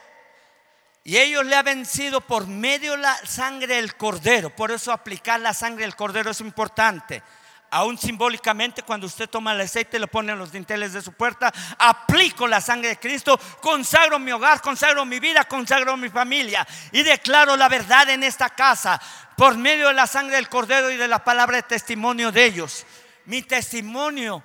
Y 1.03 1.17
ellos 1.17 1.45
le 1.45 1.55
han 1.55 1.63
vencido 1.63 2.19
por 2.19 2.47
medio 2.47 2.97
la 2.97 3.15
sangre 3.25 3.75
del 3.75 3.95
cordero. 3.95 4.53
Por 4.53 4.71
eso 4.71 4.91
aplicar 4.91 5.39
la 5.39 5.53
sangre 5.53 5.83
del 5.83 5.95
cordero 5.95 6.31
es 6.31 6.41
importante 6.41 7.23
aún 7.69 7.97
simbólicamente, 7.97 8.83
cuando 8.83 9.07
usted 9.07 9.29
toma 9.29 9.53
el 9.53 9.61
aceite 9.61 9.97
y 9.97 9.99
lo 9.99 10.07
pone 10.07 10.31
en 10.31 10.39
los 10.39 10.51
dinteles 10.51 10.93
de 10.93 11.01
su 11.01 11.13
puerta, 11.13 11.53
aplico 11.77 12.47
la 12.47 12.61
sangre 12.61 12.89
de 12.89 12.99
Cristo, 12.99 13.39
consagro 13.61 14.19
mi 14.19 14.31
hogar, 14.31 14.61
consagro 14.61 15.05
mi 15.05 15.19
vida, 15.19 15.43
consagro 15.43 15.97
mi 15.97 16.09
familia 16.09 16.67
y 16.91 17.03
declaro 17.03 17.55
la 17.55 17.67
verdad 17.67 18.09
en 18.09 18.23
esta 18.23 18.49
casa 18.49 19.01
por 19.35 19.57
medio 19.57 19.87
de 19.87 19.93
la 19.93 20.07
sangre 20.07 20.37
del 20.37 20.49
Cordero 20.49 20.89
y 20.89 20.97
de 20.97 21.07
la 21.07 21.23
palabra 21.23 21.57
de 21.57 21.63
testimonio 21.63 22.31
de 22.31 22.45
ellos. 22.45 22.85
Mi 23.25 23.41
testimonio 23.41 24.43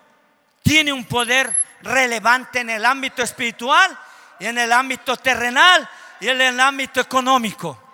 tiene 0.63 0.93
un 0.93 1.05
poder 1.05 1.57
relevante 1.83 2.61
en 2.61 2.71
el 2.71 2.85
ámbito 2.85 3.23
espiritual 3.23 3.97
y 4.39 4.47
en 4.47 4.59
el 4.59 4.73
ámbito 4.73 5.17
terrenal 5.17 5.89
y 6.21 6.29
en 6.29 6.41
el 6.41 6.61
ámbito 6.61 7.01
económico 7.01 7.92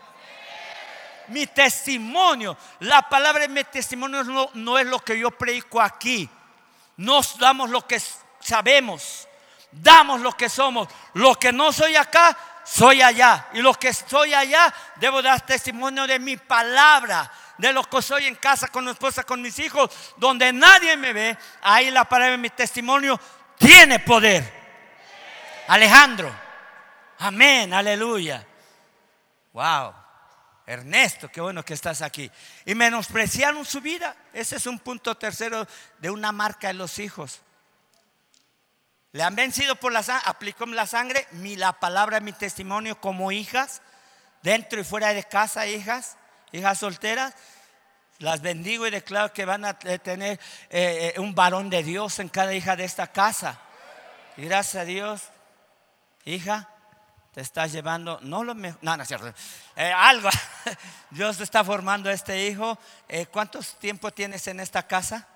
mi 1.28 1.46
testimonio. 1.46 2.56
La 2.80 3.09
palabra 3.09 3.42
de 3.42 3.48
mi 3.48 3.64
testimonio 3.64 4.24
no, 4.24 4.50
no 4.55 4.78
es 4.78 4.86
lo 4.86 4.98
que 5.00 5.18
yo 5.18 5.30
predico 5.30 5.80
aquí. 5.80 6.28
Nos 6.96 7.38
damos 7.38 7.70
lo 7.70 7.86
que 7.86 8.00
sabemos, 8.40 9.28
damos 9.70 10.20
lo 10.20 10.32
que 10.32 10.48
somos. 10.48 10.88
Lo 11.14 11.34
que 11.34 11.52
no 11.52 11.72
soy 11.72 11.96
acá, 11.96 12.36
soy 12.64 13.02
allá. 13.02 13.48
Y 13.52 13.60
lo 13.60 13.74
que 13.74 13.92
soy 13.92 14.34
allá, 14.34 14.72
debo 14.96 15.22
dar 15.22 15.40
testimonio 15.42 16.06
de 16.06 16.18
mi 16.18 16.36
palabra 16.36 17.30
de 17.59 17.72
lo 17.72 17.82
que 17.84 18.00
soy 18.00 18.26
en 18.26 18.36
casa 18.36 18.68
con 18.68 18.84
mi 18.84 18.92
esposa, 18.92 19.24
con 19.24 19.42
mis 19.42 19.59
hijos, 19.59 19.90
donde 20.16 20.52
nadie 20.52 20.96
me 20.96 21.12
ve, 21.12 21.36
ahí 21.60 21.90
la 21.90 22.05
palabra 22.05 22.32
de 22.32 22.38
mi 22.38 22.50
testimonio 22.50 23.20
tiene 23.59 23.98
poder. 23.98 24.56
Alejandro, 25.66 26.32
amén, 27.18 27.74
aleluya. 27.74 28.46
Wow. 29.52 29.92
Ernesto, 30.69 31.31
qué 31.31 31.40
bueno 31.40 31.65
que 31.65 31.73
estás 31.73 32.03
aquí. 32.03 32.31
Y 32.66 32.74
menospreciaron 32.74 33.65
su 33.65 33.81
vida. 33.81 34.15
Ese 34.35 34.57
es 34.57 34.66
un 34.66 34.78
punto 34.78 35.16
tercero 35.16 35.66
de 35.99 36.11
una 36.11 36.31
marca 36.31 36.69
de 36.69 36.74
los 36.74 36.99
hijos. 36.99 37.40
Le 39.12 39.23
han 39.23 39.35
vencido 39.35 39.77
por 39.77 39.93
la 39.93 40.03
sangre, 40.03 40.24
aplicó 40.27 40.66
la 40.66 40.86
sangre, 40.86 41.27
mi, 41.32 41.57
la 41.57 41.73
palabra, 41.73 42.20
mi 42.20 42.32
testimonio 42.32 43.01
como 43.01 43.32
hijas, 43.32 43.81
dentro 44.43 44.78
y 44.78 44.85
fuera 44.85 45.15
de 45.15 45.24
casa, 45.24 45.66
hijas, 45.66 46.19
hijas 46.53 46.78
solteras. 46.78 47.35
Las 48.19 48.43
bendigo 48.43 48.86
y 48.86 48.90
declaro 48.90 49.32
que 49.32 49.47
van 49.47 49.65
a 49.65 49.78
tener 49.78 50.39
eh, 50.69 51.15
eh, 51.16 51.19
un 51.19 51.35
varón 51.35 51.70
de 51.70 51.82
Dios 51.82 52.19
en 52.19 52.28
cada 52.28 52.53
hija 52.53 52.77
de 52.77 52.85
esta 52.85 53.07
casa. 53.07 53.59
Y 54.36 54.45
gracias 54.45 54.82
a 54.82 54.85
Dios, 54.85 55.23
hija, 56.27 56.69
te 57.39 57.43
estás 57.43 57.70
llevando, 57.70 58.19
no 58.23 58.43
lo 58.43 58.52
mejor, 58.52 58.81
no, 58.82 58.97
no 58.97 59.02
es 59.05 59.09
cierto, 59.09 59.32
eh, 59.77 59.93
algo. 59.94 60.28
Dios 61.10 61.40
está 61.40 61.62
formando 61.62 62.10
este 62.10 62.48
hijo. 62.48 62.77
Eh, 63.06 63.27
¿Cuántos 63.27 63.78
tiempo 63.78 64.10
tienes 64.10 64.48
en 64.48 64.59
esta 64.59 64.89
casa? 64.89 65.28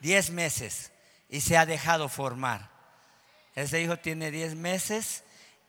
Diez 0.00 0.28
meses. 0.28 0.92
Y 1.30 1.40
se 1.40 1.56
ha 1.56 1.64
dejado 1.64 2.10
formar. 2.10 2.68
Ese 3.54 3.80
hijo 3.80 3.96
tiene 3.96 4.30
diez 4.30 4.54
meses. 4.54 5.24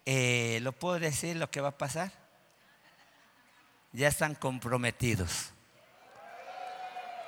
Eh, 0.05 0.59
¿Lo 0.61 0.73
puedo 0.73 0.99
decir 0.99 1.37
lo 1.37 1.49
que 1.49 1.61
va 1.61 1.69
a 1.69 1.77
pasar? 1.77 2.11
Ya 3.93 4.09
están 4.09 4.35
comprometidos. 4.35 5.51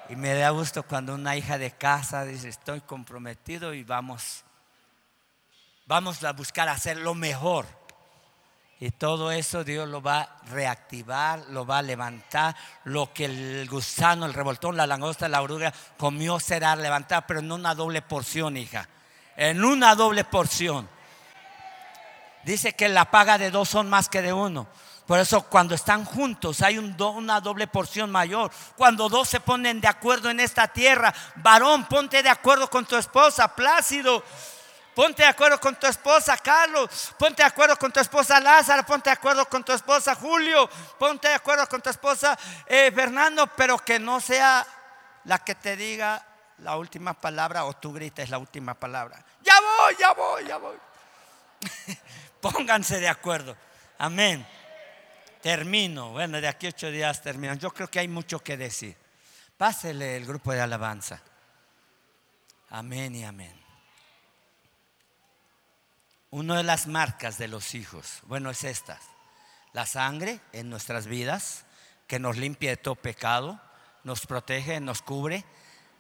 Y 0.10 0.18
me 0.18 0.34
da 0.34 0.50
gusto 0.50 0.84
cuando 0.84 1.16
una 1.16 1.38
hija 1.38 1.58
de 1.58 1.72
casa 1.72 2.26
dice, 2.26 2.50
estoy 2.50 2.82
comprometido 2.82 3.74
y 3.74 3.86
vamos 3.86 4.44
Vamos 5.88 6.22
a 6.26 6.34
buscar 6.34 6.68
hacer 6.68 6.98
lo 6.98 7.16
mejor. 7.16 7.66
Y 8.80 8.92
todo 8.92 9.32
eso 9.32 9.64
Dios 9.64 9.88
lo 9.88 10.02
va 10.02 10.22
a 10.22 10.40
reactivar, 10.52 11.46
lo 11.50 11.66
va 11.66 11.80
a 11.80 11.82
levantar. 11.82 12.56
Lo 12.84 13.14
que 13.14 13.26
el 13.26 13.68
gusano, 13.70 14.26
el 14.26 14.34
revoltón, 14.34 14.76
la 14.76 14.86
langosta, 14.86 15.30
la 15.30 15.42
oruga 15.42 15.74
comió 15.98 16.42
será 16.42 16.76
levantar, 16.76 17.26
pero 17.26 17.40
en 17.40 17.52
una 17.52 17.74
doble 17.74 18.02
porción, 18.02 18.58
hija. 18.58 18.88
En 19.38 19.64
una 19.64 19.96
doble 19.96 20.26
porción. 20.26 20.90
Dice 22.44 22.74
que 22.74 22.90
la 22.90 23.10
paga 23.10 23.38
de 23.38 23.50
dos 23.50 23.70
son 23.70 23.90
más 23.90 24.10
que 24.10 24.22
de 24.22 24.34
uno. 24.34 24.68
Por 25.08 25.20
eso 25.20 25.44
cuando 25.44 25.74
están 25.74 26.04
juntos 26.04 26.62
hay 26.62 26.78
una 26.78 27.40
doble 27.40 27.66
porción 27.68 28.12
mayor. 28.12 28.52
Cuando 28.76 29.08
dos 29.08 29.30
se 29.30 29.40
ponen 29.40 29.80
de 29.80 29.88
acuerdo 29.88 30.30
en 30.30 30.42
esta 30.42 30.68
tierra, 30.68 31.14
varón, 31.38 31.86
ponte 31.86 32.22
de 32.22 32.30
acuerdo 32.30 32.70
con 32.70 32.86
tu 32.86 32.98
esposa, 32.98 33.56
Plácido 33.56 34.22
Ponte 34.98 35.22
de 35.22 35.30
acuerdo 35.30 35.60
con 35.60 35.76
tu 35.76 35.86
esposa 35.86 36.36
Carlos, 36.40 37.14
ponte 37.20 37.44
de 37.44 37.48
acuerdo 37.48 37.78
con 37.78 37.92
tu 37.92 38.00
esposa 38.00 38.40
Lázaro, 38.40 38.84
ponte 38.84 39.12
de 39.12 39.14
acuerdo 39.14 39.46
con 39.48 39.64
tu 39.64 39.72
esposa 39.72 40.16
Julio, 40.16 40.68
ponte 40.98 41.28
de 41.28 41.36
acuerdo 41.36 41.70
con 41.70 41.84
tu 41.84 41.92
esposa 41.92 42.36
eh, 42.66 42.92
Fernando, 42.92 43.46
pero 43.46 43.78
que 43.78 44.00
no 44.00 44.20
sea 44.20 44.66
la 45.26 45.38
que 45.38 45.54
te 45.54 45.76
diga 45.76 46.26
la 46.58 46.78
última 46.78 47.14
palabra 47.14 47.66
o 47.66 47.74
tú 47.74 47.94
grites 47.94 48.32
la 48.32 48.40
última 48.40 48.74
palabra. 48.74 49.24
Ya 49.44 49.54
voy, 49.62 49.96
ya 50.00 50.14
voy, 50.14 50.48
ya 50.48 50.58
voy. 50.58 50.78
Pónganse 52.42 53.00
de 53.00 53.08
acuerdo. 53.08 53.56
Amén. 54.00 54.48
Termino. 55.44 56.10
Bueno, 56.10 56.42
de 56.42 56.48
aquí 56.48 56.66
ocho 56.66 56.90
días 56.90 57.22
termino. 57.22 57.54
Yo 57.54 57.72
creo 57.72 57.88
que 57.88 58.00
hay 58.00 58.08
mucho 58.08 58.40
que 58.40 58.58
decir. 58.58 58.98
Pásele 59.58 60.18
el 60.18 60.26
grupo 60.26 60.54
de 60.54 60.62
alabanza. 60.62 61.22
Amén 62.72 63.14
y 63.14 63.24
amén. 63.24 63.67
Una 66.30 66.58
de 66.58 66.64
las 66.64 66.88
marcas 66.88 67.38
de 67.38 67.48
los 67.48 67.74
hijos, 67.74 68.20
bueno, 68.24 68.50
es 68.50 68.66
esta. 68.66 69.00
La 69.72 69.86
sangre 69.86 70.42
en 70.52 70.70
nuestras 70.70 71.08
vidas, 71.08 71.64
que 72.06 72.20
nos 72.20 72.36
limpia 72.36 72.72
de 72.72 72.78
todo 72.78 72.96
pecado, 72.96 73.62
nos 74.04 74.26
protege, 74.26 74.82
nos 74.82 75.02
cubre. 75.02 75.46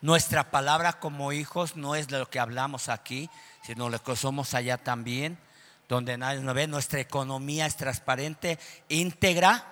Nuestra 0.01 0.51
palabra 0.51 0.99
como 0.99 1.31
hijos 1.31 1.77
no 1.77 1.95
es 1.95 2.11
lo 2.11 2.29
que 2.29 2.41
hablamos 2.41 2.89
aquí, 2.89 3.29
sino 3.63 3.89
lo 3.89 4.03
que 4.03 4.17
somos 4.17 4.53
allá 4.53 4.77
también, 4.77 5.39
donde 5.87 6.17
nadie 6.17 6.41
nos 6.41 6.55
ve. 6.55 6.67
Nuestra 6.67 6.99
economía 6.99 7.65
es 7.65 7.77
transparente, 7.77 8.59
íntegra. 8.89 9.63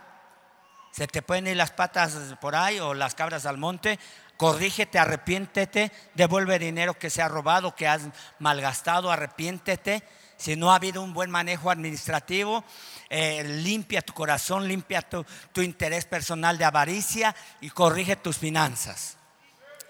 Se 0.94 1.06
te 1.06 1.22
pueden 1.22 1.48
ir 1.48 1.58
las 1.58 1.72
patas 1.72 2.16
por 2.40 2.56
ahí 2.56 2.80
o 2.80 2.94
las 2.94 3.14
cabras 3.14 3.46
al 3.46 3.58
monte. 3.58 4.00
Corrígete, 4.38 5.00
arrepiéntete, 5.00 5.92
devuelve 6.14 6.60
dinero 6.60 6.98
que 6.98 7.10
se 7.10 7.22
ha 7.22 7.28
robado, 7.28 7.76
que 7.76 7.90
has 7.90 8.04
malgastado, 8.40 9.12
arrepiéntete 9.12 10.02
si 10.38 10.56
no 10.56 10.72
ha 10.72 10.76
habido 10.76 11.02
un 11.02 11.14
buen 11.14 11.30
manejo 11.30 11.72
administrativo, 11.72 12.64
eh, 13.10 13.44
limpia 13.64 14.02
tu 14.02 14.14
corazón, 14.14 14.68
limpia 14.68 15.02
tu, 15.02 15.26
tu 15.54 15.62
interés 15.62 16.06
personal 16.06 16.58
de 16.58 16.66
avaricia 16.66 17.36
y 17.62 17.70
corrige 17.70 18.16
tus 18.16 18.38
finanzas. 18.38 19.18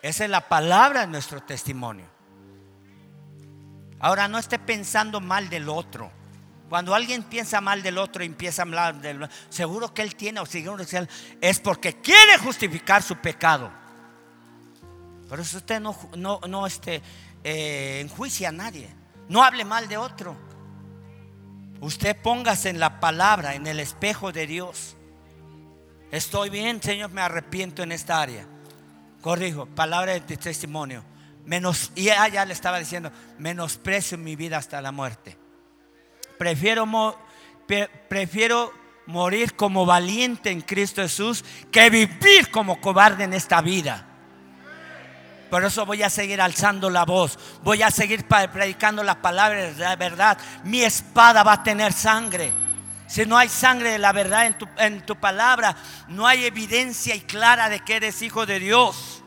Esa 0.02 0.26
es 0.26 0.30
la 0.30 0.48
palabra 0.48 1.02
de 1.02 1.08
nuestro 1.08 1.42
testimonio. 1.42 2.06
Ahora 4.00 4.28
no 4.28 4.38
esté 4.38 4.60
pensando 4.60 5.20
mal 5.20 5.50
del 5.50 5.70
otro. 5.70 6.12
Cuando 6.70 6.94
alguien 6.94 7.24
piensa 7.24 7.62
mal 7.62 7.82
del 7.84 7.98
otro 7.98 8.24
y 8.24 8.28
empieza 8.28 8.62
a 8.62 8.66
hablar 8.66 9.02
del 9.02 9.28
seguro 9.50 9.94
que 9.94 10.02
él 10.02 10.16
tiene 10.16 10.40
o 10.40 10.46
seguro 10.46 10.86
que 10.86 11.08
es 11.42 11.60
porque 11.60 12.02
quiere 12.02 12.38
justificar 12.40 13.02
su 13.02 13.16
pecado. 13.18 13.72
Por 15.30 15.40
eso 15.40 15.58
usted 15.58 15.80
no, 15.80 15.98
no, 16.18 16.40
no 16.48 16.68
este, 16.68 17.02
eh, 17.44 18.00
enjuicia 18.02 18.50
a 18.50 18.52
nadie. 18.52 18.90
No 19.28 19.44
hable 19.44 19.66
mal 19.66 19.88
de 19.88 19.98
otro. 19.98 20.36
Usted 21.82 22.16
póngase 22.22 22.70
en 22.70 22.80
la 22.80 23.00
palabra, 23.00 23.56
en 23.56 23.68
el 23.68 23.80
espejo 23.80 24.32
de 24.32 24.48
Dios. 24.48 24.96
Estoy 26.12 26.50
bien, 26.50 26.82
Señor, 26.82 27.12
me 27.12 27.22
arrepiento 27.22 27.84
en 27.84 27.92
esta 27.92 28.22
área. 28.22 28.48
Corrijo, 29.22 29.66
palabra 29.66 30.14
de 30.14 30.22
testimonio. 30.22 31.04
Menos, 31.46 31.92
y 31.96 32.10
ella 32.10 32.46
le 32.46 32.54
estaba 32.54 32.80
diciendo, 32.80 33.12
menosprecio 33.38 34.18
mi 34.18 34.36
vida 34.36 34.58
hasta 34.58 34.82
la 34.82 34.92
muerte. 34.92 35.38
Prefiero 36.38 36.86
morir 39.06 39.56
como 39.56 39.86
valiente 39.86 40.50
en 40.52 40.62
Cristo 40.62 41.02
Jesús 41.02 41.44
que 41.72 41.90
vivir 41.90 42.50
como 42.52 42.82
cobarde 42.82 43.26
en 43.26 43.34
esta 43.34 43.62
vida. 43.62 44.08
Por 45.56 45.64
eso 45.64 45.86
voy 45.86 46.04
a 46.04 46.10
seguir 46.10 46.42
alzando 46.42 46.90
la 46.90 47.06
voz. 47.06 47.40
Voy 47.64 47.82
a 47.82 47.90
seguir 47.90 48.26
predicando 48.28 49.02
la 49.04 49.22
palabra 49.22 49.72
de 49.72 49.74
la 49.76 49.96
verdad. 49.96 50.38
Mi 50.66 50.82
espada 50.82 51.44
va 51.44 51.54
a 51.54 51.64
tener 51.64 51.94
sangre. 51.94 52.52
Si 53.08 53.26
no 53.26 53.38
hay 53.38 53.48
sangre 53.48 53.92
de 53.92 53.98
la 53.98 54.12
verdad 54.12 54.48
en 54.48 54.58
tu, 54.58 54.68
en 54.78 55.06
tu 55.06 55.16
palabra, 55.16 55.74
no 56.10 56.28
hay 56.28 56.44
evidencia 56.44 57.16
y 57.16 57.22
clara 57.22 57.70
de 57.70 57.80
que 57.80 57.96
eres 57.96 58.22
hijo 58.22 58.46
de 58.46 58.60
Dios. 58.60 59.24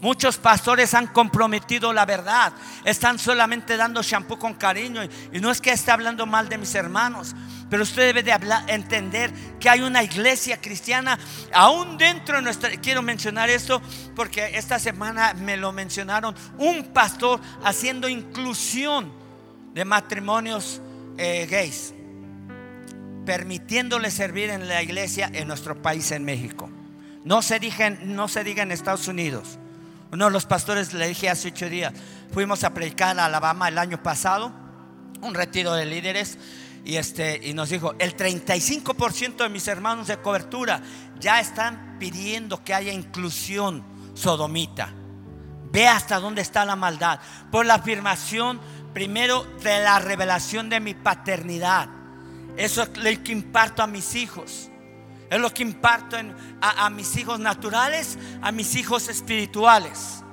Muchos 0.00 0.38
pastores 0.38 0.94
han 0.94 1.08
comprometido 1.08 1.92
la 1.92 2.06
verdad. 2.06 2.54
Están 2.82 3.18
solamente 3.18 3.76
dando 3.76 4.02
shampoo 4.02 4.38
con 4.38 4.54
cariño. 4.54 5.02
Y 5.04 5.38
no 5.38 5.50
es 5.50 5.60
que 5.60 5.72
esté 5.72 5.90
hablando 5.90 6.24
mal 6.24 6.48
de 6.48 6.56
mis 6.56 6.74
hermanos. 6.74 7.34
Pero 7.70 7.84
usted 7.84 8.06
debe 8.06 8.24
de 8.24 8.32
hablar, 8.32 8.68
entender 8.68 9.32
que 9.60 9.70
hay 9.70 9.80
una 9.80 10.02
iglesia 10.02 10.60
cristiana 10.60 11.18
aún 11.54 11.96
dentro 11.96 12.36
de 12.36 12.42
nuestra... 12.42 12.70
Quiero 12.72 13.00
mencionar 13.00 13.48
esto 13.48 13.80
porque 14.16 14.58
esta 14.58 14.80
semana 14.80 15.34
me 15.34 15.56
lo 15.56 15.72
mencionaron. 15.72 16.34
Un 16.58 16.86
pastor 16.92 17.40
haciendo 17.62 18.08
inclusión 18.08 19.12
de 19.72 19.84
matrimonios 19.84 20.82
eh, 21.16 21.46
gays. 21.48 21.94
Permitiéndole 23.24 24.10
servir 24.10 24.50
en 24.50 24.66
la 24.66 24.82
iglesia 24.82 25.30
en 25.32 25.46
nuestro 25.46 25.80
país, 25.80 26.10
en 26.10 26.24
México. 26.24 26.68
No 27.24 27.40
se 27.40 27.60
diga, 27.60 27.90
no 27.90 28.26
se 28.26 28.42
diga 28.42 28.64
en 28.64 28.72
Estados 28.72 29.06
Unidos. 29.06 29.60
Uno 30.12 30.24
de 30.24 30.30
los 30.32 30.46
pastores 30.46 30.92
le 30.92 31.06
dije 31.06 31.30
hace 31.30 31.48
ocho 31.48 31.68
días, 31.68 31.92
fuimos 32.32 32.64
a 32.64 32.74
predicar 32.74 33.16
a 33.20 33.26
Alabama 33.26 33.68
el 33.68 33.78
año 33.78 34.02
pasado, 34.02 34.50
un 35.20 35.34
retiro 35.34 35.72
de 35.74 35.86
líderes, 35.86 36.36
y, 36.84 36.96
este, 36.96 37.40
y 37.42 37.54
nos 37.54 37.68
dijo, 37.68 37.94
el 37.98 38.16
35% 38.16 39.36
de 39.36 39.48
mis 39.48 39.68
hermanos 39.68 40.06
de 40.06 40.18
cobertura 40.18 40.80
ya 41.18 41.40
están 41.40 41.98
pidiendo 41.98 42.64
que 42.64 42.74
haya 42.74 42.92
inclusión 42.92 43.84
sodomita. 44.14 44.92
Ve 45.72 45.86
hasta 45.86 46.18
dónde 46.18 46.42
está 46.42 46.64
la 46.64 46.76
maldad. 46.76 47.20
Por 47.50 47.66
la 47.66 47.74
afirmación, 47.74 48.60
primero, 48.92 49.44
de 49.62 49.80
la 49.80 49.98
revelación 49.98 50.68
de 50.68 50.80
mi 50.80 50.94
paternidad. 50.94 51.88
Eso 52.56 52.82
es 52.82 52.96
lo 52.96 53.22
que 53.22 53.32
imparto 53.32 53.82
a 53.82 53.86
mis 53.86 54.14
hijos. 54.14 54.70
Es 55.28 55.38
lo 55.38 55.50
que 55.50 55.62
imparto 55.62 56.16
a, 56.60 56.86
a 56.86 56.90
mis 56.90 57.16
hijos 57.16 57.38
naturales, 57.38 58.18
a 58.42 58.50
mis 58.50 58.74
hijos 58.74 59.08
espirituales. 59.08 60.24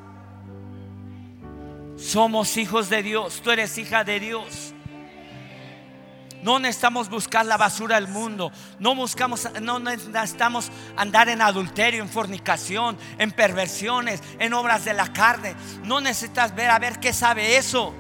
Somos 1.98 2.58
hijos 2.58 2.90
de 2.90 3.04
Dios. 3.04 3.42
Tú 3.44 3.52
eres 3.52 3.78
hija 3.78 4.04
de 4.04 4.20
Dios. 4.20 4.74
No 6.48 6.60
necesitamos 6.60 7.10
buscar 7.10 7.46
la 7.46 7.58
basura 7.58 7.96
del 7.96 8.08
mundo. 8.08 8.54
No 8.80 8.96
buscamos, 8.96 9.50
no 9.62 9.80
necesitamos 9.80 10.72
andar 10.96 11.28
en 11.28 11.42
adulterio, 11.42 12.02
en 12.02 12.08
fornicación, 12.08 12.98
en 13.18 13.34
perversiones, 13.34 14.24
en 14.40 14.54
obras 14.54 14.86
de 14.86 14.94
la 14.94 15.12
carne. 15.12 15.58
No 15.84 16.00
necesitas 16.00 16.56
ver 16.56 16.70
a 16.70 16.80
ver 16.80 17.02
qué 17.02 17.12
sabe 17.12 17.58
eso. 17.58 17.94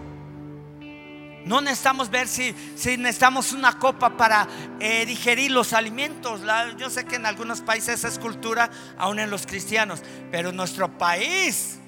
No 1.43 1.59
necesitamos 1.59 2.09
ver 2.09 2.29
si, 2.29 2.55
si 2.77 2.95
necesitamos 2.95 3.51
una 3.51 3.77
copa 3.77 4.15
para 4.15 4.47
eh, 4.79 5.05
digerir 5.05 5.51
los 5.51 5.73
alimentos. 5.73 6.39
yo 6.77 6.89
sé 6.89 7.03
que 7.03 7.17
en 7.17 7.25
algunos 7.25 7.59
países 7.59 8.05
es 8.05 8.17
cultura, 8.17 8.69
aún 8.97 9.19
en 9.19 9.29
los 9.29 9.45
cristianos, 9.45 10.01
pero 10.31 10.51
en 10.51 10.55
nuestro 10.55 10.97
país, 10.97 11.79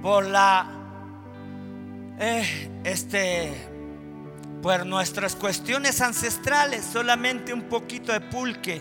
por 0.00 0.24
la, 0.24 0.66
eh, 2.18 2.70
este, 2.84 3.71
por 4.62 4.86
nuestras 4.86 5.34
cuestiones 5.34 6.00
ancestrales, 6.00 6.84
solamente 6.84 7.52
un 7.52 7.62
poquito 7.62 8.12
de 8.12 8.20
pulque, 8.20 8.80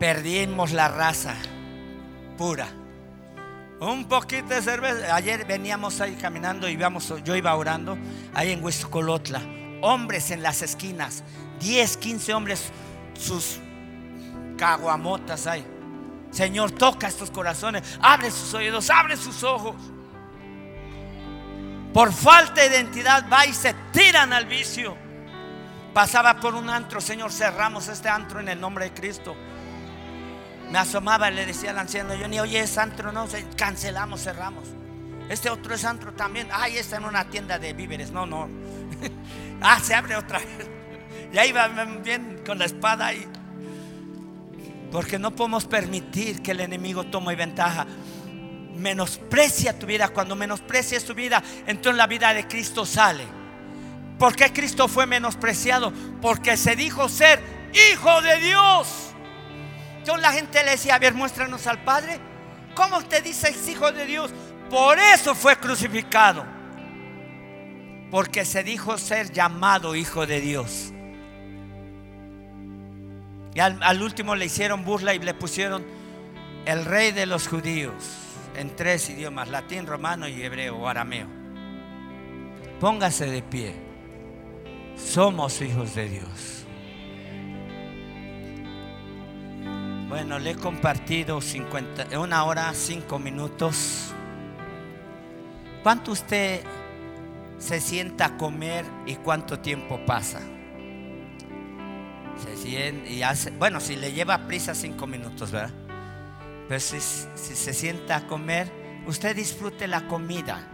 perdimos 0.00 0.72
la 0.72 0.88
raza 0.88 1.34
pura. 2.38 2.68
Un 3.78 4.06
poquito 4.08 4.48
de 4.48 4.62
cerveza. 4.62 5.14
Ayer 5.14 5.44
veníamos 5.44 6.00
ahí 6.00 6.14
caminando 6.14 6.66
íbamos, 6.66 7.12
yo 7.22 7.36
iba 7.36 7.54
orando 7.54 7.98
ahí 8.32 8.50
en 8.50 8.64
Huescolotla. 8.64 9.42
Hombres 9.82 10.30
en 10.30 10.42
las 10.42 10.62
esquinas, 10.62 11.22
10, 11.60 11.98
15 11.98 12.32
hombres, 12.32 12.72
sus 13.12 13.58
caguamotas 14.56 15.46
ahí. 15.46 15.66
Señor, 16.30 16.70
toca 16.72 17.08
estos 17.08 17.30
corazones, 17.30 17.98
abre 18.00 18.30
sus 18.30 18.54
oídos, 18.54 18.88
abre 18.88 19.18
sus 19.18 19.44
ojos. 19.44 19.74
Por 21.96 22.12
falta 22.12 22.60
de 22.60 22.66
identidad 22.66 23.24
va 23.32 23.46
y 23.46 23.54
se 23.54 23.72
tiran 23.90 24.34
al 24.34 24.44
vicio. 24.44 24.94
Pasaba 25.94 26.38
por 26.38 26.54
un 26.54 26.68
antro, 26.68 27.00
Señor, 27.00 27.32
cerramos 27.32 27.88
este 27.88 28.10
antro 28.10 28.38
en 28.38 28.50
el 28.50 28.60
nombre 28.60 28.84
de 28.84 28.92
Cristo. 28.92 29.34
Me 30.70 30.76
asomaba 30.76 31.30
y 31.30 31.34
le 31.36 31.46
decía 31.46 31.70
al 31.70 31.78
anciano, 31.78 32.14
yo 32.14 32.28
ni 32.28 32.38
oye 32.38 32.60
es 32.60 32.76
antro, 32.76 33.12
no, 33.12 33.26
cancelamos, 33.56 34.22
cerramos. 34.22 34.64
Este 35.30 35.48
otro 35.48 35.74
es 35.74 35.86
antro 35.86 36.12
también. 36.12 36.48
Ay, 36.52 36.76
está 36.76 36.98
en 36.98 37.06
una 37.06 37.30
tienda 37.30 37.58
de 37.58 37.72
víveres. 37.72 38.10
No, 38.10 38.26
no. 38.26 38.46
ah, 39.62 39.80
se 39.80 39.94
abre 39.94 40.16
otra 40.16 40.40
vez. 40.40 40.68
Y 41.32 41.38
ahí 41.38 41.50
va 41.50 41.66
bien 42.04 42.42
con 42.44 42.58
la 42.58 42.66
espada 42.66 43.06
ahí. 43.06 43.26
Porque 44.92 45.18
no 45.18 45.34
podemos 45.34 45.64
permitir 45.64 46.42
que 46.42 46.50
el 46.50 46.60
enemigo 46.60 47.04
tome 47.04 47.34
ventaja. 47.36 47.86
Menosprecia 48.76 49.78
tu 49.78 49.86
vida. 49.86 50.08
Cuando 50.08 50.36
menosprecias 50.36 51.04
tu 51.04 51.14
vida, 51.14 51.42
entonces 51.66 51.96
la 51.96 52.06
vida 52.06 52.32
de 52.32 52.46
Cristo 52.46 52.84
sale. 52.86 53.24
¿Por 54.18 54.34
qué 54.34 54.52
Cristo 54.52 54.88
fue 54.88 55.06
menospreciado? 55.06 55.92
Porque 56.22 56.56
se 56.56 56.74
dijo 56.76 57.08
ser 57.08 57.40
hijo 57.92 58.22
de 58.22 58.40
Dios. 58.40 58.88
Entonces 59.98 60.22
la 60.22 60.32
gente 60.32 60.64
le 60.64 60.72
decía, 60.72 60.94
a 60.94 60.98
ver, 60.98 61.14
muéstranos 61.14 61.66
al 61.66 61.82
Padre. 61.82 62.18
¿Cómo 62.74 63.02
te 63.02 63.20
dices 63.20 63.68
hijo 63.68 63.90
de 63.92 64.06
Dios? 64.06 64.30
Por 64.70 64.98
eso 64.98 65.34
fue 65.34 65.56
crucificado. 65.56 66.44
Porque 68.10 68.44
se 68.44 68.62
dijo 68.62 68.98
ser 68.98 69.32
llamado 69.32 69.94
hijo 69.94 70.26
de 70.26 70.40
Dios. 70.40 70.92
Y 73.54 73.60
al, 73.60 74.02
último 74.02 74.36
le 74.36 74.44
hicieron 74.44 74.84
burla 74.84 75.14
y 75.14 75.18
le 75.18 75.32
pusieron 75.32 75.82
el 76.66 76.84
rey 76.84 77.12
de 77.12 77.24
los 77.24 77.48
judíos. 77.48 77.94
En 78.56 78.74
tres 78.74 79.10
idiomas, 79.10 79.48
latín, 79.48 79.86
romano 79.86 80.26
y 80.28 80.42
hebreo 80.42 80.76
o 80.76 80.88
arameo. 80.88 81.28
Póngase 82.80 83.26
de 83.26 83.42
pie. 83.42 83.74
Somos 84.96 85.60
hijos 85.60 85.94
de 85.94 86.08
Dios. 86.08 86.64
Bueno, 90.08 90.38
le 90.38 90.52
he 90.52 90.54
compartido 90.54 91.40
50, 91.40 92.18
una 92.18 92.44
hora, 92.44 92.72
cinco 92.74 93.18
minutos. 93.18 94.12
¿Cuánto 95.82 96.12
usted 96.12 96.62
se 97.58 97.80
sienta 97.80 98.26
a 98.26 98.36
comer 98.36 98.84
y 99.06 99.16
cuánto 99.16 99.58
tiempo 99.58 100.00
pasa? 100.06 100.40
Se 102.42 102.56
siente 102.56 103.10
y 103.10 103.22
hace, 103.22 103.50
bueno, 103.50 103.80
si 103.80 103.96
le 103.96 104.12
lleva 104.12 104.46
prisa 104.46 104.74
cinco 104.74 105.06
minutos, 105.06 105.50
¿verdad? 105.50 105.85
Pero 106.68 106.80
si, 106.80 107.00
se 107.00 107.72
sienta 107.72 108.16
a 108.16 108.26
comer, 108.26 108.70
usted 109.06 109.36
disfrute 109.36 109.86
la 109.86 110.06
comida. 110.08 110.66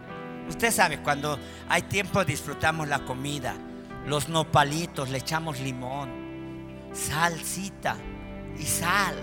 Usted 0.49 0.71
sabe, 0.71 0.99
cuando 1.01 1.39
hay 1.69 1.83
tiempo 1.83 2.25
disfrutamos 2.25 2.87
la 2.87 3.05
comida. 3.05 3.55
Los 4.05 4.27
nopalitos, 4.27 5.09
le 5.09 5.19
echamos 5.19 5.59
limón, 5.59 6.89
salsita 6.93 7.95
y 8.57 8.63
sal. 8.63 9.15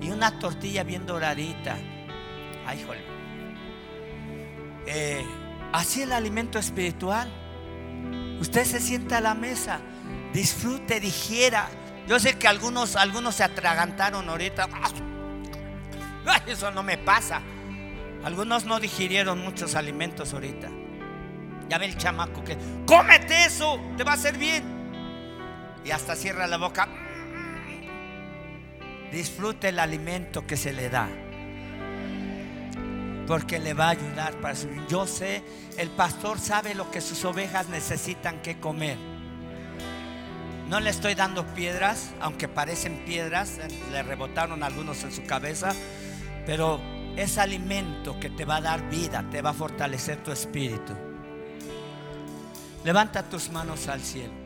Y 0.00 0.10
una 0.10 0.38
tortilla 0.38 0.84
bien 0.84 1.06
doradita. 1.06 1.76
Ay, 2.66 2.84
jole. 2.86 3.00
Eh, 4.86 5.24
así 5.72 6.02
el 6.02 6.12
alimento 6.12 6.58
espiritual. 6.58 7.28
Usted 8.40 8.64
se 8.64 8.80
sienta 8.80 9.18
a 9.18 9.20
la 9.22 9.34
mesa, 9.34 9.80
disfrute, 10.32 11.00
digiera. 11.00 11.68
Yo 12.06 12.20
sé 12.20 12.38
que 12.38 12.46
algunos, 12.46 12.94
algunos 12.96 13.36
se 13.36 13.44
atragantaron 13.44 14.28
ahorita. 14.28 14.68
Eso 16.46 16.70
no 16.70 16.82
me 16.82 16.98
pasa. 16.98 17.40
Algunos 18.24 18.64
no 18.64 18.80
digirieron 18.80 19.40
muchos 19.40 19.74
alimentos 19.74 20.32
ahorita. 20.34 20.68
Ya 21.68 21.78
ve 21.78 21.86
el 21.86 21.96
chamaco 21.96 22.44
que, 22.44 22.56
cómete 22.86 23.44
eso, 23.44 23.80
te 23.96 24.04
va 24.04 24.12
a 24.12 24.14
hacer 24.14 24.38
bien. 24.38 24.64
Y 25.84 25.90
hasta 25.90 26.14
cierra 26.14 26.46
la 26.46 26.56
boca. 26.56 26.88
Disfrute 29.10 29.68
el 29.68 29.78
alimento 29.78 30.46
que 30.46 30.56
se 30.56 30.72
le 30.72 30.88
da. 30.88 31.08
Porque 33.26 33.58
le 33.58 33.74
va 33.74 33.86
a 33.86 33.90
ayudar 33.90 34.34
para 34.40 34.54
su 34.54 34.68
Yo 34.88 35.06
sé, 35.06 35.42
el 35.76 35.90
pastor 35.90 36.38
sabe 36.38 36.74
lo 36.74 36.90
que 36.90 37.00
sus 37.00 37.24
ovejas 37.24 37.68
necesitan 37.68 38.40
que 38.42 38.58
comer. 38.58 38.96
No 40.68 40.80
le 40.80 40.90
estoy 40.90 41.14
dando 41.14 41.46
piedras, 41.54 42.10
aunque 42.20 42.48
parecen 42.48 43.04
piedras, 43.04 43.58
le 43.92 44.02
rebotaron 44.02 44.64
algunos 44.64 45.04
en 45.04 45.12
su 45.12 45.24
cabeza, 45.24 45.72
pero 46.46 46.80
es 47.16 47.36
alimento 47.36 48.18
que 48.20 48.30
te 48.30 48.44
va 48.44 48.56
a 48.56 48.60
dar 48.60 48.88
vida, 48.88 49.28
te 49.30 49.42
va 49.42 49.50
a 49.50 49.54
fortalecer 49.54 50.22
tu 50.22 50.30
espíritu. 50.30 50.94
Levanta 52.84 53.28
tus 53.28 53.50
manos 53.50 53.88
al 53.88 54.00
cielo. 54.00 54.45